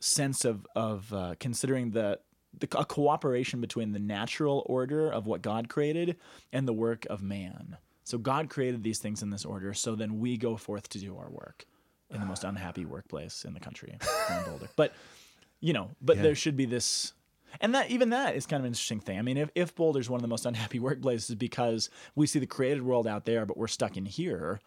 sense 0.00 0.44
of 0.44 0.66
of 0.74 1.12
uh, 1.12 1.34
considering 1.38 1.90
the 1.90 2.20
the 2.58 2.68
a 2.78 2.84
cooperation 2.84 3.60
between 3.60 3.92
the 3.92 3.98
natural 3.98 4.64
order 4.66 5.10
of 5.10 5.26
what 5.26 5.42
God 5.42 5.68
created 5.68 6.16
and 6.52 6.66
the 6.66 6.72
work 6.72 7.06
of 7.10 7.22
man. 7.22 7.76
So 8.04 8.18
God 8.18 8.48
created 8.48 8.84
these 8.84 9.00
things 9.00 9.22
in 9.22 9.30
this 9.30 9.44
order. 9.44 9.74
So 9.74 9.96
then 9.96 10.20
we 10.20 10.36
go 10.36 10.56
forth 10.56 10.88
to 10.90 10.98
do 11.00 11.16
our 11.18 11.28
work 11.28 11.66
in 12.10 12.20
the 12.20 12.26
most 12.26 12.44
ah. 12.44 12.48
unhappy 12.48 12.84
workplace 12.84 13.44
in 13.44 13.54
the 13.54 13.60
country, 13.60 13.92
in 13.92 14.44
Boulder. 14.44 14.68
But 14.76 14.92
you 15.60 15.72
know, 15.72 15.90
but 16.00 16.16
Yeah. 16.16 16.22
there 16.22 16.34
should 16.34 16.56
be 16.56 16.66
this. 16.66 17.12
And 17.60 17.74
that 17.74 17.90
even 17.90 18.10
that 18.10 18.36
is 18.36 18.44
kind 18.44 18.60
of 18.60 18.64
an 18.64 18.70
interesting 18.72 19.00
thing. 19.00 19.18
I 19.18 19.22
mean, 19.22 19.38
if, 19.38 19.50
if 19.54 19.74
Boulder's 19.74 20.10
one 20.10 20.18
of 20.18 20.22
the 20.22 20.28
most 20.28 20.44
unhappy 20.44 20.78
workplaces 20.88 21.38
because 21.38 21.88
we 22.14 22.26
see 22.26 22.38
the 22.38 22.46
created 22.46 22.82
world 22.82 23.06
out 23.06 23.24
there, 23.24 23.46
but 23.46 23.56
we're 23.56 23.68
stuck 23.68 23.96
in 23.96 24.04
here, 24.04 24.60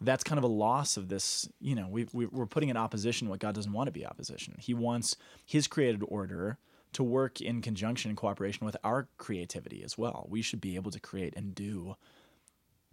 that's 0.00 0.24
kind 0.24 0.38
of 0.38 0.44
a 0.44 0.48
loss 0.48 0.96
of 0.96 1.08
this. 1.08 1.48
You 1.60 1.74
know, 1.74 1.86
we, 1.88 2.06
we, 2.12 2.26
we're 2.26 2.46
putting 2.46 2.70
in 2.70 2.76
opposition 2.76 3.28
what 3.28 3.40
God 3.40 3.54
doesn't 3.54 3.72
want 3.72 3.88
to 3.88 3.92
be 3.92 4.06
opposition. 4.06 4.54
He 4.58 4.72
wants 4.72 5.16
His 5.44 5.66
created 5.66 6.02
order 6.08 6.58
to 6.92 7.02
work 7.04 7.40
in 7.40 7.60
conjunction 7.60 8.08
and 8.08 8.16
cooperation 8.16 8.64
with 8.64 8.76
our 8.82 9.08
creativity 9.18 9.82
as 9.84 9.96
well. 9.98 10.26
We 10.28 10.42
should 10.42 10.60
be 10.60 10.74
able 10.76 10.90
to 10.90 11.00
create 11.00 11.34
and 11.36 11.54
do, 11.54 11.96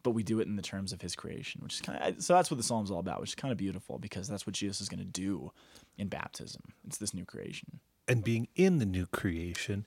but 0.08 0.12
we 0.12 0.24
do 0.24 0.40
it 0.40 0.48
in 0.48 0.56
the 0.56 0.62
terms 0.62 0.94
of 0.94 1.02
His 1.02 1.18
creation, 1.18 1.60
which 1.62 1.74
is 1.74 1.82
kind 1.82 2.02
of 2.02 2.24
so. 2.24 2.34
That's 2.34 2.50
what 2.50 2.56
the 2.56 2.64
Psalm's 2.64 2.90
all 2.90 3.00
about, 3.00 3.20
which 3.20 3.32
is 3.32 3.36
kind 3.36 3.52
of 3.52 3.58
beautiful 3.58 4.00
because 4.00 4.26
that's 4.30 4.48
what 4.48 4.56
Jesus 4.56 4.80
is 4.80 4.88
going 4.88 5.02
to 5.02 5.04
do 5.04 5.52
in 5.98 6.08
baptism. 6.08 6.62
It's 6.88 6.98
this 6.98 7.14
new 7.14 7.26
creation. 7.26 7.82
and 8.08 8.24
being 8.24 8.48
in 8.56 8.80
the 8.80 8.86
new 8.86 9.06
creation 9.06 9.86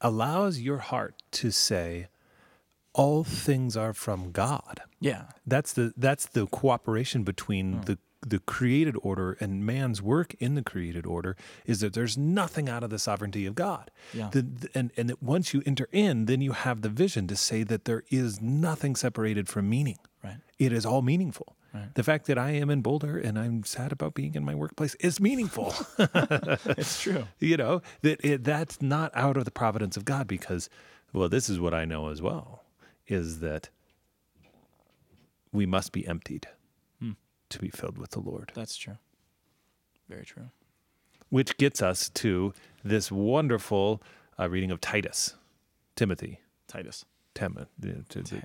allows 0.00 0.58
your 0.58 0.78
heart 0.78 1.22
to 1.30 1.52
say 1.52 2.08
all 2.92 3.22
things 3.22 3.76
are 3.76 3.92
from 3.92 4.32
god 4.32 4.80
Yeah, 4.98 5.26
that's 5.46 5.72
the 5.72 5.92
that's 5.96 6.26
the 6.26 6.48
cooperation 6.48 7.22
between 7.22 7.74
hmm. 7.74 7.80
the 7.82 7.98
the 8.26 8.38
created 8.38 8.94
order 9.02 9.36
and 9.40 9.66
man's 9.66 10.00
work 10.00 10.34
in 10.38 10.54
the 10.54 10.62
created 10.62 11.04
order 11.06 11.36
is 11.66 11.80
that 11.80 11.92
there's 11.92 12.16
nothing 12.16 12.68
out 12.68 12.82
of 12.84 12.90
the 12.90 12.98
sovereignty 12.98 13.46
of 13.46 13.54
God. 13.54 13.90
Yeah. 14.14 14.30
The, 14.32 14.42
the- 14.42 14.68
and 14.74 14.90
and 14.96 15.08
that 15.10 15.22
once 15.22 15.52
you 15.52 15.62
enter 15.66 15.88
in, 15.92 16.26
then 16.26 16.40
you 16.40 16.52
have 16.52 16.82
the 16.82 16.88
vision 16.88 17.26
to 17.28 17.36
say 17.36 17.62
that 17.64 17.84
there 17.84 18.04
is 18.10 18.40
nothing 18.40 18.94
separated 18.96 19.48
from 19.48 19.68
meaning. 19.68 19.98
Right. 20.22 20.36
It 20.58 20.72
is 20.72 20.86
all 20.86 21.02
meaningful. 21.02 21.56
Right. 21.74 21.94
The 21.94 22.02
fact 22.04 22.26
that 22.26 22.38
I 22.38 22.50
am 22.50 22.68
in 22.70 22.82
Boulder 22.82 23.16
and 23.18 23.38
I'm 23.38 23.64
sad 23.64 23.92
about 23.92 24.14
being 24.14 24.34
in 24.34 24.44
my 24.44 24.54
workplace 24.54 24.94
is 24.96 25.18
meaningful. 25.20 25.74
it's 25.98 27.00
true. 27.02 27.26
you 27.40 27.56
know 27.56 27.82
that 28.02 28.24
it, 28.24 28.44
that's 28.44 28.80
not 28.82 29.10
out 29.14 29.36
of 29.36 29.44
the 29.46 29.50
providence 29.50 29.96
of 29.96 30.04
God 30.04 30.26
because 30.28 30.68
well 31.12 31.28
this 31.28 31.48
is 31.48 31.58
what 31.58 31.74
I 31.74 31.84
know 31.86 32.08
as 32.10 32.20
well 32.22 32.62
is 33.08 33.40
that 33.40 33.70
we 35.50 35.66
must 35.66 35.92
be 35.92 36.06
emptied 36.06 36.46
to 37.52 37.58
be 37.58 37.68
filled 37.70 37.98
with 37.98 38.10
the 38.10 38.20
Lord 38.20 38.52
That's 38.54 38.76
true. 38.76 38.98
Very 40.08 40.24
true. 40.24 40.50
which 41.30 41.56
gets 41.56 41.80
us 41.80 42.08
to 42.10 42.52
this 42.84 43.10
wonderful 43.12 44.02
uh, 44.38 44.48
reading 44.48 44.70
of 44.70 44.80
Titus 44.80 45.34
Timothy 45.96 46.40
Titus. 46.68 47.04
To- 47.34 48.42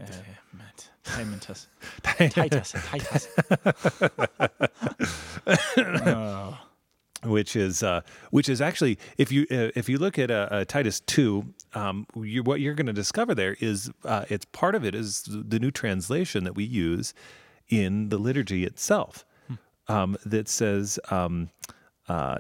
Titus. 2.30 2.72
Titus. 2.72 2.72
Titus. 2.86 3.28
Oh, 6.06 6.58
which 7.24 7.56
is 7.56 7.84
uh, 7.84 8.02
which 8.32 8.48
is 8.50 8.62
actually 8.62 8.98
if 9.18 9.32
you 9.32 9.44
uh, 9.52 9.72
if 9.76 9.90
you 9.90 9.98
look 9.98 10.20
at 10.20 10.30
uh, 10.30 10.48
uh, 10.52 10.66
Titus 10.66 11.00
two, 11.02 11.54
um, 11.74 12.06
you, 12.16 12.44
what 12.44 12.60
you're 12.62 12.74
going 12.76 12.86
to 12.88 12.94
discover 12.94 13.34
there 13.34 13.56
is 13.60 13.90
uh, 14.06 14.26
it's 14.30 14.46
part 14.46 14.76
of 14.76 14.86
it 14.86 14.94
is 14.94 15.24
the 15.28 15.60
new 15.60 15.72
translation 15.72 16.44
that 16.44 16.56
we 16.56 16.64
use 16.64 17.14
in 17.70 18.10
the 18.10 18.18
liturgy 18.18 18.64
itself 18.66 19.26
um, 19.88 20.18
that 20.26 20.48
says. 20.48 21.00
Um, 21.10 21.50
uh, 22.10 22.38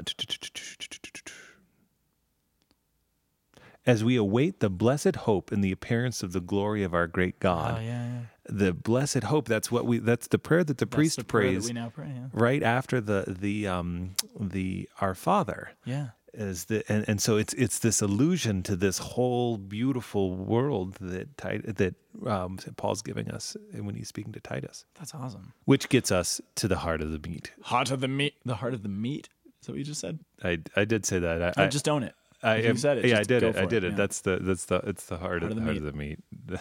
as 3.88 4.04
we 4.04 4.18
await 4.18 4.60
the 4.60 4.70
blessed 4.70 5.16
hope 5.16 5.52
in 5.52 5.62
the 5.62 5.72
appearance 5.72 6.22
of 6.22 6.34
the 6.34 6.42
glory 6.42 6.84
of 6.84 6.94
our 6.94 7.08
great 7.08 7.40
God, 7.40 7.78
oh, 7.80 7.82
yeah, 7.82 8.06
yeah. 8.06 8.20
the 8.48 8.74
blessed 8.74 9.24
hope. 9.24 9.48
That's 9.48 9.72
what 9.72 9.86
we. 9.86 10.00
That's 10.00 10.28
the 10.28 10.38
prayer 10.38 10.64
that 10.66 10.78
the 10.78 10.86
That's 10.86 10.96
priest 10.96 11.18
the 11.18 11.24
prays 11.24 11.72
pray. 11.72 12.08
Yeah. 12.14 12.28
right 12.34 12.62
after 12.62 13.00
the 13.00 13.24
the 13.40 13.68
um 13.68 14.16
the 14.38 14.90
Our 15.00 15.16
Father 15.16 15.72
Yeah. 15.86 16.08
Is 16.34 16.66
the 16.66 16.84
and, 16.92 17.06
and 17.08 17.22
so 17.22 17.38
it's 17.38 17.54
it's 17.54 17.80
this 17.80 18.02
allusion 18.02 18.64
to 18.64 18.76
this 18.76 18.98
whole 19.00 19.58
beautiful 19.58 20.36
world 20.36 20.96
that 21.02 21.38
Tit- 21.38 21.78
that 21.78 21.96
um, 22.26 22.58
Paul's 22.76 23.02
giving 23.02 23.30
us 23.32 23.56
when 23.74 23.96
he's 23.96 24.08
speaking 24.10 24.34
to 24.34 24.40
Titus, 24.40 24.86
That's 25.00 25.14
awesome. 25.16 25.54
which 25.66 25.90
gets 25.90 26.12
us 26.12 26.42
to 26.56 26.68
the 26.68 26.78
heart 26.78 27.02
of 27.02 27.12
the 27.12 27.30
meat. 27.30 27.52
Heart 27.64 27.92
of 27.92 28.02
the 28.02 28.08
meat. 28.08 28.36
The 28.46 28.56
heart 28.56 28.74
of 28.74 28.84
the 28.84 28.90
meat. 28.90 29.30
Is 29.62 29.68
that 29.68 29.72
what 29.74 29.80
you 29.80 29.86
just 29.86 30.02
said? 30.02 30.20
I 30.44 30.60
I 30.76 30.86
did 30.86 31.06
say 31.06 31.20
that. 31.20 31.42
I, 31.42 31.54
No, 31.58 31.64
I 31.66 31.68
just 31.68 31.88
own 31.90 32.04
it. 32.04 32.14
I 32.44 32.58
if 32.58 32.66
you 32.66 32.76
said 32.78 33.00
it, 33.00 33.06
Yeah, 33.06 33.20
I 33.20 33.24
did 33.24 33.42
go 33.42 33.50
it. 33.50 33.56
I 33.56 33.66
did 33.66 33.84
it. 33.84 33.92
yeah. 33.92 33.96
That's 33.98 34.22
the 34.22 34.38
that's 34.38 34.66
the 34.66 34.76
it's 34.86 35.06
the 35.06 35.18
heart, 35.18 35.42
of, 35.44 35.50
of 35.52 35.56
the 35.56 35.62
heart 35.64 35.78
of 35.78 35.84
the 35.84 35.94
meat. 35.94 36.20
yeah, 36.50 36.60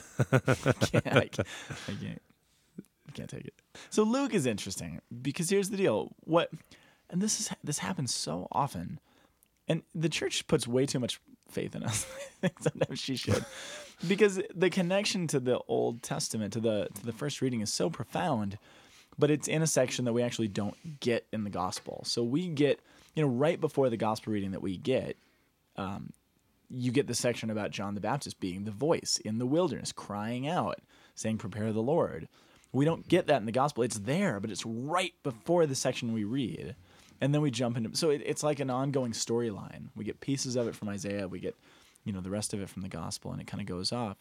I, 1.04 1.26
can't, 1.26 1.40
I 1.88 1.92
can't. 2.00 2.22
I 3.08 3.12
can't 3.12 3.28
take 3.30 3.44
it. 3.46 3.54
So 3.90 4.02
Luke 4.02 4.32
is 4.34 4.46
interesting 4.46 5.00
because 5.22 5.50
here's 5.50 5.68
the 5.70 5.76
deal. 5.76 6.12
What, 6.24 6.50
and 7.10 7.20
this 7.20 7.40
is 7.40 7.50
this 7.62 7.78
happens 7.78 8.14
so 8.14 8.48
often, 8.52 8.98
and 9.68 9.82
the 9.94 10.08
church 10.08 10.46
puts 10.46 10.66
way 10.66 10.86
too 10.86 10.98
much 10.98 11.20
faith 11.50 11.74
in 11.74 11.82
us. 11.82 12.06
Sometimes 12.60 12.98
she 12.98 13.16
should, 13.16 13.44
because 14.08 14.40
the 14.54 14.70
connection 14.70 15.26
to 15.28 15.40
the 15.40 15.60
Old 15.68 16.02
Testament 16.02 16.52
to 16.54 16.60
the 16.60 16.88
to 16.94 17.06
the 17.06 17.12
first 17.12 17.40
reading 17.40 17.60
is 17.60 17.72
so 17.72 17.90
profound, 17.90 18.58
but 19.18 19.30
it's 19.30 19.48
in 19.48 19.62
a 19.62 19.66
section 19.66 20.04
that 20.04 20.12
we 20.12 20.22
actually 20.22 20.48
don't 20.48 21.00
get 21.00 21.26
in 21.32 21.44
the 21.44 21.50
gospel. 21.50 22.02
So 22.06 22.22
we 22.22 22.48
get, 22.48 22.80
you 23.14 23.22
know, 23.22 23.28
right 23.28 23.60
before 23.60 23.90
the 23.90 23.96
gospel 23.96 24.32
reading 24.32 24.52
that 24.52 24.62
we 24.62 24.76
get, 24.76 25.16
um, 25.76 26.12
you 26.70 26.90
get 26.90 27.06
the 27.06 27.14
section 27.14 27.50
about 27.50 27.70
John 27.70 27.94
the 27.94 28.00
Baptist 28.00 28.40
being 28.40 28.64
the 28.64 28.70
voice 28.70 29.20
in 29.24 29.38
the 29.38 29.46
wilderness, 29.46 29.92
crying 29.92 30.48
out, 30.48 30.80
saying, 31.14 31.38
Prepare 31.38 31.72
the 31.72 31.82
Lord. 31.82 32.28
We 32.72 32.84
don't 32.84 33.08
get 33.08 33.26
that 33.28 33.40
in 33.40 33.46
the 33.46 33.52
gospel. 33.52 33.84
It's 33.84 33.98
there, 33.98 34.40
but 34.40 34.50
it's 34.50 34.66
right 34.66 35.14
before 35.22 35.66
the 35.66 35.74
section 35.74 36.12
we 36.12 36.24
read. 36.24 36.74
And 37.20 37.34
then 37.34 37.40
we 37.40 37.50
jump 37.50 37.76
into 37.76 37.96
so 37.96 38.10
it, 38.10 38.22
it's 38.24 38.42
like 38.42 38.60
an 38.60 38.70
ongoing 38.70 39.12
storyline. 39.12 39.88
We 39.94 40.04
get 40.04 40.20
pieces 40.20 40.56
of 40.56 40.68
it 40.68 40.74
from 40.74 40.88
Isaiah, 40.88 41.28
we 41.28 41.40
get, 41.40 41.56
you 42.04 42.12
know, 42.12 42.20
the 42.20 42.30
rest 42.30 42.54
of 42.54 42.60
it 42.60 42.68
from 42.68 42.82
the 42.82 42.88
gospel, 42.88 43.32
and 43.32 43.40
it 43.40 43.46
kind 43.46 43.60
of 43.60 43.66
goes 43.66 43.92
off. 43.92 44.18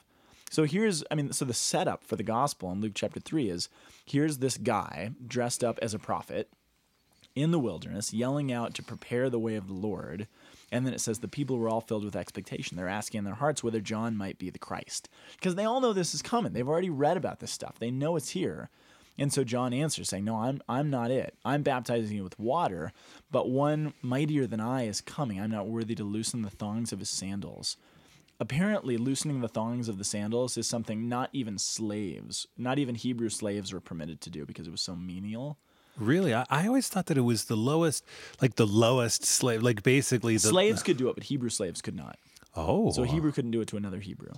So 0.49 0.63
here's, 0.63 1.03
I 1.09 1.15
mean, 1.15 1.33
so 1.33 1.43
the 1.43 1.53
setup 1.53 2.03
for 2.03 2.15
the 2.15 2.23
gospel 2.23 2.71
in 2.71 2.79
Luke 2.79 2.93
chapter 2.95 3.19
3 3.19 3.49
is 3.49 3.69
here's 4.05 4.37
this 4.37 4.57
guy 4.57 5.11
dressed 5.27 5.63
up 5.63 5.79
as 5.81 5.93
a 5.93 5.99
prophet 5.99 6.49
in 7.35 7.51
the 7.51 7.59
wilderness, 7.59 8.13
yelling 8.13 8.51
out 8.51 8.73
to 8.75 8.83
prepare 8.83 9.29
the 9.29 9.39
way 9.39 9.55
of 9.55 9.67
the 9.67 9.73
Lord. 9.73 10.27
And 10.71 10.85
then 10.85 10.93
it 10.93 11.01
says 11.01 11.19
the 11.19 11.27
people 11.27 11.57
were 11.57 11.69
all 11.69 11.81
filled 11.81 12.05
with 12.05 12.15
expectation. 12.15 12.77
They're 12.77 12.87
asking 12.87 13.19
in 13.19 13.23
their 13.25 13.35
hearts 13.35 13.63
whether 13.63 13.81
John 13.81 14.15
might 14.15 14.37
be 14.37 14.49
the 14.49 14.59
Christ. 14.59 15.09
Because 15.35 15.55
they 15.55 15.65
all 15.65 15.81
know 15.81 15.93
this 15.93 16.15
is 16.15 16.21
coming. 16.21 16.53
They've 16.53 16.67
already 16.67 16.89
read 16.89 17.17
about 17.17 17.39
this 17.39 17.51
stuff. 17.51 17.77
They 17.77 17.91
know 17.91 18.15
it's 18.15 18.29
here. 18.29 18.69
And 19.17 19.31
so 19.31 19.43
John 19.43 19.73
answers 19.73 20.09
saying, 20.09 20.25
No, 20.25 20.35
I'm 20.37 20.61
I'm 20.67 20.89
not 20.89 21.11
it. 21.11 21.35
I'm 21.45 21.63
baptizing 21.63 22.17
you 22.17 22.23
with 22.23 22.37
water, 22.39 22.91
but 23.31 23.49
one 23.49 23.93
mightier 24.01 24.45
than 24.47 24.59
I 24.59 24.87
is 24.87 25.01
coming. 25.01 25.39
I'm 25.39 25.51
not 25.51 25.67
worthy 25.67 25.95
to 25.95 26.03
loosen 26.03 26.41
the 26.41 26.49
thongs 26.49 26.91
of 26.91 26.99
his 26.99 27.09
sandals. 27.09 27.77
Apparently, 28.39 28.97
loosening 28.97 29.39
the 29.39 29.47
thongs 29.47 29.87
of 29.87 29.97
the 29.97 30.03
sandals 30.03 30.57
is 30.57 30.67
something 30.67 31.07
not 31.07 31.29
even 31.31 31.57
slaves, 31.57 32.47
not 32.57 32.77
even 32.79 32.95
Hebrew 32.95 33.29
slaves 33.29 33.71
were 33.71 33.79
permitted 33.79 34.19
to 34.21 34.29
do 34.29 34.45
because 34.45 34.67
it 34.67 34.71
was 34.71 34.81
so 34.81 34.95
menial. 34.95 35.57
Really, 35.97 36.33
I, 36.33 36.45
I 36.49 36.67
always 36.67 36.89
thought 36.89 37.05
that 37.05 37.17
it 37.17 37.21
was 37.21 37.45
the 37.45 37.55
lowest, 37.55 38.03
like 38.41 38.55
the 38.55 38.67
lowest 38.67 39.23
slave, 39.23 39.63
like 39.63 39.83
basically 39.83 40.33
the 40.33 40.49
Slaves 40.49 40.83
could 40.83 40.97
do 40.97 41.07
it, 41.07 41.15
but 41.15 41.23
Hebrew 41.23 41.47
slaves 41.47 41.81
could 41.81 41.95
not. 41.95 42.17
Oh, 42.53 42.91
So 42.91 43.03
Hebrew 43.03 43.31
couldn't 43.31 43.51
do 43.51 43.61
it 43.61 43.69
to 43.69 43.77
another 43.77 43.99
Hebrew. 44.01 44.33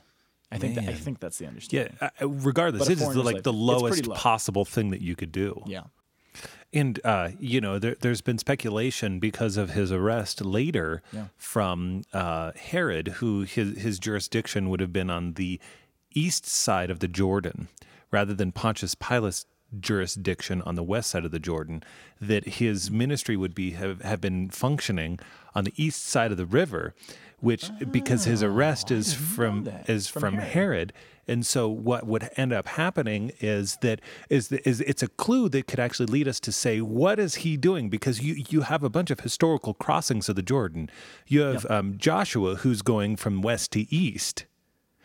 I 0.52 0.58
think 0.58 0.76
that, 0.76 0.88
I 0.88 0.94
think 0.94 1.20
that's 1.20 1.38
the 1.38 1.46
understanding. 1.48 1.98
uh, 2.00 2.10
uh, 2.22 2.30
regardless, 2.30 2.88
it 2.90 3.02
is 3.02 3.14
the, 3.14 3.22
like 3.24 3.44
the 3.44 3.52
lowest 3.54 4.08
low. 4.08 4.16
possible 4.16 4.64
thing 4.66 4.92
that 4.92 5.02
you 5.02 5.16
could 5.16 5.32
do. 5.32 5.62
Yeah. 5.66 5.84
And 6.74 7.00
uh, 7.04 7.30
you 7.40 7.60
know, 7.62 7.80
there, 7.80 7.96
there's 8.00 8.22
been 8.22 8.38
speculation 8.38 9.20
because 9.20 9.58
of 9.58 9.72
his 9.72 9.92
arrest 9.92 10.44
later 10.46 11.02
Yeah. 11.12 11.28
from 11.36 12.04
uh, 12.14 12.52
Herod, 12.56 13.08
who 13.20 13.42
his 13.42 13.78
his 13.82 14.00
jurisdiction 14.00 14.70
would 14.70 14.80
have 14.80 14.94
been 14.94 15.10
on 15.10 15.34
the 15.34 15.60
east 16.14 16.46
side 16.46 16.90
of 16.90 17.00
the 17.00 17.08
Jordan, 17.08 17.68
rather 18.12 18.34
than 18.34 18.52
Pontius 18.52 18.96
Pilate 18.96 19.46
jurisdiction 19.80 20.62
on 20.64 20.76
the 20.76 20.84
west 20.84 21.10
side 21.10 21.26
of 21.26 21.32
the 21.32 21.40
Jordan, 21.40 21.84
that 22.22 22.46
his 22.46 22.90
ministry 22.90 23.36
would 23.36 23.54
be 23.54 23.72
have, 23.72 24.02
have 24.02 24.22
been 24.22 24.50
functioning 24.50 25.20
on 25.54 25.64
the 25.64 25.74
east 25.76 26.06
side 26.06 26.32
of 26.32 26.38
the 26.38 26.46
river, 26.46 26.94
which 27.40 27.70
because 27.92 28.26
his 28.26 28.42
arrest 28.42 28.92
is 28.92 29.14
from 29.14 29.70
is 29.88 30.08
From 30.08 30.22
from, 30.22 30.34
Herod. 30.36 30.52
Herod. 30.52 30.94
And 31.28 31.46
so 31.46 31.68
what 31.68 32.08
would 32.08 32.30
end 32.38 32.54
up 32.54 32.68
happening 32.68 33.32
is 33.42 33.78
that 33.82 34.00
is 34.30 34.48
the, 34.48 34.68
is 34.68 34.82
it's 34.82 35.04
a 35.04 35.08
clue 35.08 35.50
that 35.50 35.68
could 35.68 35.80
actually 35.80 36.06
lead 36.06 36.28
us 36.28 36.40
to 36.42 36.52
say 36.52 36.80
what 36.80 37.20
is 37.20 37.36
he 37.36 37.58
doing 37.58 37.90
because 37.90 38.22
you 38.22 38.44
you 38.50 38.62
have 38.62 38.84
a 38.84 38.90
bunch 38.90 39.12
of 39.12 39.20
historical 39.20 39.74
crossings 39.74 40.30
of 40.30 40.36
the 40.36 40.42
Jordan. 40.42 40.90
You 41.28 41.42
have 41.42 41.70
um, 41.70 41.98
Joshua 41.98 42.56
who's 42.56 42.82
going 42.82 43.18
from 43.18 43.42
west 43.42 43.72
to 43.74 43.94
east. 43.94 44.46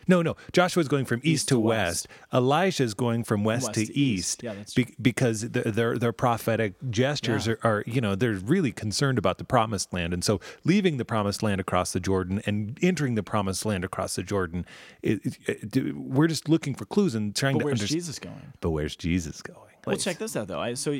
No, 0.07 0.21
no. 0.21 0.35
Joshua's 0.51 0.87
going 0.87 1.05
from 1.05 1.21
east, 1.23 1.47
to, 1.49 1.55
to 1.55 1.59
west. 1.59 2.07
Elijah's 2.33 2.93
going 2.93 3.23
from 3.23 3.43
west, 3.43 3.67
West 3.67 3.73
to, 3.75 3.85
to 3.85 3.91
east. 3.97 3.97
east. 3.97 4.43
Yeah, 4.43 4.53
that's 4.53 4.73
be- 4.73 4.95
because 5.01 5.41
th- 5.51 5.65
their 5.65 5.97
their 5.97 6.11
prophetic 6.13 6.73
gestures 6.89 7.47
Yeah. 7.47 7.53
are, 7.63 7.67
are, 7.77 7.83
you 7.85 8.01
know, 8.01 8.15
they're 8.15 8.33
really 8.33 8.71
concerned 8.71 9.17
about 9.17 9.37
the 9.37 9.43
promised 9.43 9.93
land, 9.93 10.13
and 10.13 10.23
so 10.23 10.39
leaving 10.63 10.97
the 10.97 11.05
promised 11.05 11.43
land 11.43 11.61
across 11.61 11.93
the 11.93 11.99
Jordan 11.99 12.41
and 12.45 12.77
entering 12.81 13.15
the 13.15 13.23
promised 13.23 13.65
land 13.65 13.83
across 13.83 14.15
the 14.15 14.23
Jordan, 14.23 14.65
it, 15.01 15.21
it- 15.47 15.75
it- 15.77 15.95
we're 15.95 16.27
just 16.27 16.49
looking 16.49 16.75
for 16.75 16.85
clues 16.85 17.15
and 17.15 17.35
trying 17.35 17.53
But 17.55 17.59
to 17.59 17.65
where's 17.65 17.79
understand. 17.79 17.99
Jesus 18.01 18.19
going? 18.19 18.53
But 18.61 18.69
where's 18.71 18.95
Jesus 18.95 19.41
going? 19.41 19.59
Well, 19.85 19.97
check 19.97 20.17
this 20.17 20.35
out 20.35 20.47
though. 20.47 20.59
I, 20.61 20.75
so 20.75 20.97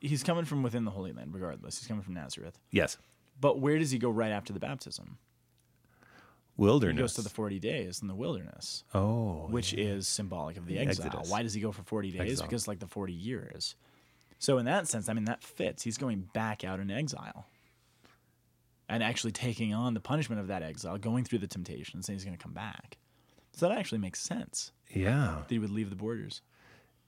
he's 0.00 0.22
coming 0.22 0.44
from 0.44 0.62
within 0.62 0.84
the 0.84 0.90
Holy 0.90 1.12
Land, 1.12 1.34
regardless. 1.34 1.78
He's 1.78 1.86
coming 1.88 2.02
from 2.02 2.14
Nazareth. 2.14 2.58
Yes, 2.70 2.96
But 3.40 3.60
where 3.60 3.78
does 3.78 3.90
he 3.90 3.98
go 3.98 4.10
right 4.10 4.30
after 4.32 4.52
the 4.52 4.60
baptism? 4.60 5.18
He 6.56 6.92
goes 7.02 7.14
to 7.14 7.22
the 7.22 7.28
40 7.28 7.58
days 7.58 8.00
in 8.00 8.08
the 8.08 8.14
wilderness, 8.14 8.84
oh, 8.94 9.46
which 9.50 9.74
is 9.74 10.06
symbolic 10.06 10.56
of 10.56 10.66
the 10.66 10.78
exile. 10.78 11.06
Exodus. 11.06 11.30
Why 11.30 11.42
does 11.42 11.52
he 11.54 11.60
go 11.60 11.72
for 11.72 11.82
40 11.82 12.12
days? 12.12 12.20
Exile. 12.20 12.46
Because 12.46 12.68
like 12.68 12.78
the 12.78 12.86
40 12.86 13.12
years. 13.12 13.74
So 14.38 14.58
in 14.58 14.64
that 14.66 14.86
sense, 14.86 15.08
I 15.08 15.14
mean 15.14 15.24
that 15.24 15.42
fits. 15.42 15.82
He's 15.82 15.98
going 15.98 16.28
back 16.32 16.62
out 16.64 16.78
in 16.80 16.90
exile. 16.90 17.46
And 18.88 19.02
actually 19.02 19.32
taking 19.32 19.72
on 19.72 19.94
the 19.94 20.00
punishment 20.00 20.40
of 20.40 20.48
that 20.48 20.62
exile, 20.62 20.98
going 20.98 21.24
through 21.24 21.38
the 21.38 21.46
temptations, 21.46 22.08
and 22.08 22.14
he's 22.14 22.24
going 22.24 22.36
to 22.36 22.42
come 22.42 22.52
back. 22.52 22.98
So 23.52 23.66
that 23.68 23.78
actually 23.78 23.98
makes 23.98 24.20
sense 24.20 24.72
yeah, 24.92 25.38
that 25.40 25.46
he 25.48 25.58
would 25.58 25.70
leave 25.70 25.88
the 25.88 25.96
borders. 25.96 26.42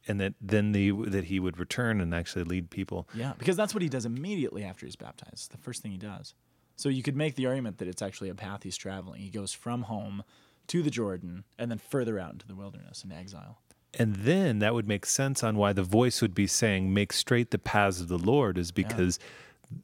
and 0.08 0.20
that 0.20 0.34
then 0.40 0.72
the 0.72 0.90
that 0.90 1.24
he 1.24 1.40
would 1.40 1.58
return 1.58 2.00
and 2.00 2.14
actually 2.14 2.44
lead 2.44 2.70
people. 2.70 3.08
Yeah, 3.14 3.32
because 3.38 3.56
that's 3.56 3.74
what 3.74 3.82
he 3.82 3.88
does 3.88 4.06
immediately 4.06 4.64
after 4.64 4.86
he's 4.86 4.96
baptized. 4.96 5.52
The 5.52 5.58
first 5.58 5.82
thing 5.82 5.90
he 5.92 5.98
does. 5.98 6.34
So 6.76 6.88
you 6.90 7.02
could 7.02 7.16
make 7.16 7.34
the 7.34 7.46
argument 7.46 7.78
that 7.78 7.88
it's 7.88 8.02
actually 8.02 8.28
a 8.28 8.34
path 8.34 8.62
he's 8.62 8.76
traveling. 8.76 9.20
He 9.20 9.30
goes 9.30 9.52
from 9.52 9.82
home 9.82 10.22
to 10.68 10.82
the 10.82 10.90
Jordan 10.90 11.44
and 11.58 11.70
then 11.70 11.78
further 11.78 12.18
out 12.18 12.32
into 12.32 12.46
the 12.46 12.54
wilderness 12.54 13.02
in 13.02 13.10
exile. 13.12 13.58
And 13.98 14.16
then 14.16 14.58
that 14.58 14.74
would 14.74 14.86
make 14.86 15.06
sense 15.06 15.42
on 15.42 15.56
why 15.56 15.72
the 15.72 15.82
voice 15.82 16.20
would 16.20 16.34
be 16.34 16.46
saying, 16.46 16.92
Make 16.92 17.14
straight 17.14 17.50
the 17.50 17.58
paths 17.58 18.00
of 18.00 18.08
the 18.08 18.18
Lord, 18.18 18.58
is 18.58 18.70
because 18.72 19.18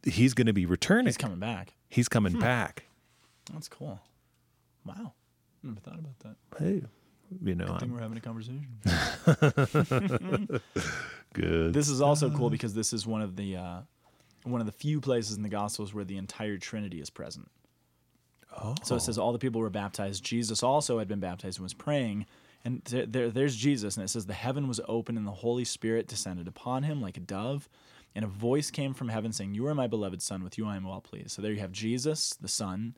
he's 0.02 0.34
going 0.34 0.46
to 0.46 0.52
be 0.52 0.66
returning. 0.66 1.06
He's 1.06 1.16
coming 1.16 1.38
back. 1.38 1.72
He's 1.88 2.08
coming 2.08 2.38
back. 2.38 2.84
That's 3.52 3.68
cool. 3.68 4.00
Wow. 4.84 5.14
Never 5.62 5.80
thought 5.80 5.98
about 5.98 6.18
that. 6.20 6.36
Hey, 6.58 6.82
you 7.42 7.54
know, 7.54 7.72
I 7.74 7.78
think 7.78 7.92
we're 7.92 8.00
having 8.00 8.18
a 8.18 8.20
conversation. 8.20 8.66
good. 11.32 11.72
this 11.72 11.88
is 11.88 12.00
also 12.00 12.30
cool 12.30 12.50
because 12.50 12.74
this 12.74 12.92
is 12.92 13.06
one 13.06 13.22
of 13.22 13.36
the 13.36 13.56
uh, 13.56 13.80
one 14.44 14.60
of 14.60 14.66
the 14.66 14.72
few 14.72 15.00
places 15.00 15.36
in 15.36 15.42
the 15.42 15.48
Gospels 15.48 15.94
where 15.94 16.04
the 16.04 16.16
entire 16.16 16.58
Trinity 16.58 17.00
is 17.00 17.10
present. 17.10 17.50
oh, 18.60 18.74
So 18.82 18.96
it 18.96 19.00
says 19.00 19.18
oh. 19.18 19.22
all 19.22 19.32
the 19.32 19.38
people 19.38 19.60
were 19.60 19.70
baptized. 19.70 20.24
Jesus 20.24 20.62
also 20.62 20.98
had 20.98 21.08
been 21.08 21.20
baptized 21.20 21.58
and 21.58 21.64
was 21.64 21.74
praying. 21.74 22.26
And 22.64 22.82
there, 22.84 23.06
there, 23.06 23.30
there's 23.30 23.56
Jesus, 23.56 23.96
and 23.96 24.04
it 24.04 24.08
says 24.08 24.26
the 24.26 24.34
heaven 24.34 24.68
was 24.68 24.80
open 24.86 25.16
and 25.16 25.26
the 25.26 25.32
Holy 25.32 25.64
Spirit 25.64 26.06
descended 26.06 26.46
upon 26.46 26.84
him 26.84 27.00
like 27.00 27.16
a 27.16 27.20
dove, 27.20 27.68
and 28.14 28.24
a 28.24 28.28
voice 28.28 28.70
came 28.70 28.94
from 28.94 29.08
heaven 29.08 29.32
saying, 29.32 29.54
"You 29.54 29.66
are 29.66 29.74
my 29.74 29.88
beloved 29.88 30.22
Son; 30.22 30.44
with 30.44 30.58
you 30.58 30.66
I 30.66 30.76
am 30.76 30.84
well 30.84 31.00
pleased." 31.00 31.32
So 31.32 31.42
there 31.42 31.52
you 31.52 31.58
have 31.58 31.72
Jesus, 31.72 32.34
the 32.34 32.46
Son. 32.48 32.96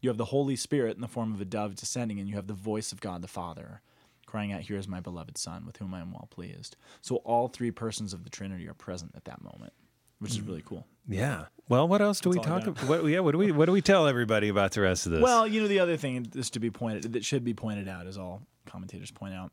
You 0.00 0.08
have 0.08 0.16
the 0.16 0.26
Holy 0.26 0.56
Spirit 0.56 0.96
in 0.96 1.02
the 1.02 1.08
form 1.08 1.34
of 1.34 1.40
a 1.40 1.44
dove 1.44 1.74
descending, 1.74 2.18
and 2.20 2.28
you 2.28 2.36
have 2.36 2.46
the 2.46 2.54
voice 2.54 2.90
of 2.90 3.00
God 3.00 3.20
the 3.22 3.28
Father 3.28 3.82
crying 4.24 4.50
out, 4.50 4.62
"Here 4.62 4.78
is 4.78 4.88
my 4.88 5.00
beloved 5.00 5.36
Son, 5.36 5.66
with 5.66 5.76
whom 5.76 5.92
I 5.92 6.00
am 6.00 6.12
well 6.12 6.28
pleased." 6.30 6.76
So 7.02 7.16
all 7.16 7.48
three 7.48 7.70
persons 7.70 8.14
of 8.14 8.24
the 8.24 8.30
Trinity 8.30 8.66
are 8.66 8.74
present 8.74 9.12
at 9.14 9.26
that 9.26 9.42
moment, 9.42 9.74
which 10.22 10.32
is 10.32 10.40
really 10.40 10.62
cool. 10.64 10.86
yeah. 11.08 11.46
Well, 11.68 11.88
what 11.88 12.02
else 12.02 12.20
do 12.20 12.28
we 12.28 12.36
That's 12.36 12.46
I 12.48 12.50
talk 12.50 12.66
about? 12.66 12.88
What, 12.88 13.04
yeah, 13.06 13.20
what 13.20 13.32
do 13.32 13.38
we 13.38 13.50
what 13.50 13.66
do 13.66 13.72
we 13.72 13.80
tell 13.80 14.06
everybody 14.06 14.48
about 14.48 14.72
the 14.72 14.82
rest 14.82 15.06
of 15.06 15.12
this? 15.12 15.22
Well, 15.22 15.46
you 15.46 15.60
know, 15.60 15.68
the 15.68 15.78
other 15.78 15.96
thing 15.96 16.30
is 16.34 16.50
to 16.50 16.60
be 16.60 16.70
pointed 16.70 17.12
that 17.14 17.24
should 17.24 17.44
be 17.44 17.54
pointed 17.54 17.88
out, 17.88 18.06
as 18.06 18.18
all 18.18 18.42
commentators 18.66 19.10
point 19.10 19.32
out, 19.32 19.52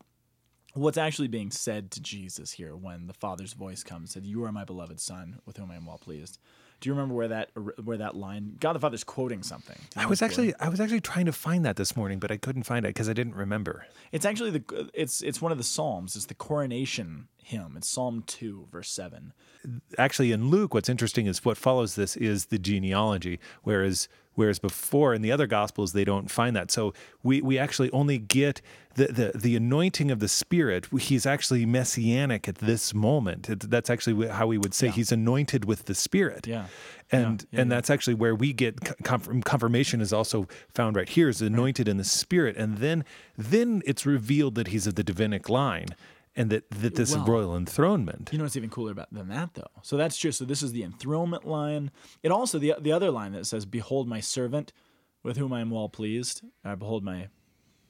what's 0.74 0.98
actually 0.98 1.28
being 1.28 1.50
said 1.50 1.90
to 1.92 2.00
Jesus 2.00 2.52
here 2.52 2.76
when 2.76 3.06
the 3.06 3.14
Father's 3.14 3.54
voice 3.54 3.82
comes, 3.82 4.12
said, 4.12 4.26
"You 4.26 4.44
are 4.44 4.52
my 4.52 4.64
beloved 4.64 5.00
Son, 5.00 5.40
with 5.46 5.56
whom 5.56 5.70
I 5.70 5.76
am 5.76 5.86
well 5.86 5.98
pleased." 5.98 6.38
Do 6.80 6.88
you 6.88 6.94
remember 6.94 7.14
where 7.14 7.28
that 7.28 7.50
where 7.84 7.98
that 7.98 8.16
line? 8.16 8.56
God 8.58 8.72
the 8.72 8.80
Father's 8.80 9.04
quoting 9.04 9.42
something. 9.42 9.76
I 9.96 10.06
was 10.06 10.22
actually 10.22 10.54
I 10.58 10.68
was 10.68 10.80
actually 10.80 11.02
trying 11.02 11.26
to 11.26 11.32
find 11.32 11.64
that 11.64 11.76
this 11.76 11.94
morning, 11.94 12.18
but 12.18 12.30
I 12.30 12.38
couldn't 12.38 12.62
find 12.62 12.86
it 12.86 12.90
because 12.90 13.08
I 13.08 13.12
didn't 13.12 13.34
remember. 13.34 13.86
It's 14.12 14.24
actually 14.24 14.50
the 14.50 14.90
it's 14.94 15.22
it's 15.22 15.42
one 15.42 15.52
of 15.52 15.58
the 15.58 15.64
Psalms. 15.64 16.16
It's 16.16 16.26
the 16.26 16.34
coronation 16.34 17.28
hymn. 17.42 17.74
It's 17.76 17.88
Psalm 17.88 18.24
two, 18.26 18.66
verse 18.72 18.90
seven. 18.90 19.32
actually 19.98 20.32
in 20.32 20.48
Luke, 20.48 20.72
what's 20.72 20.88
interesting 20.88 21.26
is 21.26 21.44
what 21.44 21.58
follows 21.58 21.96
this 21.96 22.16
is 22.16 22.46
the 22.46 22.58
genealogy, 22.58 23.38
whereas 23.62 24.08
whereas 24.40 24.58
before 24.58 25.10
in 25.16 25.22
the 25.26 25.32
other 25.36 25.46
gospels 25.46 25.92
they 25.92 26.04
don't 26.12 26.30
find 26.30 26.52
that. 26.56 26.70
So 26.70 26.82
we 27.22 27.34
we 27.50 27.54
actually 27.64 27.90
only 28.00 28.18
get 28.18 28.56
the 28.98 29.06
the, 29.18 29.28
the 29.46 29.54
anointing 29.62 30.10
of 30.14 30.18
the 30.24 30.28
Spirit. 30.28 30.82
He's 31.08 31.26
actually 31.34 31.64
messianic 31.66 32.42
at 32.52 32.56
this 32.70 32.84
moment. 32.94 33.42
It, 33.52 33.60
that's 33.74 33.90
actually 33.94 34.28
how 34.28 34.46
we 34.52 34.58
would 34.62 34.74
say 34.74 34.86
Yeah. 34.86 34.92
he's 34.98 35.12
anointed 35.12 35.62
with 35.70 35.80
the 35.84 35.94
Spirit. 35.94 36.46
Yeah. 36.46 36.66
And 37.12 37.42
Yeah, 37.42 37.46
yeah, 37.50 37.60
and 37.60 37.66
that's 37.72 37.90
actually 37.94 38.14
where 38.22 38.34
we 38.44 38.52
get 38.52 38.72
confirmation 39.52 40.00
is 40.00 40.12
also 40.12 40.38
found 40.78 40.96
right 40.96 41.08
here 41.16 41.28
is 41.28 41.42
anointed 41.42 41.86
in 41.88 41.96
the 42.02 42.04
Spirit, 42.22 42.56
and 42.56 42.78
then 42.78 43.04
then 43.52 43.82
it's 43.90 44.04
revealed 44.16 44.54
that 44.54 44.68
he's 44.68 44.86
of 44.86 44.94
the 44.94 45.04
Davidic 45.04 45.48
line. 45.48 45.90
And 46.36 46.48
that, 46.50 46.70
that 46.70 46.94
this 46.94 47.12
Well, 47.12 47.22
is 47.22 47.28
royal 47.28 47.56
enthronement. 47.56 48.30
You 48.30 48.38
know 48.38 48.44
what's 48.44 48.56
even 48.56 48.70
cooler 48.70 48.92
about 48.92 49.12
than 49.12 49.28
that 49.28 49.54
though? 49.54 49.70
So 49.82 49.96
that's 49.96 50.16
true. 50.16 50.30
So 50.30 50.44
this 50.44 50.62
is 50.62 50.70
the 50.70 50.84
enthronement 50.84 51.44
line. 51.44 51.90
It 52.22 52.30
also 52.30 52.58
the 52.58 52.74
the 52.80 52.92
other 52.92 53.10
line 53.10 53.32
that 53.32 53.46
says, 53.46 53.66
"Behold 53.66 54.06
my 54.06 54.20
servant, 54.20 54.72
with 55.24 55.36
whom 55.36 55.52
I 55.52 55.60
am 55.60 55.70
well 55.70 55.88
pleased." 55.88 56.42
Uh, 56.64 56.76
behold 56.76 57.02
my, 57.02 57.28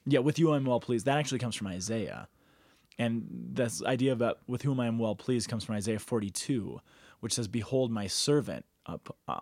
yeah, 0.07 0.21
with 0.21 0.39
you 0.39 0.53
I 0.53 0.57
am 0.57 0.65
well 0.65 0.81
pleased. 0.81 1.05
That 1.05 1.19
actually 1.19 1.39
comes 1.39 1.55
from 1.55 1.67
Isaiah, 1.67 2.29
and 2.99 3.27
this 3.53 3.83
idea 3.85 4.13
about 4.13 4.39
with 4.47 4.63
whom 4.63 4.81
I 4.81 4.87
am 4.87 4.99
well 4.99 5.15
pleased 5.15 5.51
comes 5.51 5.63
from 5.63 5.75
Isaiah 5.75 5.99
forty 5.99 6.31
two, 6.31 6.81
which 7.21 7.35
says, 7.35 7.47
"Behold 7.47 7.91
my 7.91 8.07
servant, 8.07 8.65
up, 8.87 9.15
uh, 9.29 9.41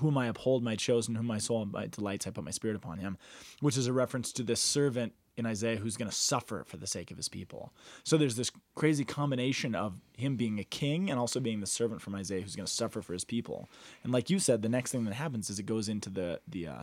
whom 0.00 0.18
I 0.18 0.26
uphold, 0.26 0.62
my 0.62 0.76
chosen, 0.76 1.14
whom 1.14 1.26
my 1.26 1.38
soul 1.38 1.64
my 1.64 1.86
delights, 1.86 2.26
I 2.26 2.30
put 2.30 2.44
my 2.44 2.50
spirit 2.50 2.76
upon 2.76 2.98
him," 2.98 3.16
which 3.60 3.78
is 3.78 3.86
a 3.86 3.92
reference 3.94 4.32
to 4.34 4.42
this 4.42 4.60
servant 4.60 5.14
in 5.36 5.46
Isaiah 5.46 5.76
who's 5.76 5.96
going 5.96 6.10
to 6.10 6.16
suffer 6.16 6.64
for 6.64 6.76
the 6.76 6.86
sake 6.86 7.10
of 7.10 7.16
his 7.16 7.28
people. 7.28 7.72
So 8.04 8.16
there's 8.16 8.36
this 8.36 8.52
crazy 8.74 9.04
combination 9.04 9.74
of 9.74 9.94
him 10.16 10.36
being 10.36 10.58
a 10.58 10.64
king 10.64 11.10
and 11.10 11.18
also 11.18 11.40
being 11.40 11.60
the 11.60 11.66
servant 11.66 12.00
from 12.00 12.14
Isaiah 12.14 12.40
who's 12.40 12.56
going 12.56 12.66
to 12.66 12.72
suffer 12.72 13.02
for 13.02 13.12
his 13.12 13.24
people. 13.24 13.68
And 14.02 14.12
like 14.12 14.30
you 14.30 14.38
said, 14.38 14.62
the 14.62 14.68
next 14.68 14.92
thing 14.92 15.04
that 15.04 15.14
happens 15.14 15.50
is 15.50 15.58
it 15.58 15.66
goes 15.66 15.88
into 15.88 16.10
the 16.10 16.40
the 16.46 16.66
uh, 16.66 16.82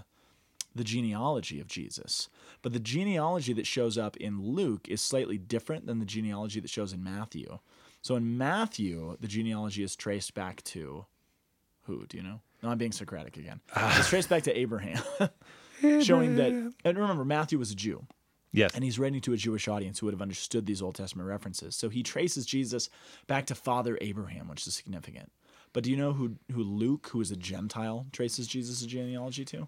the 0.74 0.84
genealogy 0.84 1.60
of 1.60 1.68
Jesus. 1.68 2.30
But 2.62 2.74
the 2.74 2.80
genealogy 2.80 3.54
that 3.54 3.68
shows 3.68 3.98
up 3.98 4.16
in 4.18 4.42
Luke 4.42 4.88
is 4.88 5.02
slightly 5.02 5.38
different 5.38 5.86
than 5.86 6.00
the 6.00 6.06
genealogy 6.06 6.60
that 6.60 6.70
shows 6.70 6.94
in 6.94 7.04
Matthew. 7.04 7.60
So 8.02 8.16
in 8.16 8.38
Matthew, 8.38 9.18
the 9.20 9.28
genealogy 9.28 9.84
is 9.84 9.96
traced 9.96 10.34
back 10.34 10.64
to 10.64 11.06
who? 11.84 12.06
Do 12.08 12.18
you 12.18 12.24
know? 12.24 12.42
No, 12.64 12.70
I'm 12.70 12.78
being 12.78 12.92
Socratic 12.92 13.38
again. 13.38 13.60
It's 13.76 14.10
traced 14.10 14.30
back 14.30 14.44
to 14.44 14.58
Abraham, 14.58 15.02
showing 16.02 16.36
that. 16.36 16.74
And 16.86 16.98
remember, 16.98 17.26
Matthew 17.26 17.58
was 17.58 17.72
a 17.72 17.76
Jew 17.76 18.06
Yes. 18.54 18.72
and 18.76 18.84
he's 18.84 19.00
writing 19.00 19.22
to 19.22 19.34
a 19.34 19.38
Jewish 19.38 19.68
audience 19.68 20.00
who 20.00 20.08
would 20.08 20.14
have 20.14 20.22
understood 20.22 20.66
these 20.66 20.82
Old 20.82 20.96
Testament 20.96 21.30
references. 21.30 21.76
So 21.76 21.90
he 21.90 22.04
traces 22.04 22.46
Jesus 22.46 22.90
back 23.28 23.46
to 23.46 23.56
Father 23.56 23.98
Abraham, 24.02 24.50
which 24.50 24.68
is 24.68 24.76
significant. 24.76 25.32
But 25.74 25.84
do 25.84 25.92
you 25.92 25.98
know 25.98 26.14
who 26.14 26.36
who 26.52 26.64
Luke, 26.64 27.10
who 27.12 27.22
is 27.22 27.32
a 27.32 27.36
Gentile, 27.36 28.08
traces 28.12 28.48
Jesus' 28.48 28.82
genealogy 28.82 29.46
to? 29.46 29.68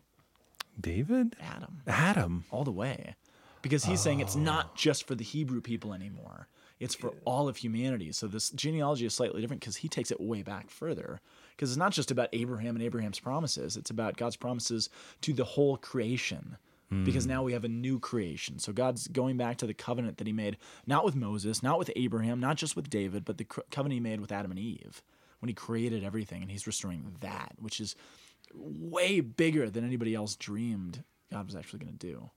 David? 0.79 1.35
Adam, 1.39 1.81
Adam. 1.87 2.45
all 2.51 2.63
the 2.63 2.71
way, 2.71 3.15
because 3.61 3.85
he's 3.85 4.01
saying 4.01 4.19
it's 4.19 4.35
not 4.35 4.67
oh. 4.69 4.73
just 4.75 5.07
for 5.07 5.15
the 5.15 5.23
Hebrew 5.23 5.61
people 5.61 5.93
anymore; 5.93 6.47
it's 6.79 6.95
for 6.95 7.13
all 7.25 7.47
of 7.47 7.57
humanity. 7.57 8.11
So 8.11 8.27
this 8.27 8.49
genealogy 8.49 9.05
is 9.05 9.13
slightly 9.13 9.39
different 9.39 9.61
because 9.61 9.77
he 9.77 9.87
takes 9.87 10.11
it 10.11 10.19
way 10.19 10.41
back 10.41 10.69
further. 10.69 11.21
Because 11.55 11.69
it's 11.69 11.77
not 11.77 11.93
just 11.93 12.11
about 12.11 12.29
Abraham 12.33 12.75
and 12.75 12.83
Abraham's 12.83 13.19
promises; 13.19 13.77
it's 13.77 13.91
about 13.91 14.17
God's 14.17 14.35
promises 14.35 14.89
to 15.21 15.31
the 15.31 15.45
whole 15.45 15.77
creation. 15.77 16.57
Because 17.03 17.25
mm. 17.25 17.29
now 17.29 17.43
we 17.43 17.53
have 17.53 17.63
a 17.63 17.69
new 17.69 17.99
creation. 17.99 18.59
So 18.59 18.71
God's 18.73 19.07
going 19.07 19.37
back 19.37 19.57
to 19.57 19.67
the 19.67 19.73
covenant 19.73 20.17
that 20.17 20.27
He 20.27 20.33
made, 20.33 20.57
not 20.85 21.03
with 21.05 21.15
Moses, 21.15 21.61
not 21.63 21.79
with 21.79 21.89
Abraham, 21.95 22.39
not 22.39 22.57
just 22.57 22.75
with 22.75 22.89
David, 22.89 23.25
but 23.25 23.37
the 23.37 23.45
covenant 23.45 23.93
He 23.93 23.99
made 23.99 24.21
with 24.21 24.31
Adam 24.31 24.51
and 24.51 24.59
Eve 24.59 25.01
when 25.39 25.47
He 25.49 25.53
created 25.53 26.03
everything, 26.03 26.41
and 26.41 26.49
He's 26.51 26.67
restoring 26.67 27.15
that, 27.21 27.53
which 27.59 27.79
is 27.79 27.95
way 28.53 29.19
bigger 29.19 29.69
than 29.69 29.83
anybody 29.83 30.13
else 30.15 30.35
dreamed 30.35 31.03
God 31.31 31.45
was 31.47 31.55
actually 31.55 31.79
going 31.79 31.97
to 31.97 32.07
do. 32.07 32.29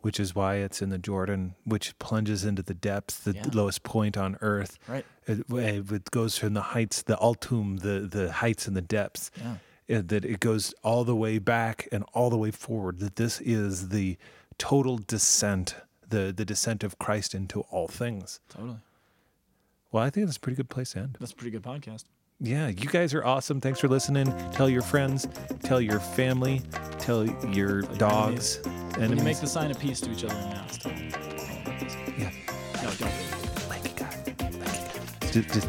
which 0.00 0.20
is 0.20 0.34
why 0.34 0.56
it's 0.56 0.82
in 0.82 0.90
the 0.90 0.98
Jordan, 0.98 1.54
which 1.64 1.98
plunges 1.98 2.44
into 2.44 2.62
the 2.62 2.74
depths, 2.74 3.18
the 3.20 3.32
Yeah. 3.32 3.46
lowest 3.54 3.82
point 3.84 4.18
on 4.18 4.36
earth. 4.42 4.78
Right. 4.86 5.04
It, 5.26 5.46
it 5.48 6.10
goes 6.10 6.36
from 6.36 6.52
the 6.52 6.60
heights, 6.60 7.00
the 7.02 7.16
altum, 7.16 7.78
the 7.78 8.00
the 8.00 8.30
heights 8.30 8.66
and 8.68 8.76
the 8.76 8.82
depths. 8.82 9.30
Yeah. 9.38 9.56
That 9.88 10.24
it 10.24 10.40
goes 10.40 10.74
all 10.82 11.04
the 11.04 11.14
way 11.16 11.38
back 11.38 11.88
and 11.92 12.04
all 12.12 12.30
the 12.30 12.36
way 12.38 12.50
forward. 12.50 12.98
That 13.00 13.16
this 13.16 13.40
is 13.40 13.88
the 13.90 14.16
total 14.58 14.98
descent, 14.98 15.76
the 16.08 16.32
the 16.36 16.44
descent 16.44 16.82
of 16.84 16.98
Christ 16.98 17.34
into 17.34 17.60
all 17.70 17.88
things. 17.88 18.40
Totally. 18.48 18.76
Well, 19.92 20.02
I 20.02 20.10
think 20.10 20.26
that's 20.26 20.36
a 20.38 20.40
pretty 20.40 20.56
good 20.56 20.70
place 20.70 20.92
to 20.92 21.00
end. 21.00 21.16
That's 21.20 21.32
a 21.32 21.36
pretty 21.36 21.50
good 21.52 21.62
podcast. 21.62 22.04
Yeah, 22.40 22.66
you 22.66 22.88
guys 22.88 23.14
are 23.14 23.24
awesome. 23.24 23.60
Thanks 23.60 23.78
for 23.78 23.86
listening. 23.88 24.26
Tell 24.52 24.68
your 24.68 24.82
friends, 24.82 25.28
tell 25.62 25.80
your 25.80 26.00
family, 26.00 26.62
tell 26.98 27.24
your 27.54 27.82
dogs, 27.82 28.58
When 28.64 29.02
enemies. 29.04 29.18
you 29.18 29.24
make 29.24 29.40
the 29.40 29.46
sign 29.46 29.70
of 29.70 29.78
peace 29.78 30.00
to 30.00 30.10
each 30.10 30.24
other 30.24 30.34
in 30.34 30.48
mass. 30.50 30.78
yeah. 32.18 32.30
No, 32.82 32.90
don't. 32.98 33.68
Like 33.68 33.96
guys. 33.96 34.26
Like 34.26 34.60
guys. 35.20 35.32
Just, 35.32 35.48
just 35.54 35.68